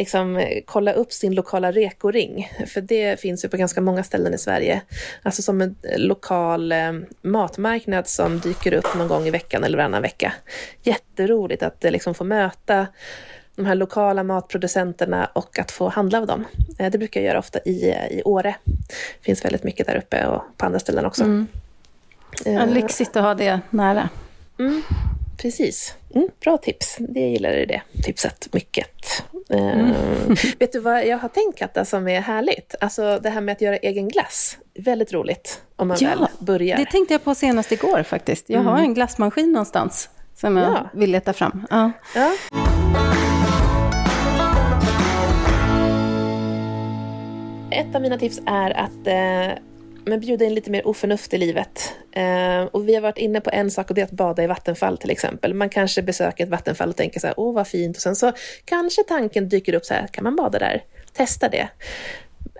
liksom 0.00 0.36
eh, 0.36 0.62
kolla 0.64 0.92
upp 0.92 1.12
sin 1.12 1.34
lokala 1.34 1.72
rekoring. 1.72 2.52
För 2.66 2.80
det 2.80 3.20
finns 3.20 3.44
ju 3.44 3.48
på 3.48 3.56
ganska 3.56 3.80
många 3.80 4.04
ställen 4.04 4.34
i 4.34 4.38
Sverige. 4.38 4.80
Alltså 5.22 5.42
som 5.42 5.60
en 5.60 5.76
eh, 5.82 5.98
lokal 5.98 6.72
eh, 6.72 6.92
matmarknad 7.22 8.08
som 8.08 8.40
dyker 8.40 8.72
upp 8.72 8.94
någon 8.96 9.08
gång 9.08 9.26
i 9.26 9.30
veckan 9.30 9.64
eller 9.64 9.78
varannan 9.78 10.02
vecka. 10.02 10.32
Jätteroligt 10.82 11.62
att 11.62 11.84
liksom 11.84 12.14
få 12.14 12.24
möta 12.24 12.86
de 13.56 13.66
här 13.66 13.74
lokala 13.74 14.22
matproducenterna 14.22 15.30
och 15.34 15.58
att 15.58 15.70
få 15.70 15.88
handla 15.88 16.18
av 16.18 16.26
dem. 16.26 16.44
Det 16.78 16.98
brukar 16.98 17.20
jag 17.20 17.28
göra 17.28 17.38
ofta 17.38 17.58
i, 17.58 17.94
i 18.10 18.22
Åre. 18.24 18.56
Det 18.64 19.24
finns 19.24 19.44
väldigt 19.44 19.64
mycket 19.64 19.86
där 19.86 19.96
uppe 19.96 20.26
och 20.26 20.42
på 20.56 20.66
andra 20.66 20.78
ställen 20.78 21.06
också. 21.06 21.22
Mm. 21.24 21.46
Ja, 22.44 22.64
lyxigt 22.64 23.16
att 23.16 23.22
ha 23.22 23.34
det 23.34 23.60
nära. 23.70 24.08
Mm, 24.58 24.82
precis. 25.36 25.94
Mm, 26.14 26.28
bra 26.40 26.58
tips. 26.58 26.96
Det 26.98 27.20
gillade 27.20 27.66
det 27.66 27.82
tipset 28.02 28.48
mycket. 28.52 29.22
Mm. 29.52 29.90
Uh, 29.90 30.36
vet 30.58 30.72
du 30.72 30.80
vad 30.80 31.06
jag 31.06 31.18
har 31.18 31.28
tänkt 31.28 31.58
Katta 31.58 31.84
som 31.84 32.08
är 32.08 32.20
härligt? 32.20 32.74
Alltså 32.80 33.18
det 33.22 33.30
här 33.30 33.40
med 33.40 33.52
att 33.52 33.60
göra 33.60 33.76
egen 33.76 34.08
glass. 34.08 34.58
Väldigt 34.74 35.12
roligt 35.12 35.62
om 35.76 35.88
man 35.88 35.96
ja, 36.00 36.08
väl 36.08 36.26
börjar. 36.38 36.76
Det 36.76 36.84
tänkte 36.84 37.14
jag 37.14 37.24
på 37.24 37.34
senast 37.34 37.72
igår 37.72 38.02
faktiskt. 38.02 38.50
Jag 38.50 38.60
mm. 38.60 38.72
har 38.72 38.78
en 38.78 38.94
glassmaskin 38.94 39.52
någonstans 39.52 40.08
som 40.36 40.56
jag 40.56 40.72
ja. 40.72 40.90
vill 40.92 41.10
leta 41.10 41.32
fram. 41.32 41.66
Ja. 41.70 41.92
ja. 42.14 42.32
Ett 47.70 47.94
av 47.94 48.02
mina 48.02 48.18
tips 48.18 48.40
är 48.46 48.70
att 48.70 49.06
eh, 49.06 49.62
men 50.04 50.20
bjuda 50.20 50.44
in 50.44 50.54
lite 50.54 50.70
mer 50.70 50.86
oförnuft 50.86 51.34
i 51.34 51.38
livet. 51.38 51.94
Eh, 52.12 52.62
och 52.62 52.88
vi 52.88 52.94
har 52.94 53.00
varit 53.00 53.18
inne 53.18 53.40
på 53.40 53.50
en 53.50 53.70
sak 53.70 53.88
och 53.88 53.94
det 53.94 54.00
är 54.00 54.04
att 54.04 54.10
bada 54.10 54.44
i 54.44 54.46
vattenfall 54.46 54.98
till 54.98 55.10
exempel. 55.10 55.54
Man 55.54 55.68
kanske 55.68 56.02
besöker 56.02 56.44
ett 56.44 56.50
vattenfall 56.50 56.88
och 56.88 56.96
tänker 56.96 57.20
så 57.20 57.26
här, 57.26 57.34
åh 57.36 57.54
vad 57.54 57.68
fint. 57.68 57.96
Och 57.96 58.02
sen 58.02 58.16
så 58.16 58.32
kanske 58.64 59.02
tanken 59.04 59.48
dyker 59.48 59.74
upp 59.74 59.84
så 59.84 59.94
här, 59.94 60.06
kan 60.06 60.24
man 60.24 60.36
bada 60.36 60.58
där? 60.58 60.84
Testa 61.12 61.48
det. 61.48 61.68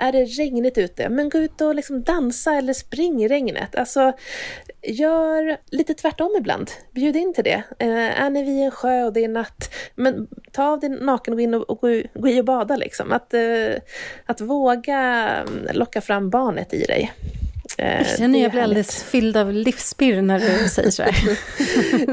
Är 0.00 0.12
det 0.12 0.24
regnigt 0.24 0.78
ute? 0.78 1.08
Men 1.08 1.28
gå 1.28 1.38
ut 1.38 1.60
och 1.60 1.74
liksom 1.74 2.02
dansa 2.02 2.52
eller 2.52 2.72
spring 2.72 3.24
i 3.24 3.28
regnet. 3.28 3.76
Alltså, 3.76 4.12
gör 4.82 5.56
lite 5.70 5.94
tvärtom 5.94 6.34
ibland. 6.38 6.70
Bjud 6.92 7.16
in 7.16 7.34
till 7.34 7.44
det. 7.44 7.62
Eh, 7.78 8.22
är 8.22 8.30
ni 8.30 8.42
vid 8.42 8.64
en 8.64 8.70
sjö 8.70 9.04
och 9.04 9.12
det 9.12 9.24
är 9.24 9.28
natt, 9.28 9.74
men 9.94 10.28
ta 10.52 10.64
av 10.64 10.80
dig 10.80 10.90
naken 10.90 11.32
och 11.32 11.38
gå 11.38 11.42
in 11.42 11.54
och, 11.54 11.70
och 11.70 11.80
gå, 11.80 12.02
gå 12.14 12.28
i 12.28 12.40
och 12.40 12.44
bada. 12.44 12.76
Liksom. 12.76 13.12
Att, 13.12 13.34
eh, 13.34 13.74
att 14.26 14.40
våga 14.40 14.98
mm, 15.28 15.76
locka 15.76 16.00
fram 16.00 16.30
barnet 16.30 16.74
i 16.74 16.84
dig. 16.84 17.12
Eh, 17.80 17.96
jag 17.96 18.18
känner 18.18 18.42
jag 18.42 18.50
blir 18.50 18.62
alldeles 18.62 19.02
fylld 19.02 19.36
av 19.36 19.52
livspirr 19.52 20.22
när 20.22 20.40
du 20.40 20.68
säger 20.68 20.90
så 20.90 21.02
här. 21.02 21.14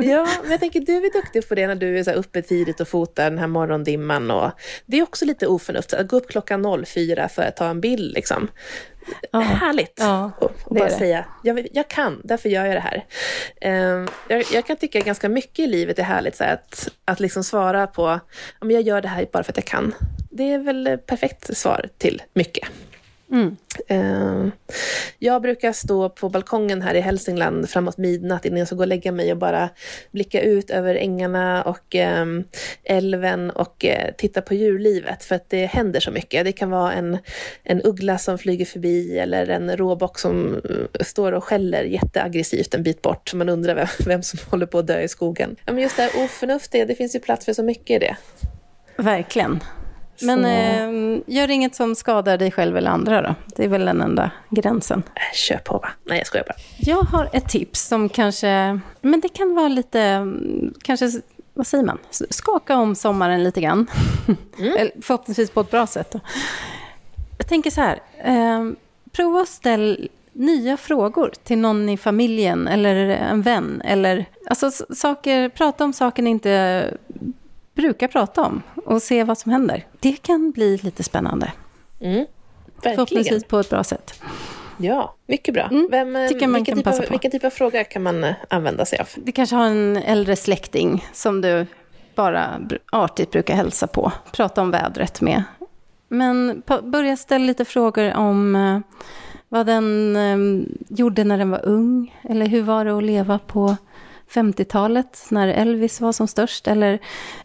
ja, 0.10 0.28
men 0.42 0.52
jag 0.52 0.60
tänker 0.60 0.80
du 0.80 0.96
är 0.96 1.14
duktig 1.14 1.50
på 1.50 1.56
det 1.56 1.68
när 1.68 1.76
du 1.76 2.00
är 2.00 2.04
så 2.04 2.12
uppe 2.12 2.42
tidigt 2.42 2.80
och 2.80 2.88
fotar 2.88 3.24
den 3.24 3.40
här 3.40 3.48
morgondimman. 3.48 4.32
Och 4.32 4.52
det 4.86 5.00
är 5.00 5.04
också 5.04 5.26
lite 5.26 5.48
oförnuftigt 5.48 6.02
att 6.02 6.08
gå 6.08 6.18
upp 6.18 6.30
klockan 6.30 6.86
04 6.86 7.30
för 7.30 7.42
att 7.42 7.56
ta 7.56 7.66
en 7.66 7.82
bild. 7.82 8.14
Liksom. 8.14 8.48
Ja, 9.32 9.40
Härligt 9.40 9.98
ja, 10.00 10.32
och, 10.40 10.52
och 10.64 10.76
bara 10.76 10.90
säga, 10.90 11.26
jag, 11.44 11.68
jag, 11.74 11.88
kan, 11.88 12.22
därför 12.24 12.50
gör 12.50 12.66
jag 12.66 12.76
det 12.76 12.80
här. 12.80 13.06
Um, 13.96 14.08
jag, 14.28 14.44
jag, 14.54 14.66
kan 14.66 14.78
tycka 14.78 15.00
ganska 15.00 15.30
mycket 15.30 15.60
i 15.60 15.68
livet 15.68 16.00
är 16.00 16.04
härligt, 16.04 16.36
så 16.36 16.44
att, 16.44 16.90
att 17.06 17.20
liksom 17.20 17.44
svara 17.44 17.88
på, 17.88 18.20
jag 18.62 18.82
gör 18.82 19.02
det 19.02 19.08
här 19.08 19.28
bara 19.34 19.44
för 19.44 19.52
att 19.52 19.58
jag 19.58 19.66
kan. 19.66 19.96
Det 20.32 20.54
är 20.54 20.60
väl 20.60 20.98
perfekt 21.06 21.58
svar 21.58 21.90
till 21.98 22.22
mycket. 22.34 22.68
Mm. 23.32 23.58
Uh, 23.92 24.50
jag 25.20 25.42
brukar 25.42 25.74
stå 25.74 26.10
på 26.10 26.30
balkongen 26.30 26.82
här 26.82 26.94
i 26.96 27.00
Hälsingland 27.00 27.70
framåt 27.70 27.98
midnatt 27.98 28.46
innan 28.46 28.60
jag 28.60 28.68
ska 28.68 28.76
gå 28.76 28.82
och 28.82 28.88
lägga 28.88 29.12
mig 29.12 29.32
och 29.32 29.38
bara 29.38 29.70
blicka 30.12 30.42
ut 30.42 30.70
över 30.70 30.96
ängarna 30.96 31.64
och 31.64 31.96
um, 31.96 32.44
älven 32.84 33.50
och 33.50 33.86
uh, 33.88 34.12
titta 34.18 34.42
på 34.42 34.54
djurlivet 34.54 35.24
för 35.24 35.36
att 35.36 35.50
det 35.50 35.66
händer 35.66 36.00
så 36.00 36.12
mycket. 36.12 36.46
Det 36.46 36.52
kan 36.52 36.70
vara 36.70 36.94
en, 36.94 37.18
en 37.64 37.82
uggla 37.84 38.18
som 38.18 38.38
flyger 38.38 38.66
förbi 38.66 39.20
eller 39.20 39.50
en 39.50 39.78
råbock 39.78 40.20
som 40.20 40.56
uh, 40.56 41.04
står 41.04 41.32
och 41.32 41.44
skäller 41.44 41.84
jätteaggressivt 41.84 42.74
en 42.74 42.84
bit 42.84 43.02
bort. 43.02 43.34
Man 43.34 43.50
undrar 43.50 43.76
vem, 43.76 43.88
vem 44.06 44.24
som 44.24 44.40
håller 44.50 44.66
på 44.66 44.80
att 44.80 44.88
dö 44.88 45.02
i 45.02 45.08
skogen. 45.08 45.56
Ja, 45.66 45.74
men 45.74 45.84
just 45.84 45.98
det 45.98 46.04
här 46.04 46.24
oförnuftiga, 46.24 46.86
det 46.86 46.96
finns 46.96 47.16
ju 47.16 47.20
plats 47.20 47.46
för 47.46 47.54
så 47.54 47.64
mycket 47.64 47.96
i 47.96 48.00
det. 48.00 48.18
Verkligen. 48.98 49.60
Men 50.22 50.46
eh, 50.46 51.22
gör 51.28 51.50
inget 51.50 51.76
som 51.76 51.96
skadar 51.96 52.38
dig 52.38 52.52
själv 52.52 52.78
eller 52.78 52.90
andra 52.90 53.22
då. 53.22 53.36
Det 53.56 53.64
är 53.64 53.68
väl 53.68 53.86
den 53.86 54.02
enda 54.02 54.32
gränsen. 54.50 55.04
Äh, 55.16 55.36
kör 55.36 55.58
på 55.58 55.78
va? 55.78 55.90
Nej, 56.04 56.18
jag 56.18 56.28
skojar 56.28 56.46
bara. 56.48 56.58
Jag 56.78 57.02
har 57.02 57.30
ett 57.34 57.50
tips 57.50 57.88
som 57.88 58.10
kanske, 58.10 58.80
men 59.02 59.22
det 59.22 59.30
kan 59.30 59.56
vara 59.56 59.68
lite, 59.68 60.28
kanske, 60.82 61.12
vad 61.54 61.68
säger 61.68 61.84
man, 61.84 61.98
skaka 62.30 62.78
om 62.78 62.96
sommaren 62.96 63.44
lite 63.44 63.62
grann. 63.62 63.88
Mm. 64.60 64.90
Förhoppningsvis 65.02 65.50
på 65.50 65.62
ett 65.62 65.72
bra 65.72 65.88
sätt. 65.88 66.12
Då. 66.12 66.20
Jag 67.38 67.48
tänker 67.48 67.72
så 67.72 67.82
här, 67.82 68.00
eh, 68.18 68.72
prova 69.12 69.42
att 69.42 69.48
ställa 69.48 69.98
nya 70.34 70.78
frågor 70.78 71.34
till 71.44 71.58
någon 71.58 71.90
i 71.90 71.98
familjen 71.98 72.68
eller 72.68 72.96
en 73.10 73.42
vän. 73.42 73.82
Eller, 73.86 74.26
alltså 74.50 74.72
saker, 74.96 75.50
prata 75.50 75.84
om 75.84 75.94
saker 75.94 76.24
ni 76.24 76.30
inte 76.30 76.94
brukar 77.78 78.08
prata 78.08 78.42
om 78.42 78.62
och 78.86 79.02
se 79.02 79.24
vad 79.24 79.38
som 79.38 79.52
händer. 79.52 79.86
Det 80.00 80.22
kan 80.22 80.52
bli 80.52 80.78
lite 80.78 81.04
spännande. 81.04 81.52
Mm, 82.00 82.26
Förhoppningsvis 82.84 83.44
på 83.44 83.60
ett 83.60 83.70
bra 83.70 83.84
sätt. 83.84 84.22
Ja, 84.78 85.16
mycket 85.28 85.54
bra. 85.54 85.64
Mm, 85.64 85.88
Vem, 85.92 86.16
eh, 86.16 86.28
vilken, 86.28 86.66
typ 86.66 86.88
av, 86.88 87.02
vilken 87.10 87.32
typ 87.32 87.44
av 87.44 87.50
fråga 87.50 87.84
kan 87.84 88.04
man 88.04 88.24
eh, 88.24 88.36
använda 88.50 88.86
sig 88.86 89.00
av? 89.00 89.08
Du 89.16 89.32
kanske 89.32 89.56
har 89.56 89.66
en 89.66 89.98
äldre 89.98 90.36
släkting 90.36 91.06
som 91.14 91.42
du 91.42 91.66
bara 92.16 92.60
artigt 92.92 93.32
brukar 93.32 93.56
hälsa 93.56 93.88
på. 93.88 94.12
Prata 94.32 94.62
om 94.62 94.72
vädret 94.72 95.22
med. 95.22 95.44
Men 96.10 96.64
börja 96.84 97.18
ställa 97.18 97.46
lite 97.46 97.66
frågor 97.66 98.14
om 98.16 98.56
eh, 98.56 98.80
vad 99.50 99.66
den 99.66 100.18
gjorde 100.90 101.24
när 101.24 101.38
den 101.38 101.50
var 101.50 101.66
ung. 101.66 102.16
Eller 102.30 102.46
hur 102.46 102.62
var 102.62 102.86
det 102.86 102.98
att 102.98 103.04
leva 103.04 103.40
på 103.40 103.76
50-talet 104.32 105.26
när 105.30 105.48
Elvis 105.48 106.02
var 106.02 106.12
som 106.12 106.28
störst. 106.28 106.68
Eller 106.68 107.00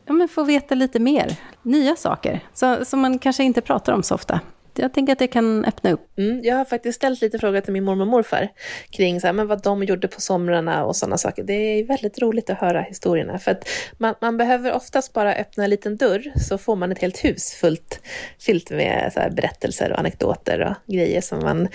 ja, 0.05 0.13
men 0.13 0.29
få 0.29 0.45
veta 0.45 0.75
lite 0.75 0.99
mer, 0.99 1.37
nya 1.63 1.97
saker 1.97 2.41
så, 2.53 2.85
som 2.85 3.01
man 3.01 3.19
kanske 3.19 3.45
inte 3.45 3.61
pratar 3.61 3.93
om 3.93 4.03
så 4.03 4.15
ofta 4.15 4.41
jag 4.75 4.95
tänker 4.95 5.13
att 5.13 5.19
det 5.19 5.27
kan 5.27 5.65
öppna 5.65 5.93
upp. 5.93 6.19
Mm, 6.19 6.41
jag 6.45 6.57
har 6.57 6.65
faktiskt 6.65 6.97
ställt 6.97 7.21
lite 7.21 7.39
frågor 7.39 7.61
till 7.61 7.73
min 7.73 7.85
mormor 7.85 8.03
och 8.03 8.09
morfar 8.09 8.49
kring 8.91 9.21
så 9.21 9.27
här, 9.27 9.35
men 9.35 9.47
vad 9.47 9.63
de 9.63 9.83
gjorde 9.83 10.09
på 10.09 10.21
somrarna 10.21 10.85
och 10.85 10.97
sådana 10.97 11.19
saker. 11.19 11.43
Det 11.43 11.53
är 11.53 11.85
väldigt 11.85 12.19
roligt 12.19 12.51
att 12.51 12.59
höra 12.59 12.81
historierna. 12.81 13.39
För 13.39 13.51
att 13.51 13.69
man, 13.99 14.15
man 14.21 14.37
behöver 14.37 14.73
oftast 14.73 15.13
bara 15.13 15.35
öppna 15.35 15.65
en 15.65 15.71
liten 15.71 15.97
dörr 15.97 16.33
så 16.37 16.59
får 16.59 16.77
man 16.77 16.93
ett 16.93 16.99
helt 16.99 17.25
hus 17.25 17.53
fullt 17.53 18.01
fyllt 18.41 18.71
med 18.71 19.11
så 19.15 19.35
berättelser 19.35 19.93
och 19.93 19.99
anekdoter 19.99 20.61
och 20.61 20.93
grejer 20.95 21.21
som 21.21 21.39
man 21.39 21.69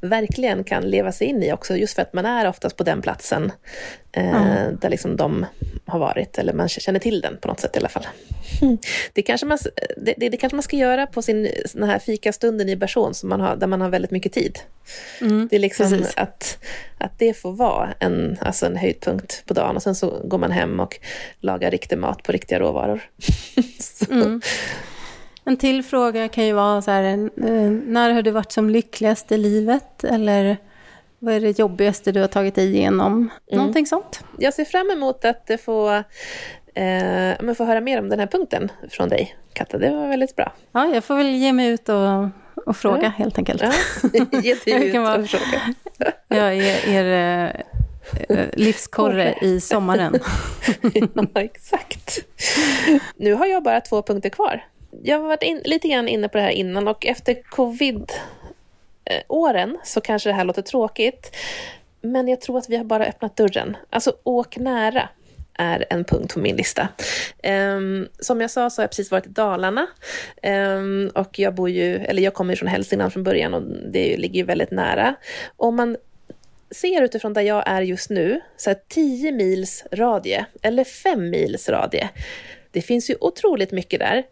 verkligen 0.00 0.64
kan 0.64 0.90
leva 0.90 1.12
sig 1.12 1.26
in 1.26 1.42
i 1.42 1.52
också. 1.52 1.76
Just 1.76 1.94
för 1.94 2.02
att 2.02 2.12
man 2.12 2.26
är 2.26 2.48
oftast 2.48 2.76
på 2.76 2.84
den 2.84 3.02
platsen 3.02 3.52
eh, 4.14 4.42
mm. 4.42 4.78
där 4.80 4.90
liksom 4.90 5.16
de 5.16 5.46
har 5.86 5.98
varit. 5.98 6.38
Eller 6.38 6.52
man 6.52 6.68
känner 6.68 7.00
till 7.00 7.20
den 7.20 7.36
på 7.36 7.48
något 7.48 7.60
sätt 7.60 7.76
i 7.76 7.78
alla 7.78 7.88
fall. 7.88 8.06
Det, 9.12 9.22
kanske 9.22 9.46
man, 9.46 9.58
det, 9.96 10.14
det, 10.16 10.28
det 10.28 10.36
kanske 10.36 10.56
man 10.56 10.62
ska 10.62 10.76
göra 10.76 11.06
på 11.06 11.22
sin 11.22 11.48
sån 11.66 11.82
här 11.82 11.98
fikastunden 11.98 12.68
i 12.68 12.76
Bersån, 12.76 13.14
som 13.14 13.28
man 13.28 13.40
har, 13.40 13.56
där 13.56 13.66
man 13.66 13.80
har 13.80 13.88
väldigt 13.88 14.10
mycket 14.10 14.32
tid. 14.32 14.58
Mm, 15.20 15.48
det 15.50 15.56
är 15.56 15.60
liksom 15.60 16.04
att, 16.16 16.58
att 16.98 17.18
det 17.18 17.34
får 17.34 17.52
vara 17.52 17.94
en, 17.98 18.36
alltså 18.40 18.66
en 18.66 18.76
höjdpunkt 18.76 19.46
på 19.46 19.54
dagen 19.54 19.76
och 19.76 19.82
sen 19.82 19.94
så 19.94 20.20
går 20.24 20.38
man 20.38 20.50
hem 20.50 20.80
och 20.80 20.98
lagar 21.40 21.70
riktig 21.70 21.98
mat 21.98 22.22
på 22.22 22.32
riktiga 22.32 22.60
råvaror. 22.60 23.00
mm. 24.10 24.40
En 25.44 25.56
till 25.56 25.82
fråga 25.82 26.28
kan 26.28 26.46
ju 26.46 26.52
vara 26.52 26.82
så 26.82 26.90
här, 26.90 27.30
när 27.90 28.10
har 28.10 28.22
du 28.22 28.30
varit 28.30 28.52
som 28.52 28.70
lyckligast 28.70 29.32
i 29.32 29.36
livet? 29.36 30.04
Eller 30.04 30.56
Vad 31.24 31.34
är 31.34 31.40
det 31.40 31.58
jobbigaste 31.58 32.12
du 32.12 32.20
har 32.20 32.28
tagit 32.28 32.54
dig 32.54 32.74
igenom? 32.74 33.12
Mm. 33.12 33.30
Någonting 33.52 33.86
sånt? 33.86 34.24
Jag 34.38 34.54
ser 34.54 34.64
fram 34.64 34.90
emot 34.90 35.24
att 35.24 35.50
få, 35.64 35.90
eh, 36.74 37.54
få 37.56 37.64
höra 37.64 37.80
mer 37.80 37.98
om 37.98 38.08
den 38.08 38.18
här 38.18 38.26
punkten 38.26 38.72
från 38.90 39.08
dig, 39.08 39.36
Katta. 39.52 39.78
Det 39.78 39.90
var 39.90 40.08
väldigt 40.08 40.36
bra. 40.36 40.52
Ja, 40.72 40.86
jag 40.86 41.04
får 41.04 41.16
väl 41.16 41.34
ge 41.34 41.52
mig 41.52 41.68
ut 41.68 41.88
och, 41.88 42.28
och 42.66 42.76
fråga 42.76 43.02
ja. 43.02 43.08
helt 43.08 43.38
enkelt. 43.38 43.62
Ja, 43.62 43.72
ge 44.42 44.54
dig 44.54 44.88
ut 44.88 44.96
och 44.96 45.26
fråga. 45.28 45.74
jag 46.28 46.56
är 46.56 46.88
er 46.88 47.52
eh, 48.28 48.46
livskorre 48.52 49.34
i 49.40 49.60
sommaren. 49.60 50.20
ja, 51.34 51.40
exakt. 51.40 52.18
Nu 53.16 53.34
har 53.34 53.46
jag 53.46 53.62
bara 53.62 53.80
två 53.80 54.02
punkter 54.02 54.30
kvar. 54.30 54.64
Jag 55.02 55.18
har 55.18 55.28
varit 55.28 55.42
in, 55.42 55.62
lite 55.64 55.88
grann 55.88 56.08
inne 56.08 56.28
på 56.28 56.38
det 56.38 56.44
här 56.44 56.50
innan 56.50 56.88
och 56.88 57.06
efter 57.06 57.42
covid 57.42 58.12
Eh, 58.12 58.43
Eh, 59.04 59.22
åren 59.28 59.78
så 59.84 60.00
kanske 60.00 60.28
det 60.28 60.32
här 60.32 60.44
låter 60.44 60.62
tråkigt. 60.62 61.36
Men 62.00 62.28
jag 62.28 62.40
tror 62.40 62.58
att 62.58 62.68
vi 62.68 62.76
har 62.76 62.84
bara 62.84 63.06
öppnat 63.06 63.36
dörren. 63.36 63.76
Alltså 63.90 64.12
åk 64.22 64.56
nära 64.56 65.08
är 65.58 65.84
en 65.90 66.04
punkt 66.04 66.34
på 66.34 66.40
min 66.40 66.56
lista. 66.56 66.88
Um, 67.76 68.08
som 68.18 68.40
jag 68.40 68.50
sa 68.50 68.70
så 68.70 68.80
har 68.80 68.84
jag 68.84 68.90
precis 68.90 69.10
varit 69.10 69.26
i 69.26 69.28
Dalarna. 69.28 69.86
Um, 70.42 71.10
och 71.14 71.38
jag 71.38 71.54
bor 71.54 71.70
ju, 71.70 71.96
eller 71.96 72.22
jag 72.22 72.34
kommer 72.34 72.52
ju 72.52 72.56
från 72.56 72.68
Hälsingland 72.68 73.12
från 73.12 73.22
början 73.22 73.54
och 73.54 73.62
det 73.92 74.16
ligger 74.16 74.34
ju 74.34 74.42
väldigt 74.42 74.70
nära. 74.70 75.14
Om 75.56 75.76
man 75.76 75.96
ser 76.70 77.02
utifrån 77.02 77.32
där 77.32 77.42
jag 77.42 77.62
är 77.66 77.82
just 77.82 78.10
nu, 78.10 78.40
så 78.56 78.70
här 78.70 78.78
10 78.88 79.32
mils 79.32 79.84
radie, 79.92 80.46
eller 80.62 80.84
5 80.84 81.30
mils 81.30 81.68
radie. 81.68 82.08
Det 82.70 82.82
finns 82.82 83.10
ju 83.10 83.16
otroligt 83.20 83.72
mycket 83.72 84.00
där. 84.00 84.24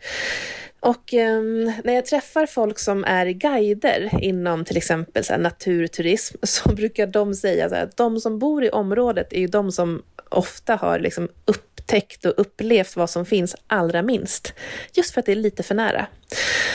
Och 0.82 1.14
eh, 1.14 1.42
när 1.84 1.92
jag 1.92 2.06
träffar 2.06 2.46
folk 2.46 2.78
som 2.78 3.04
är 3.04 3.26
guider 3.26 4.10
inom 4.20 4.64
till 4.64 4.76
exempel 4.76 5.24
så 5.24 5.36
naturturism 5.36 6.36
så 6.42 6.72
brukar 6.72 7.06
de 7.06 7.34
säga 7.34 7.68
så 7.68 7.74
här, 7.74 7.82
att 7.82 7.96
de 7.96 8.20
som 8.20 8.38
bor 8.38 8.64
i 8.64 8.70
området 8.70 9.32
är 9.32 9.40
ju 9.40 9.46
de 9.46 9.72
som 9.72 10.02
ofta 10.28 10.74
har 10.76 10.98
liksom 10.98 11.28
upptäckt 11.44 12.24
och 12.24 12.34
upplevt 12.36 12.96
vad 12.96 13.10
som 13.10 13.26
finns 13.26 13.56
allra 13.66 14.02
minst. 14.02 14.54
Just 14.92 15.14
för 15.14 15.20
att 15.20 15.26
det 15.26 15.32
är 15.32 15.36
lite 15.36 15.62
för 15.62 15.74
nära. 15.74 16.06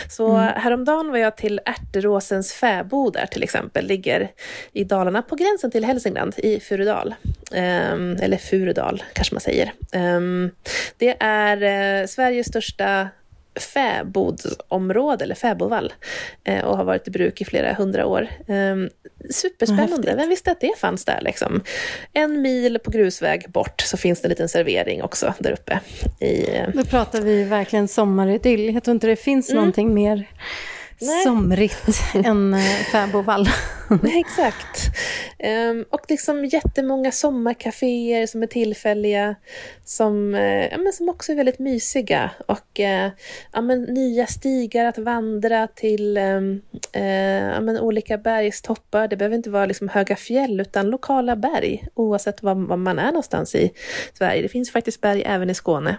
Så 0.09 0.31
mm. 0.31 0.61
häromdagen 0.61 1.11
var 1.11 1.17
jag 1.17 1.37
till 1.37 1.61
Ärteråsens 1.65 2.53
fäbodar 2.53 3.25
till 3.25 3.43
exempel, 3.43 3.85
ligger 3.85 4.31
i 4.73 4.83
Dalarna 4.83 5.21
på 5.21 5.35
gränsen 5.35 5.71
till 5.71 5.85
Hälsingland 5.85 6.33
i 6.37 6.59
Furudal. 6.59 7.15
Um, 7.51 8.17
eller 8.21 8.37
Furudal 8.37 9.03
kanske 9.13 9.33
man 9.35 9.41
säger. 9.41 9.73
Um, 9.93 10.51
det 10.97 11.17
är 11.19 11.57
uh, 12.01 12.07
Sveriges 12.07 12.47
största 12.47 13.09
fäbodsområde, 13.59 15.23
eller 15.23 15.35
fäbodvall, 15.35 15.93
eh, 16.43 16.65
och 16.65 16.77
har 16.77 16.83
varit 16.83 17.07
i 17.07 17.11
bruk 17.11 17.41
i 17.41 17.45
flera 17.45 17.73
hundra 17.73 18.05
år. 18.05 18.27
Ehm, 18.47 18.89
superspännande, 19.29 20.15
vem 20.15 20.29
visste 20.29 20.51
att 20.51 20.61
det 20.61 20.77
fanns 20.77 21.05
där 21.05 21.21
liksom? 21.21 21.61
En 22.13 22.41
mil 22.41 22.79
på 22.79 22.91
grusväg 22.91 23.45
bort 23.49 23.81
så 23.81 23.97
finns 23.97 24.21
det 24.21 24.25
en 24.25 24.29
liten 24.29 24.49
servering 24.49 25.03
också 25.03 25.33
där 25.39 25.51
uppe. 25.51 25.79
I... 26.19 26.55
Eh, 26.55 26.69
Då 26.73 26.83
pratar 26.83 27.21
vi 27.21 27.43
verkligen 27.43 27.87
sommaridyll. 27.87 28.73
Jag 28.73 28.83
tror 28.83 28.95
inte 28.95 29.07
det 29.07 29.15
finns 29.15 29.49
mm. 29.49 29.59
någonting 29.59 29.93
mer 29.93 30.27
Nej. 31.01 31.23
somrigt 31.23 31.99
än 32.13 32.53
eh, 32.53 32.59
fäbodvall. 32.91 33.49
Exakt. 34.03 34.89
Um, 35.69 35.85
och 35.89 36.01
liksom 36.09 36.45
jättemånga 36.45 37.11
sommarkaféer 37.11 38.27
som 38.27 38.43
är 38.43 38.47
tillfälliga, 38.47 39.35
som, 39.85 40.35
uh, 40.35 40.65
ja, 40.65 40.77
men 40.77 40.93
som 40.93 41.09
också 41.09 41.31
är 41.31 41.35
väldigt 41.35 41.59
mysiga. 41.59 42.31
Och 42.45 42.79
uh, 42.79 43.09
ja, 43.51 43.61
men 43.61 43.83
nya 43.83 44.27
stigar 44.27 44.85
att 44.85 44.97
vandra 44.97 45.67
till 45.67 46.17
um, 46.17 46.61
uh, 46.95 47.03
ja, 47.53 47.61
men 47.61 47.79
olika 47.79 48.17
bergstoppar. 48.17 49.07
Det 49.07 49.17
behöver 49.17 49.35
inte 49.35 49.49
vara 49.49 49.65
liksom 49.65 49.89
höga 49.89 50.15
fjäll, 50.15 50.59
utan 50.59 50.89
lokala 50.89 51.35
berg, 51.35 51.87
oavsett 51.93 52.43
var, 52.43 52.55
var 52.55 52.77
man 52.77 52.99
är 52.99 53.07
någonstans 53.07 53.55
i 53.55 53.71
Sverige. 54.13 54.41
Det 54.41 54.49
finns 54.49 54.71
faktiskt 54.71 55.01
berg 55.01 55.23
även 55.25 55.49
i 55.49 55.53
Skåne 55.53 55.97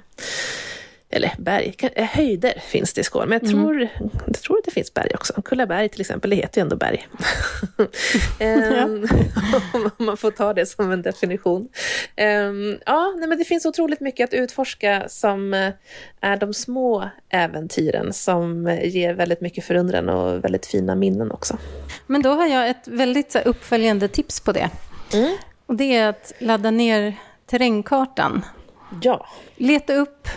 eller 1.11 1.35
berg, 1.39 1.75
eh, 1.81 2.05
höjder 2.05 2.55
finns 2.61 2.93
det 2.93 3.01
i 3.01 3.05
Skåne, 3.05 3.27
men 3.27 3.41
jag 3.43 3.51
mm. 3.51 3.65
tror, 3.65 3.77
mm. 3.77 4.11
jag 4.27 4.43
tror 4.43 4.59
att 4.59 4.65
det 4.65 4.71
finns 4.71 4.95
berg 4.95 5.11
också. 5.15 5.43
Kullaberg 5.43 5.89
till 5.89 6.01
exempel, 6.01 6.31
det 6.31 6.37
heter 6.37 6.61
ju 6.61 6.63
ändå 6.63 6.77
berg. 6.77 7.09
um, 8.85 9.07
om 9.99 10.07
man 10.07 10.17
får 10.17 10.31
ta 10.31 10.55
det 10.55 10.67
som 10.67 10.93
en 10.93 11.03
definition. 11.03 11.69
Um, 12.17 12.79
ja, 12.87 13.15
nej, 13.19 13.29
men 13.29 13.39
det 13.39 13.45
finns 13.45 13.67
otroligt 13.67 14.01
mycket 14.01 14.29
att 14.29 14.35
utforska 14.35 15.05
som 15.09 15.55
eh, 15.55 15.73
är 16.21 16.37
de 16.37 16.55
små 16.55 17.09
äventyren 17.31 18.13
som 18.13 18.79
ger 18.83 19.15
väldigt 19.15 19.41
mycket 19.41 19.65
förundran 19.65 20.09
och 20.09 20.45
väldigt 20.45 20.67
fina 20.67 20.95
minnen 20.95 21.31
också. 21.31 21.59
Men 22.07 22.23
då 22.23 22.31
har 22.31 22.47
jag 22.47 22.69
ett 22.69 22.89
väldigt 22.89 23.33
så, 23.33 23.39
uppföljande 23.39 24.09
tips 24.09 24.41
på 24.41 24.53
det. 24.53 24.71
Mm. 25.15 25.37
Och 25.67 25.75
det 25.75 25.97
är 25.97 26.09
att 26.09 26.33
ladda 26.39 26.71
ner 26.71 27.15
terrängkartan. 27.47 28.45
Ja. 29.03 29.27
Leta 29.57 29.95
upp 29.95 30.29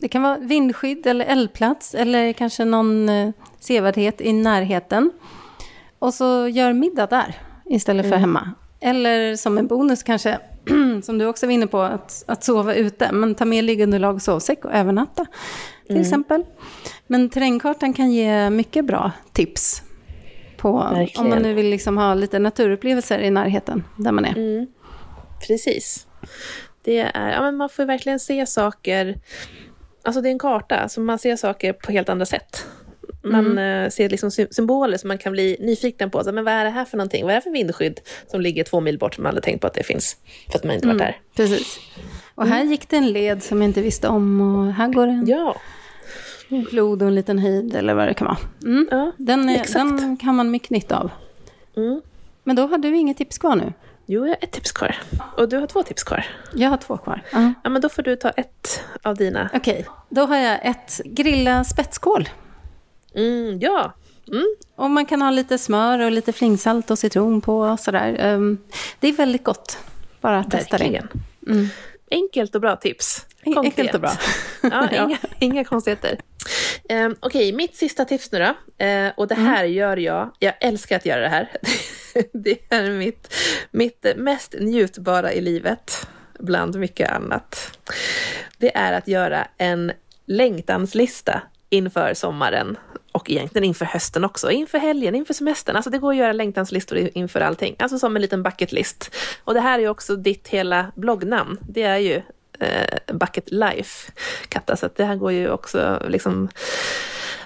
det 0.00 0.08
kan 0.08 0.22
vara 0.22 0.38
vindskydd 0.38 1.06
eller 1.06 1.24
eldplats 1.24 1.94
eller 1.94 2.32
kanske 2.32 2.64
någon 2.64 3.08
eh, 3.08 3.30
sevärdhet 3.60 4.20
i 4.20 4.32
närheten. 4.32 5.10
Och 5.98 6.14
så 6.14 6.48
gör 6.48 6.72
middag 6.72 7.06
där 7.06 7.34
istället 7.66 8.04
för 8.04 8.16
mm. 8.16 8.20
hemma. 8.20 8.50
Eller 8.80 9.36
som 9.36 9.58
en 9.58 9.66
bonus 9.66 10.02
kanske, 10.02 10.38
som 11.02 11.18
du 11.18 11.26
också 11.26 11.46
var 11.46 11.52
inne 11.52 11.66
på, 11.66 11.80
att, 11.80 12.24
att 12.26 12.44
sova 12.44 12.74
ute. 12.74 13.12
Men 13.12 13.34
ta 13.34 13.44
med 13.44 13.64
liggunderlag 13.64 14.14
och 14.14 14.22
sovsäck 14.22 14.64
och 14.64 14.72
övernatta 14.72 15.26
till 15.86 15.96
mm. 15.96 16.02
exempel. 16.02 16.44
Men 17.06 17.28
terrängkartan 17.28 17.92
kan 17.92 18.12
ge 18.12 18.50
mycket 18.50 18.84
bra 18.84 19.12
tips. 19.32 19.82
På, 20.56 20.68
om 21.16 21.28
man 21.28 21.42
nu 21.42 21.54
vill 21.54 21.70
liksom 21.70 21.98
ha 21.98 22.14
lite 22.14 22.38
naturupplevelser 22.38 23.18
i 23.18 23.30
närheten 23.30 23.84
där 23.96 24.12
man 24.12 24.24
är. 24.24 24.36
Mm. 24.36 24.66
Precis. 25.46 26.06
Det 26.82 26.98
är, 26.98 27.30
ja, 27.30 27.42
men 27.42 27.56
man 27.56 27.68
får 27.68 27.84
verkligen 27.84 28.20
se 28.20 28.46
saker 28.46 29.18
Alltså 30.02 30.20
det 30.20 30.28
är 30.28 30.30
en 30.30 30.38
karta, 30.38 30.88
så 30.88 31.00
man 31.00 31.18
ser 31.18 31.36
saker 31.36 31.72
på 31.72 31.92
helt 31.92 32.08
andra 32.08 32.26
sätt. 32.26 32.66
Man 33.22 33.46
mm. 33.46 33.84
Eh, 33.84 33.90
ser 33.90 34.08
liksom 34.08 34.30
symboler 34.30 34.96
som 34.96 35.08
man 35.08 35.18
kan 35.18 35.32
bli 35.32 35.56
nyfiken 35.60 36.10
på. 36.10 36.24
Så, 36.24 36.32
men 36.32 36.44
vad 36.44 36.54
är 36.54 36.64
det 36.64 36.70
här 36.70 36.84
för 36.84 36.96
någonting? 36.96 37.24
Vad 37.24 37.32
är 37.32 37.36
det 37.36 37.42
för 37.42 37.50
vindskydd 37.50 38.00
som 38.26 38.40
ligger 38.40 38.64
två 38.64 38.80
mil 38.80 38.98
bort 38.98 39.14
som 39.14 39.22
man 39.22 39.30
aldrig 39.30 39.44
tänkt 39.44 39.60
på 39.60 39.66
att 39.66 39.74
det 39.74 39.82
finns? 39.82 40.16
För 40.50 40.58
att 40.58 40.64
man 40.64 40.74
inte 40.74 40.86
mm. 40.86 40.96
varit 40.96 41.06
där. 41.06 41.20
Precis. 41.36 41.78
Och 42.34 42.46
här 42.46 42.60
mm. 42.60 42.70
gick 42.70 42.88
det 42.88 42.96
en 42.96 43.12
led 43.12 43.42
som 43.42 43.62
jag 43.62 43.68
inte 43.68 43.82
visste 43.82 44.08
om 44.08 44.40
och 44.40 44.72
här 44.72 44.88
går 44.88 45.06
en 45.06 45.26
ja. 45.26 45.56
flod 46.70 47.02
och 47.02 47.08
en 47.08 47.14
liten 47.14 47.38
höjd 47.38 47.74
eller 47.74 47.94
vad 47.94 48.08
det 48.08 48.14
kan 48.14 48.26
vara. 48.26 48.38
Mm. 48.62 48.88
Ja, 48.90 49.12
den, 49.16 49.48
är, 49.48 49.74
den, 49.74 50.16
kan 50.16 50.34
man 50.34 50.50
mycket 50.50 50.70
nytta 50.70 50.98
av. 50.98 51.10
Mm. 51.76 52.00
Men 52.44 52.56
då 52.56 52.66
har 52.66 52.78
du 52.78 52.96
inget 52.96 53.16
tips 53.16 53.38
kvar 53.38 53.56
nu? 53.56 53.72
Jo, 54.12 54.26
jag 54.26 54.28
har 54.28 54.38
ett 54.42 54.52
tips 54.52 54.72
kvar. 54.72 54.96
Och 55.36 55.48
du 55.48 55.56
har 55.56 55.66
två 55.66 55.82
tips 55.82 56.04
kvar. 56.04 56.26
Jag 56.54 56.70
har 56.70 56.76
två 56.76 56.96
kvar. 56.96 57.22
Uh. 57.34 57.50
Ja, 57.64 57.70
men 57.70 57.82
då 57.82 57.88
får 57.88 58.02
du 58.02 58.16
ta 58.16 58.30
ett 58.30 58.84
av 59.02 59.16
dina. 59.16 59.50
Okej, 59.54 59.72
okay. 59.72 59.84
då 60.08 60.24
har 60.24 60.36
jag 60.36 60.66
ett 60.66 61.00
grilla 61.04 61.64
spetskål. 61.64 62.28
Mm, 63.14 63.58
ja. 63.58 63.92
Mm. 64.28 64.46
Och 64.76 64.90
man 64.90 65.06
kan 65.06 65.22
ha 65.22 65.30
lite 65.30 65.58
smör 65.58 65.98
och 65.98 66.10
lite 66.10 66.32
flingsalt 66.32 66.90
och 66.90 66.98
citron 66.98 67.40
på 67.40 67.58
och 67.60 67.80
sådär. 67.80 68.34
Um, 68.34 68.58
det 69.00 69.08
är 69.08 69.12
väldigt 69.12 69.44
gott. 69.44 69.78
Bara 70.20 70.38
att 70.38 70.50
testa 70.50 70.78
det. 70.78 71.02
Mm. 71.46 71.68
Enkelt 72.10 72.54
och 72.54 72.60
bra 72.60 72.76
tips. 72.76 73.26
Konkret. 73.44 73.64
Enkelt 73.64 73.94
och 73.94 74.00
bra. 74.00 74.12
ja, 74.62 74.90
inga, 74.90 75.18
inga 75.38 75.64
konstigheter. 75.64 76.18
Um, 76.90 77.16
Okej, 77.20 77.48
okay, 77.48 77.52
mitt 77.52 77.76
sista 77.76 78.04
tips 78.04 78.32
nu 78.32 78.38
då. 78.38 78.84
Uh, 78.84 79.10
och 79.16 79.28
det 79.28 79.34
mm. 79.34 79.46
här 79.46 79.64
mm. 79.64 79.72
gör 79.72 79.96
jag, 79.96 80.30
jag 80.38 80.54
älskar 80.60 80.96
att 80.96 81.06
göra 81.06 81.20
det 81.20 81.28
här. 81.28 81.50
det 82.32 82.58
är 82.68 82.90
mitt, 82.90 83.34
mitt 83.70 84.06
mest 84.16 84.54
njutbara 84.60 85.32
i 85.32 85.40
livet, 85.40 86.08
bland 86.38 86.76
mycket 86.76 87.10
annat. 87.10 87.78
Det 88.58 88.76
är 88.76 88.92
att 88.92 89.08
göra 89.08 89.48
en 89.58 89.92
längtanslista 90.26 91.42
inför 91.68 92.14
sommaren 92.14 92.76
och 93.12 93.30
egentligen 93.30 93.64
inför 93.64 93.84
hösten 93.84 94.24
också, 94.24 94.50
inför 94.50 94.78
helgen, 94.78 95.14
inför 95.14 95.34
semestern. 95.34 95.76
Alltså 95.76 95.90
det 95.90 95.98
går 95.98 96.10
att 96.10 96.16
göra 96.16 96.32
längtanslistor 96.32 97.10
inför 97.14 97.40
allting, 97.40 97.76
alltså 97.78 97.98
som 97.98 98.16
en 98.16 98.22
liten 98.22 98.42
bucket 98.42 98.72
list. 98.72 99.16
Och 99.44 99.54
det 99.54 99.60
här 99.60 99.78
är 99.78 99.82
ju 99.82 99.88
också 99.88 100.16
ditt 100.16 100.48
hela 100.48 100.92
bloggnamn. 100.94 101.58
Det 101.68 101.82
är 101.82 101.96
ju 101.96 102.22
eh, 102.60 103.14
Bucket 103.14 103.50
Life, 103.52 104.12
Katta, 104.48 104.76
så 104.76 104.88
det 104.96 105.04
här 105.04 105.16
går 105.16 105.32
ju 105.32 105.50
också 105.50 106.02
liksom 106.08 106.48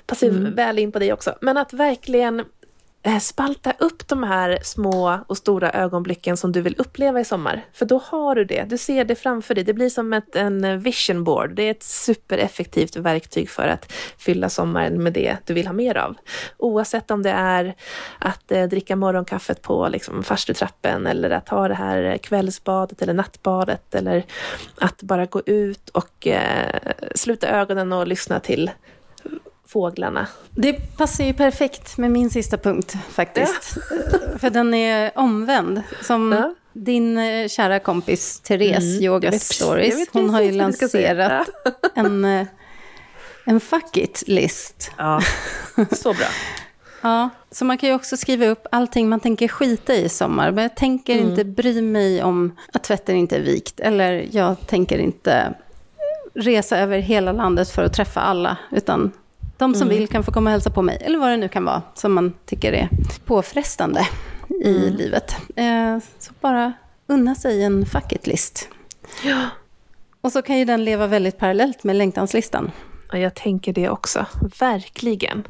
passar 0.07 0.27
mm. 0.27 0.55
väl 0.55 0.79
in 0.79 0.93
på 0.93 0.99
dig 0.99 1.12
också. 1.12 1.35
Men 1.41 1.57
att 1.57 1.73
verkligen 1.73 2.45
Eh, 3.07 3.19
spalta 3.19 3.73
upp 3.79 4.09
de 4.09 4.23
här 4.23 4.59
små 4.63 5.19
och 5.27 5.37
stora 5.37 5.73
ögonblicken 5.73 6.37
som 6.37 6.53
du 6.53 6.61
vill 6.61 6.75
uppleva 6.79 7.21
i 7.21 7.25
sommar. 7.25 7.65
För 7.73 7.87
då 7.87 7.99
har 8.05 8.35
du 8.35 8.45
det, 8.45 8.65
du 8.69 8.79
ser 8.79 9.05
det 9.05 9.15
framför 9.15 9.55
dig. 9.55 9.65
Det 9.65 9.75
blir 9.75 9.89
som 9.89 10.13
ett, 10.13 10.37
en 10.37 10.81
vision 10.81 11.25
board. 11.25 11.55
Det 11.55 11.63
är 11.63 11.71
ett 11.71 11.83
supereffektivt 11.83 12.97
verktyg 12.97 13.51
för 13.51 13.69
att 13.69 13.93
fylla 14.19 14.49
sommaren 14.49 15.03
med 15.03 15.13
det 15.13 15.37
du 15.47 15.55
vill 15.55 15.67
ha 15.67 15.73
mer 15.73 15.97
av. 15.97 16.15
Oavsett 16.57 17.11
om 17.11 17.23
det 17.23 17.31
är 17.31 17.75
att 18.19 18.53
eh, 18.53 18.65
dricka 18.65 18.97
morgonkaffet 18.97 19.63
på 19.63 19.89
liksom, 19.89 20.23
farstutrappen 20.23 21.07
eller 21.07 21.31
att 21.31 21.49
ha 21.49 21.69
det 21.69 21.75
här 21.75 22.19
kvällsbadet 22.19 23.03
eller 23.03 23.15
nattbadet 23.15 23.95
eller 23.95 24.25
att 24.79 25.03
bara 25.03 25.27
gå 25.27 25.43
ut 25.47 25.89
och 25.89 26.27
eh, 26.27 26.81
sluta 27.15 27.49
ögonen 27.49 27.93
och 27.93 28.07
lyssna 28.07 28.41
till 28.41 28.71
fåglarna. 29.75 30.27
Det 30.51 30.97
passar 30.97 31.25
ju 31.25 31.33
perfekt 31.33 31.99
med 31.99 32.11
min 32.11 32.31
sista 32.31 32.59
punkt 32.59 32.95
faktiskt. 33.11 33.77
Ja. 33.91 34.39
För 34.39 34.51
den 34.51 34.75
är 34.75 35.12
omvänd. 35.14 35.83
Som 36.03 36.33
ja. 36.33 36.55
din 36.72 37.18
eh, 37.18 37.49
kära 37.49 37.79
kompis 37.79 38.41
Therese, 38.41 38.95
mm, 38.97 39.05
Yoga 39.05 39.33
Stories, 39.33 40.09
hon 40.12 40.31
har 40.31 40.41
ju 40.41 40.53
lanserat 40.53 41.49
en, 41.95 42.25
eh, 42.25 42.47
en 43.45 43.61
fuck 43.61 43.97
it-list. 43.97 44.91
Ja, 44.97 45.20
så 45.93 46.12
bra. 46.12 46.27
Ja, 47.01 47.31
så 47.51 47.64
man 47.64 47.79
kan 47.79 47.89
ju 47.89 47.95
också 47.95 48.16
skriva 48.16 48.47
upp 48.47 48.66
allting 48.72 49.09
man 49.09 49.20
tänker 49.20 49.49
skita 49.49 49.95
i 49.95 50.05
i 50.05 50.09
sommar. 50.09 50.51
Men 50.51 50.62
jag 50.62 50.75
tänker 50.75 51.16
mm. 51.16 51.31
inte 51.31 51.45
bry 51.45 51.83
mig 51.83 52.22
om 52.22 52.57
att 52.72 52.85
tvätten 52.85 53.16
inte 53.16 53.37
är 53.37 53.41
vikt. 53.41 53.81
Eller 53.81 54.29
jag 54.31 54.66
tänker 54.66 54.99
inte 54.99 55.55
resa 56.35 56.79
över 56.79 56.99
hela 56.99 57.33
landet 57.33 57.70
för 57.70 57.85
att 57.85 57.93
träffa 57.93 58.20
alla. 58.20 58.57
Utan 58.70 59.12
de 59.57 59.75
som 59.75 59.89
mm. 59.89 59.99
vill 59.99 60.09
kan 60.09 60.25
få 60.25 60.33
komma 60.33 60.51
och 60.51 60.53
hälsa 60.53 60.71
på 60.71 60.83
mig. 60.83 60.99
Eller 61.01 61.19
vad 61.19 61.31
det 61.31 61.37
nu 61.37 61.49
kan 61.49 61.65
vara 61.65 61.83
som 61.95 62.13
man 62.13 62.35
tycker 62.47 62.73
är 62.73 62.89
påfrestande 63.25 64.09
i 64.65 64.77
mm. 64.77 64.95
livet. 64.95 65.37
Eh, 65.57 65.99
så 66.19 66.33
bara 66.41 66.73
unna 67.07 67.35
sig 67.35 67.63
en 67.63 67.87
fuck 67.87 68.13
it-list. 68.13 68.69
Ja. 69.25 69.49
Och 70.21 70.33
så 70.33 70.43
kan 70.43 70.59
ju 70.59 70.65
den 70.65 70.85
leva 70.85 71.07
väldigt 71.07 71.39
parallellt 71.39 71.85
med 71.85 71.97
längtanslistan. 71.97 72.71
Ja, 73.13 73.19
jag 73.19 73.35
tänker 73.35 73.73
det 73.73 73.89
också. 73.89 74.27
Verkligen. 74.61 75.45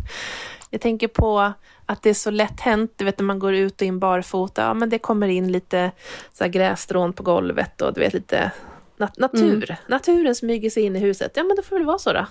Jag 0.70 0.80
tänker 0.80 1.08
på 1.08 1.52
att 1.86 2.02
det 2.02 2.10
är 2.10 2.14
så 2.14 2.30
lätt 2.30 2.60
hänt, 2.60 2.92
du 2.96 3.04
vet 3.04 3.18
när 3.18 3.24
man 3.24 3.38
går 3.38 3.54
ut 3.54 3.80
och 3.80 3.86
in 3.86 3.98
barfota, 3.98 4.62
ja 4.62 4.74
men 4.74 4.88
det 4.88 4.98
kommer 4.98 5.28
in 5.28 5.52
lite 5.52 5.90
så 6.32 6.44
här 6.44 6.50
grässtrån 6.50 7.12
på 7.12 7.22
golvet 7.22 7.82
och 7.82 7.94
du 7.94 8.00
vet 8.00 8.12
lite 8.12 8.50
nat 8.96 9.18
natur. 9.18 9.70
Mm. 9.70 9.76
Naturen 9.88 10.34
smyger 10.34 10.70
sig 10.70 10.82
in 10.82 10.96
i 10.96 10.98
huset. 10.98 11.32
Ja 11.34 11.44
men 11.44 11.56
det 11.56 11.62
får 11.62 11.76
väl 11.76 11.86
vara 11.86 11.98
så 11.98 12.12
då. 12.12 12.26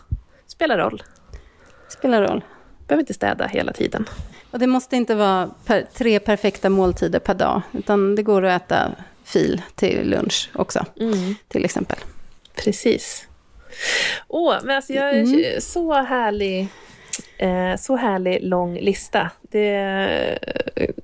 Spelar 0.47 0.77
roll. 0.77 1.03
Spelar 1.97 2.21
roll. 2.21 2.43
Behöver 2.87 3.01
inte 3.01 3.13
städa 3.13 3.47
hela 3.47 3.73
tiden. 3.73 4.09
Och 4.51 4.59
det 4.59 4.67
måste 4.67 4.95
inte 4.95 5.15
vara 5.15 5.49
per, 5.65 5.85
tre 5.93 6.19
perfekta 6.19 6.69
måltider 6.69 7.19
per 7.19 7.33
dag, 7.33 7.61
utan 7.71 8.15
det 8.15 8.23
går 8.23 8.45
att 8.45 8.61
äta 8.61 8.91
fil 9.23 9.61
till 9.75 10.09
lunch 10.09 10.49
också, 10.53 10.85
mm. 10.99 11.35
till 11.47 11.65
exempel. 11.65 11.97
Precis. 12.55 13.27
Åh, 14.27 14.55
men 14.63 14.75
alltså 14.75 14.93
jag 14.93 15.09
är 15.09 15.23
mm. 15.23 15.61
så 15.61 15.93
härlig 15.93 16.69
Eh, 17.37 17.77
så 17.77 17.95
härlig 17.95 18.43
lång 18.43 18.79
lista. 18.79 19.29
Det, 19.41 19.69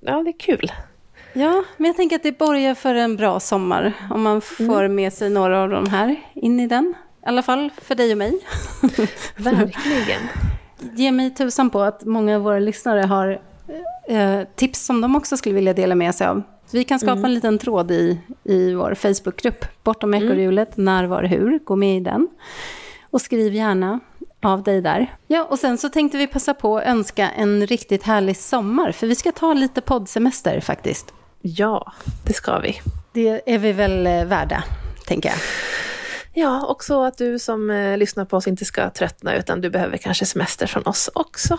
ja, 0.02 0.24
det 0.24 0.30
är 0.30 0.40
kul. 0.40 0.72
Ja, 1.34 1.64
men 1.78 1.86
jag 1.88 1.96
tänker 1.96 2.16
att 2.16 2.24
det 2.24 2.38
borgar 2.38 2.76
för 2.76 2.96
en 2.96 3.16
bra 3.16 3.40
sommar 3.40 3.94
om 4.12 4.22
man 4.22 4.42
får 4.42 4.84
mm. 4.84 4.96
med 4.96 5.14
sig 5.14 5.30
några 5.30 5.62
av 5.62 5.70
de 5.70 5.90
här 5.90 6.16
in 6.34 6.60
i 6.60 6.68
den. 6.68 6.94
I 7.24 7.28
alla 7.28 7.44
fall 7.44 7.70
för 7.82 7.96
dig 7.96 8.12
och 8.12 8.18
mig. 8.18 8.40
Verkligen. 9.36 10.22
Ge 11.00 11.12
mig 11.12 11.34
tusan 11.34 11.70
på 11.70 11.82
att 11.82 12.06
många 12.06 12.36
av 12.36 12.42
våra 12.42 12.60
lyssnare 12.60 13.02
har 13.02 13.42
eh, 14.08 14.42
tips 14.56 14.86
som 14.86 15.02
de 15.02 15.16
också 15.16 15.38
skulle 15.38 15.56
vilja 15.56 15.74
dela 15.74 15.96
med 15.96 16.16
sig 16.16 16.28
av. 16.28 16.42
Så 16.66 16.78
vi 16.78 16.84
kan 16.84 17.00
skapa 17.00 17.12
mm. 17.12 17.26
en 17.26 17.34
liten 17.34 17.58
tråd 17.58 17.92
i, 17.92 18.20
i 18.44 18.74
vår 18.74 18.96
Facebookgrupp, 18.96 19.66
Bortom 19.84 20.14
ekorrhjulet, 20.14 20.78
mm. 20.78 20.86
när, 20.86 21.04
var, 21.04 21.24
hur. 21.24 21.60
Gå 21.60 21.76
med 21.76 21.98
i 21.98 22.00
den. 22.00 22.28
Och 23.10 23.22
skriv 23.22 23.54
gärna 23.54 24.00
av 24.42 24.64
dig 24.64 24.82
där. 24.82 25.16
Ja, 25.28 25.44
och 25.44 25.60
sen 25.60 25.78
så 25.78 25.90
tänkte 25.90 26.18
vi 26.18 26.28
passa 26.28 26.54
på 26.54 26.78
att 26.78 26.86
önska 26.86 27.30
en 27.30 27.68
riktigt 27.68 28.04
härlig 28.04 28.38
sommar, 28.38 28.92
för 28.92 29.08
vi 29.08 29.16
ska 29.16 29.32
ta 29.32 29.54
lite 29.54 29.82
poddsemester 29.82 30.60
faktiskt. 30.60 31.14
Ja, 31.42 31.94
det 32.26 32.34
ska 32.34 32.60
vi. 32.60 32.82
Det 33.14 33.54
är 33.54 33.58
vi 33.58 33.72
väl 33.72 34.08
eh, 34.08 34.26
värda, 34.26 34.64
tänker 35.06 35.30
jag. 35.30 35.38
Ja, 36.34 36.66
och 36.66 36.84
så 36.84 37.04
att 37.04 37.18
du 37.18 37.40
som 37.40 37.70
eh, 37.70 37.98
lyssnar 37.98 38.26
på 38.26 38.38
oss 38.38 38.48
inte 38.48 38.66
ska 38.66 38.90
tröttna, 38.90 39.36
utan 39.36 39.62
du 39.62 39.70
behöver 39.70 39.98
kanske 39.98 40.26
semester 40.26 40.68
från 40.68 40.84
oss 40.84 41.10
också. 41.14 41.58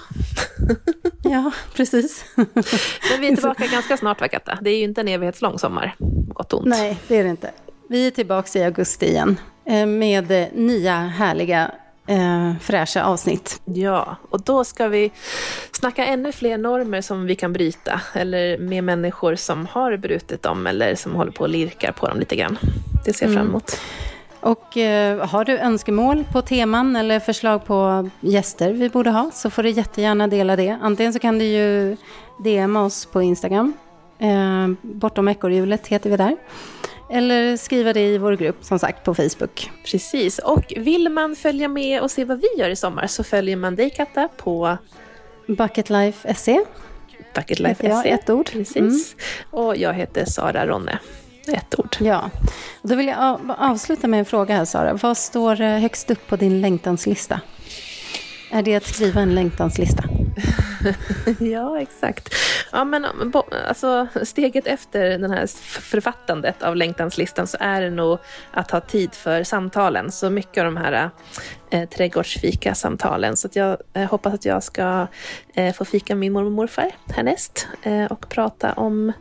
ja, 1.22 1.52
precis. 1.74 2.24
Men 2.34 3.20
vi 3.20 3.28
är 3.28 3.34
tillbaka 3.34 3.66
ganska 3.66 3.96
snart, 3.96 4.20
va, 4.20 4.28
Katta? 4.28 4.58
Det 4.60 4.70
är 4.70 4.76
ju 4.76 4.84
inte 4.84 5.00
en 5.00 5.08
evighetslång 5.08 5.58
sommar, 5.58 5.94
gott 6.34 6.52
och 6.52 6.58
ont. 6.58 6.68
Nej, 6.68 6.98
det 7.08 7.16
är 7.16 7.24
det 7.24 7.30
inte. 7.30 7.50
Vi 7.88 8.06
är 8.06 8.10
tillbaka 8.10 8.58
i 8.58 8.64
augusti 8.64 9.06
igen 9.06 9.40
eh, 9.64 9.86
med 9.86 10.48
nya 10.54 10.94
härliga 10.94 11.70
eh, 12.06 12.52
fräscha 12.60 13.04
avsnitt. 13.04 13.60
Ja, 13.64 14.16
och 14.30 14.40
då 14.42 14.64
ska 14.64 14.88
vi 14.88 15.12
snacka 15.72 16.04
ännu 16.04 16.32
fler 16.32 16.58
normer 16.58 17.00
som 17.00 17.26
vi 17.26 17.34
kan 17.34 17.52
bryta, 17.52 18.00
eller 18.14 18.58
med 18.58 18.84
människor 18.84 19.34
som 19.34 19.66
har 19.66 19.96
brutit 19.96 20.42
dem, 20.42 20.66
eller 20.66 20.94
som 20.94 21.14
håller 21.14 21.32
på 21.32 21.42
och 21.42 21.48
lirkar 21.48 21.92
på 21.92 22.08
dem 22.08 22.18
lite 22.18 22.36
grann. 22.36 22.58
Det 23.04 23.12
ser 23.12 23.26
jag 23.26 23.34
fram 23.34 23.42
mm. 23.42 23.50
emot. 23.50 23.80
Och 24.40 24.76
eh, 24.76 25.26
har 25.26 25.44
du 25.44 25.58
önskemål 25.58 26.24
på 26.32 26.42
teman 26.42 26.96
eller 26.96 27.20
förslag 27.20 27.64
på 27.64 28.10
gäster 28.20 28.72
vi 28.72 28.88
borde 28.88 29.10
ha 29.10 29.30
så 29.30 29.50
får 29.50 29.62
du 29.62 29.70
jättegärna 29.70 30.28
dela 30.28 30.56
det. 30.56 30.78
Antingen 30.82 31.12
så 31.12 31.18
kan 31.18 31.38
du 31.38 31.44
ju 31.44 31.96
DMa 32.44 32.84
oss 32.84 33.06
på 33.06 33.22
Instagram. 33.22 33.72
Eh, 34.18 34.68
bortom 34.82 35.28
ekorrhjulet 35.28 35.86
heter 35.86 36.10
vi 36.10 36.16
där. 36.16 36.36
Eller 37.10 37.56
skriva 37.56 37.92
det 37.92 38.00
i 38.00 38.18
vår 38.18 38.36
grupp, 38.36 38.64
som 38.64 38.78
sagt, 38.78 39.04
på 39.04 39.14
Facebook. 39.14 39.70
Precis, 39.84 40.38
och 40.38 40.72
vill 40.76 41.08
man 41.08 41.36
följa 41.36 41.68
med 41.68 42.02
och 42.02 42.10
se 42.10 42.24
vad 42.24 42.40
vi 42.40 42.48
gör 42.58 42.68
i 42.68 42.76
sommar 42.76 43.06
så 43.06 43.24
följer 43.24 43.56
man 43.56 43.76
dig 43.76 43.90
Katta 43.90 44.28
på 44.36 44.78
Bucketlife.se. 45.46 46.60
Bucketlife.se. 47.34 48.10
Ett 48.10 48.30
ord. 48.30 48.50
Precis. 48.52 48.76
Mm. 48.76 48.94
Och 49.50 49.76
jag 49.76 49.94
heter 49.94 50.24
Sara 50.24 50.66
Ronne. 50.66 50.98
Ett 51.52 51.78
ord. 51.78 51.96
Ja. 52.00 52.30
Och 52.82 52.88
då 52.88 52.94
vill 52.94 53.06
jag 53.06 53.40
avsluta 53.58 54.06
med 54.06 54.18
en 54.18 54.24
fråga 54.24 54.56
här, 54.56 54.64
Sara. 54.64 54.94
Vad 54.94 55.16
står 55.16 55.60
eh, 55.60 55.78
högst 55.78 56.10
upp 56.10 56.28
på 56.28 56.36
din 56.36 56.60
längtanslista? 56.60 57.40
Är 58.52 58.62
det 58.62 58.74
att 58.74 58.86
skriva 58.86 59.20
en 59.20 59.34
längtanslista? 59.34 60.04
ja, 61.40 61.80
exakt. 61.80 62.34
Ja, 62.72 62.84
men 62.84 63.06
alltså, 63.68 64.06
steget 64.22 64.66
efter 64.66 65.18
den 65.18 65.30
här 65.30 65.46
författandet 65.80 66.62
av 66.62 66.76
längtanslistan 66.76 67.46
så 67.46 67.56
är 67.60 67.80
det 67.80 67.90
nog 67.90 68.18
att 68.50 68.70
ha 68.70 68.80
tid 68.80 69.14
för 69.14 69.44
samtalen. 69.44 70.12
Så 70.12 70.30
mycket 70.30 70.58
av 70.58 70.64
de 70.64 70.76
här 70.76 71.10
eh, 71.70 71.88
trädgårdsfika-samtalen. 71.88 73.36
Så 73.36 73.46
att 73.46 73.56
jag 73.56 73.76
eh, 73.92 74.10
hoppas 74.10 74.34
att 74.34 74.44
jag 74.44 74.62
ska 74.62 75.06
eh, 75.54 75.74
få 75.74 75.84
fika 75.84 76.14
med 76.14 76.20
min 76.20 76.32
mormor 76.32 76.46
och 76.46 76.52
morfar 76.52 76.90
härnäst 77.14 77.68
eh, 77.82 78.04
och 78.04 78.28
prata 78.28 78.72
om 78.72 79.12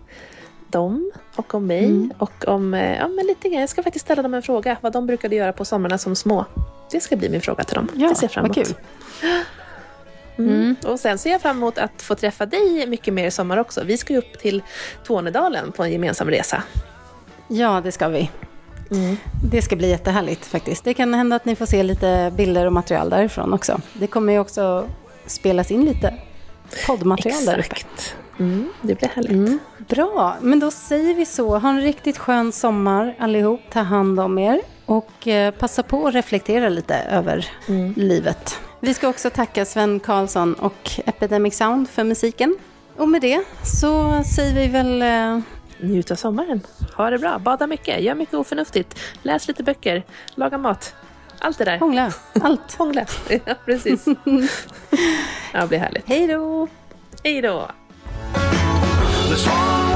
dem 0.68 1.12
och 1.40 1.56
om 1.56 1.68
mig 1.68 1.86
mm. 1.86 2.14
och 2.18 2.48
om 2.48 2.74
eh, 2.74 2.98
ja, 2.98 3.08
men 3.08 3.26
lite 3.26 3.50
grann. 3.50 3.60
Jag 3.60 3.70
ska 3.70 3.84
faktiskt 3.84 4.06
ställa 4.06 4.22
dem 4.22 4.34
en 4.34 4.42
fråga, 4.42 4.78
vad 4.82 4.94
de 4.94 5.08
brukade 5.08 5.36
göra 5.36 5.54
på 5.54 5.66
somrarna 5.66 5.98
som 5.98 6.16
små. 6.16 6.46
Det 6.92 7.00
ska 7.00 7.16
bli 7.16 7.30
min 7.30 7.42
fråga 7.42 7.64
till 7.64 7.76
dem. 7.76 7.90
Ja, 7.96 8.10
det 8.10 8.16
ser 8.16 8.24
jag 8.24 8.32
fram 8.32 8.46
emot. 8.46 8.56
Kul. 8.56 8.76
Mm. 10.38 10.54
Mm. 10.54 10.76
Och 10.86 11.00
sen 11.00 11.18
ser 11.18 11.30
jag 11.30 11.42
fram 11.42 11.58
emot 11.58 11.78
att 11.78 12.02
få 12.02 12.16
träffa 12.16 12.46
dig 12.46 12.88
mycket 12.88 13.14
mer 13.14 13.28
i 13.28 13.32
sommar 13.32 13.58
också. 13.58 13.84
Vi 13.84 13.98
ska 13.98 14.14
ju 14.14 14.20
upp 14.20 14.40
till 14.40 14.64
Tornedalen 15.04 15.72
på 15.72 15.84
en 15.84 15.92
gemensam 15.92 16.30
resa. 16.30 16.64
Ja, 17.48 17.82
det 17.84 17.92
ska 17.92 18.08
vi. 18.08 18.30
Mm. 18.92 19.18
Det 19.52 19.62
ska 19.62 19.76
bli 19.76 19.90
jättehärligt 19.90 20.46
faktiskt. 20.46 20.84
Det 20.84 20.94
kan 20.94 21.14
hända 21.14 21.36
att 21.36 21.46
ni 21.46 21.56
får 21.56 21.66
se 21.66 21.84
lite 21.84 22.34
bilder 22.38 22.66
och 22.66 22.74
material 22.74 23.10
därifrån 23.10 23.54
också. 23.54 23.82
Det 23.94 24.08
kommer 24.08 24.34
ju 24.34 24.40
också 24.40 24.88
spelas 25.26 25.72
in 25.72 25.86
lite 25.86 26.14
poddmaterial 26.88 27.46
där 27.46 27.60
uppe. 27.60 27.76
Mm, 28.40 28.70
det 28.82 28.96
blir 28.96 29.10
härligt. 29.10 29.32
Mm. 29.32 29.60
Bra, 29.90 30.36
men 30.42 30.60
då 30.60 30.72
säger 30.72 31.16
vi 31.16 31.26
så. 31.26 31.58
Ha 31.58 31.70
en 31.70 31.82
riktigt 31.82 32.18
skön 32.18 32.52
sommar 32.52 33.16
allihop. 33.20 33.62
Ta 33.72 33.80
hand 33.80 34.20
om 34.20 34.38
er 34.38 34.62
och 34.86 35.28
eh, 35.28 35.54
passa 35.54 35.84
på 35.84 36.08
att 36.08 36.14
reflektera 36.14 36.70
lite 36.70 36.96
över 36.96 37.48
mm. 37.68 37.94
livet. 37.98 38.60
Vi 38.80 38.94
ska 38.94 39.10
också 39.10 39.30
tacka 39.30 39.66
Sven 39.66 40.00
Karlsson 40.00 40.54
och 40.54 40.92
Epidemic 41.06 41.58
Sound 41.58 41.90
för 41.90 42.04
musiken. 42.04 42.58
Och 42.98 43.10
med 43.10 43.22
det 43.22 43.44
så 43.64 44.24
säger 44.24 44.54
vi 44.54 44.68
väl... 44.68 45.02
Eh... 45.02 45.44
Njut 45.82 46.12
av 46.12 46.16
sommaren. 46.16 46.62
Ha 46.96 47.10
det 47.10 47.18
bra. 47.18 47.40
Bada 47.40 47.68
mycket. 47.68 48.02
Gör 48.02 48.16
mycket 48.16 48.36
oförnuftigt. 48.36 49.00
Läs 49.22 49.48
lite 49.48 49.64
böcker. 49.64 50.04
Laga 50.36 50.58
mat. 50.58 50.96
Allt 51.40 51.58
det 51.58 51.66
där. 51.66 51.80
Hångla. 51.80 52.12
Allt. 52.42 52.74
Hångla. 52.78 53.06
Ja, 53.30 53.56
precis. 53.66 54.06
ja, 55.54 55.62
det 55.62 55.68
blir 55.68 55.80
härligt. 55.80 56.08
Hej 56.08 56.28
då. 56.28 56.68
Hej 57.24 57.42
då. 57.42 57.68
the 59.30 59.38
song. 59.38 59.89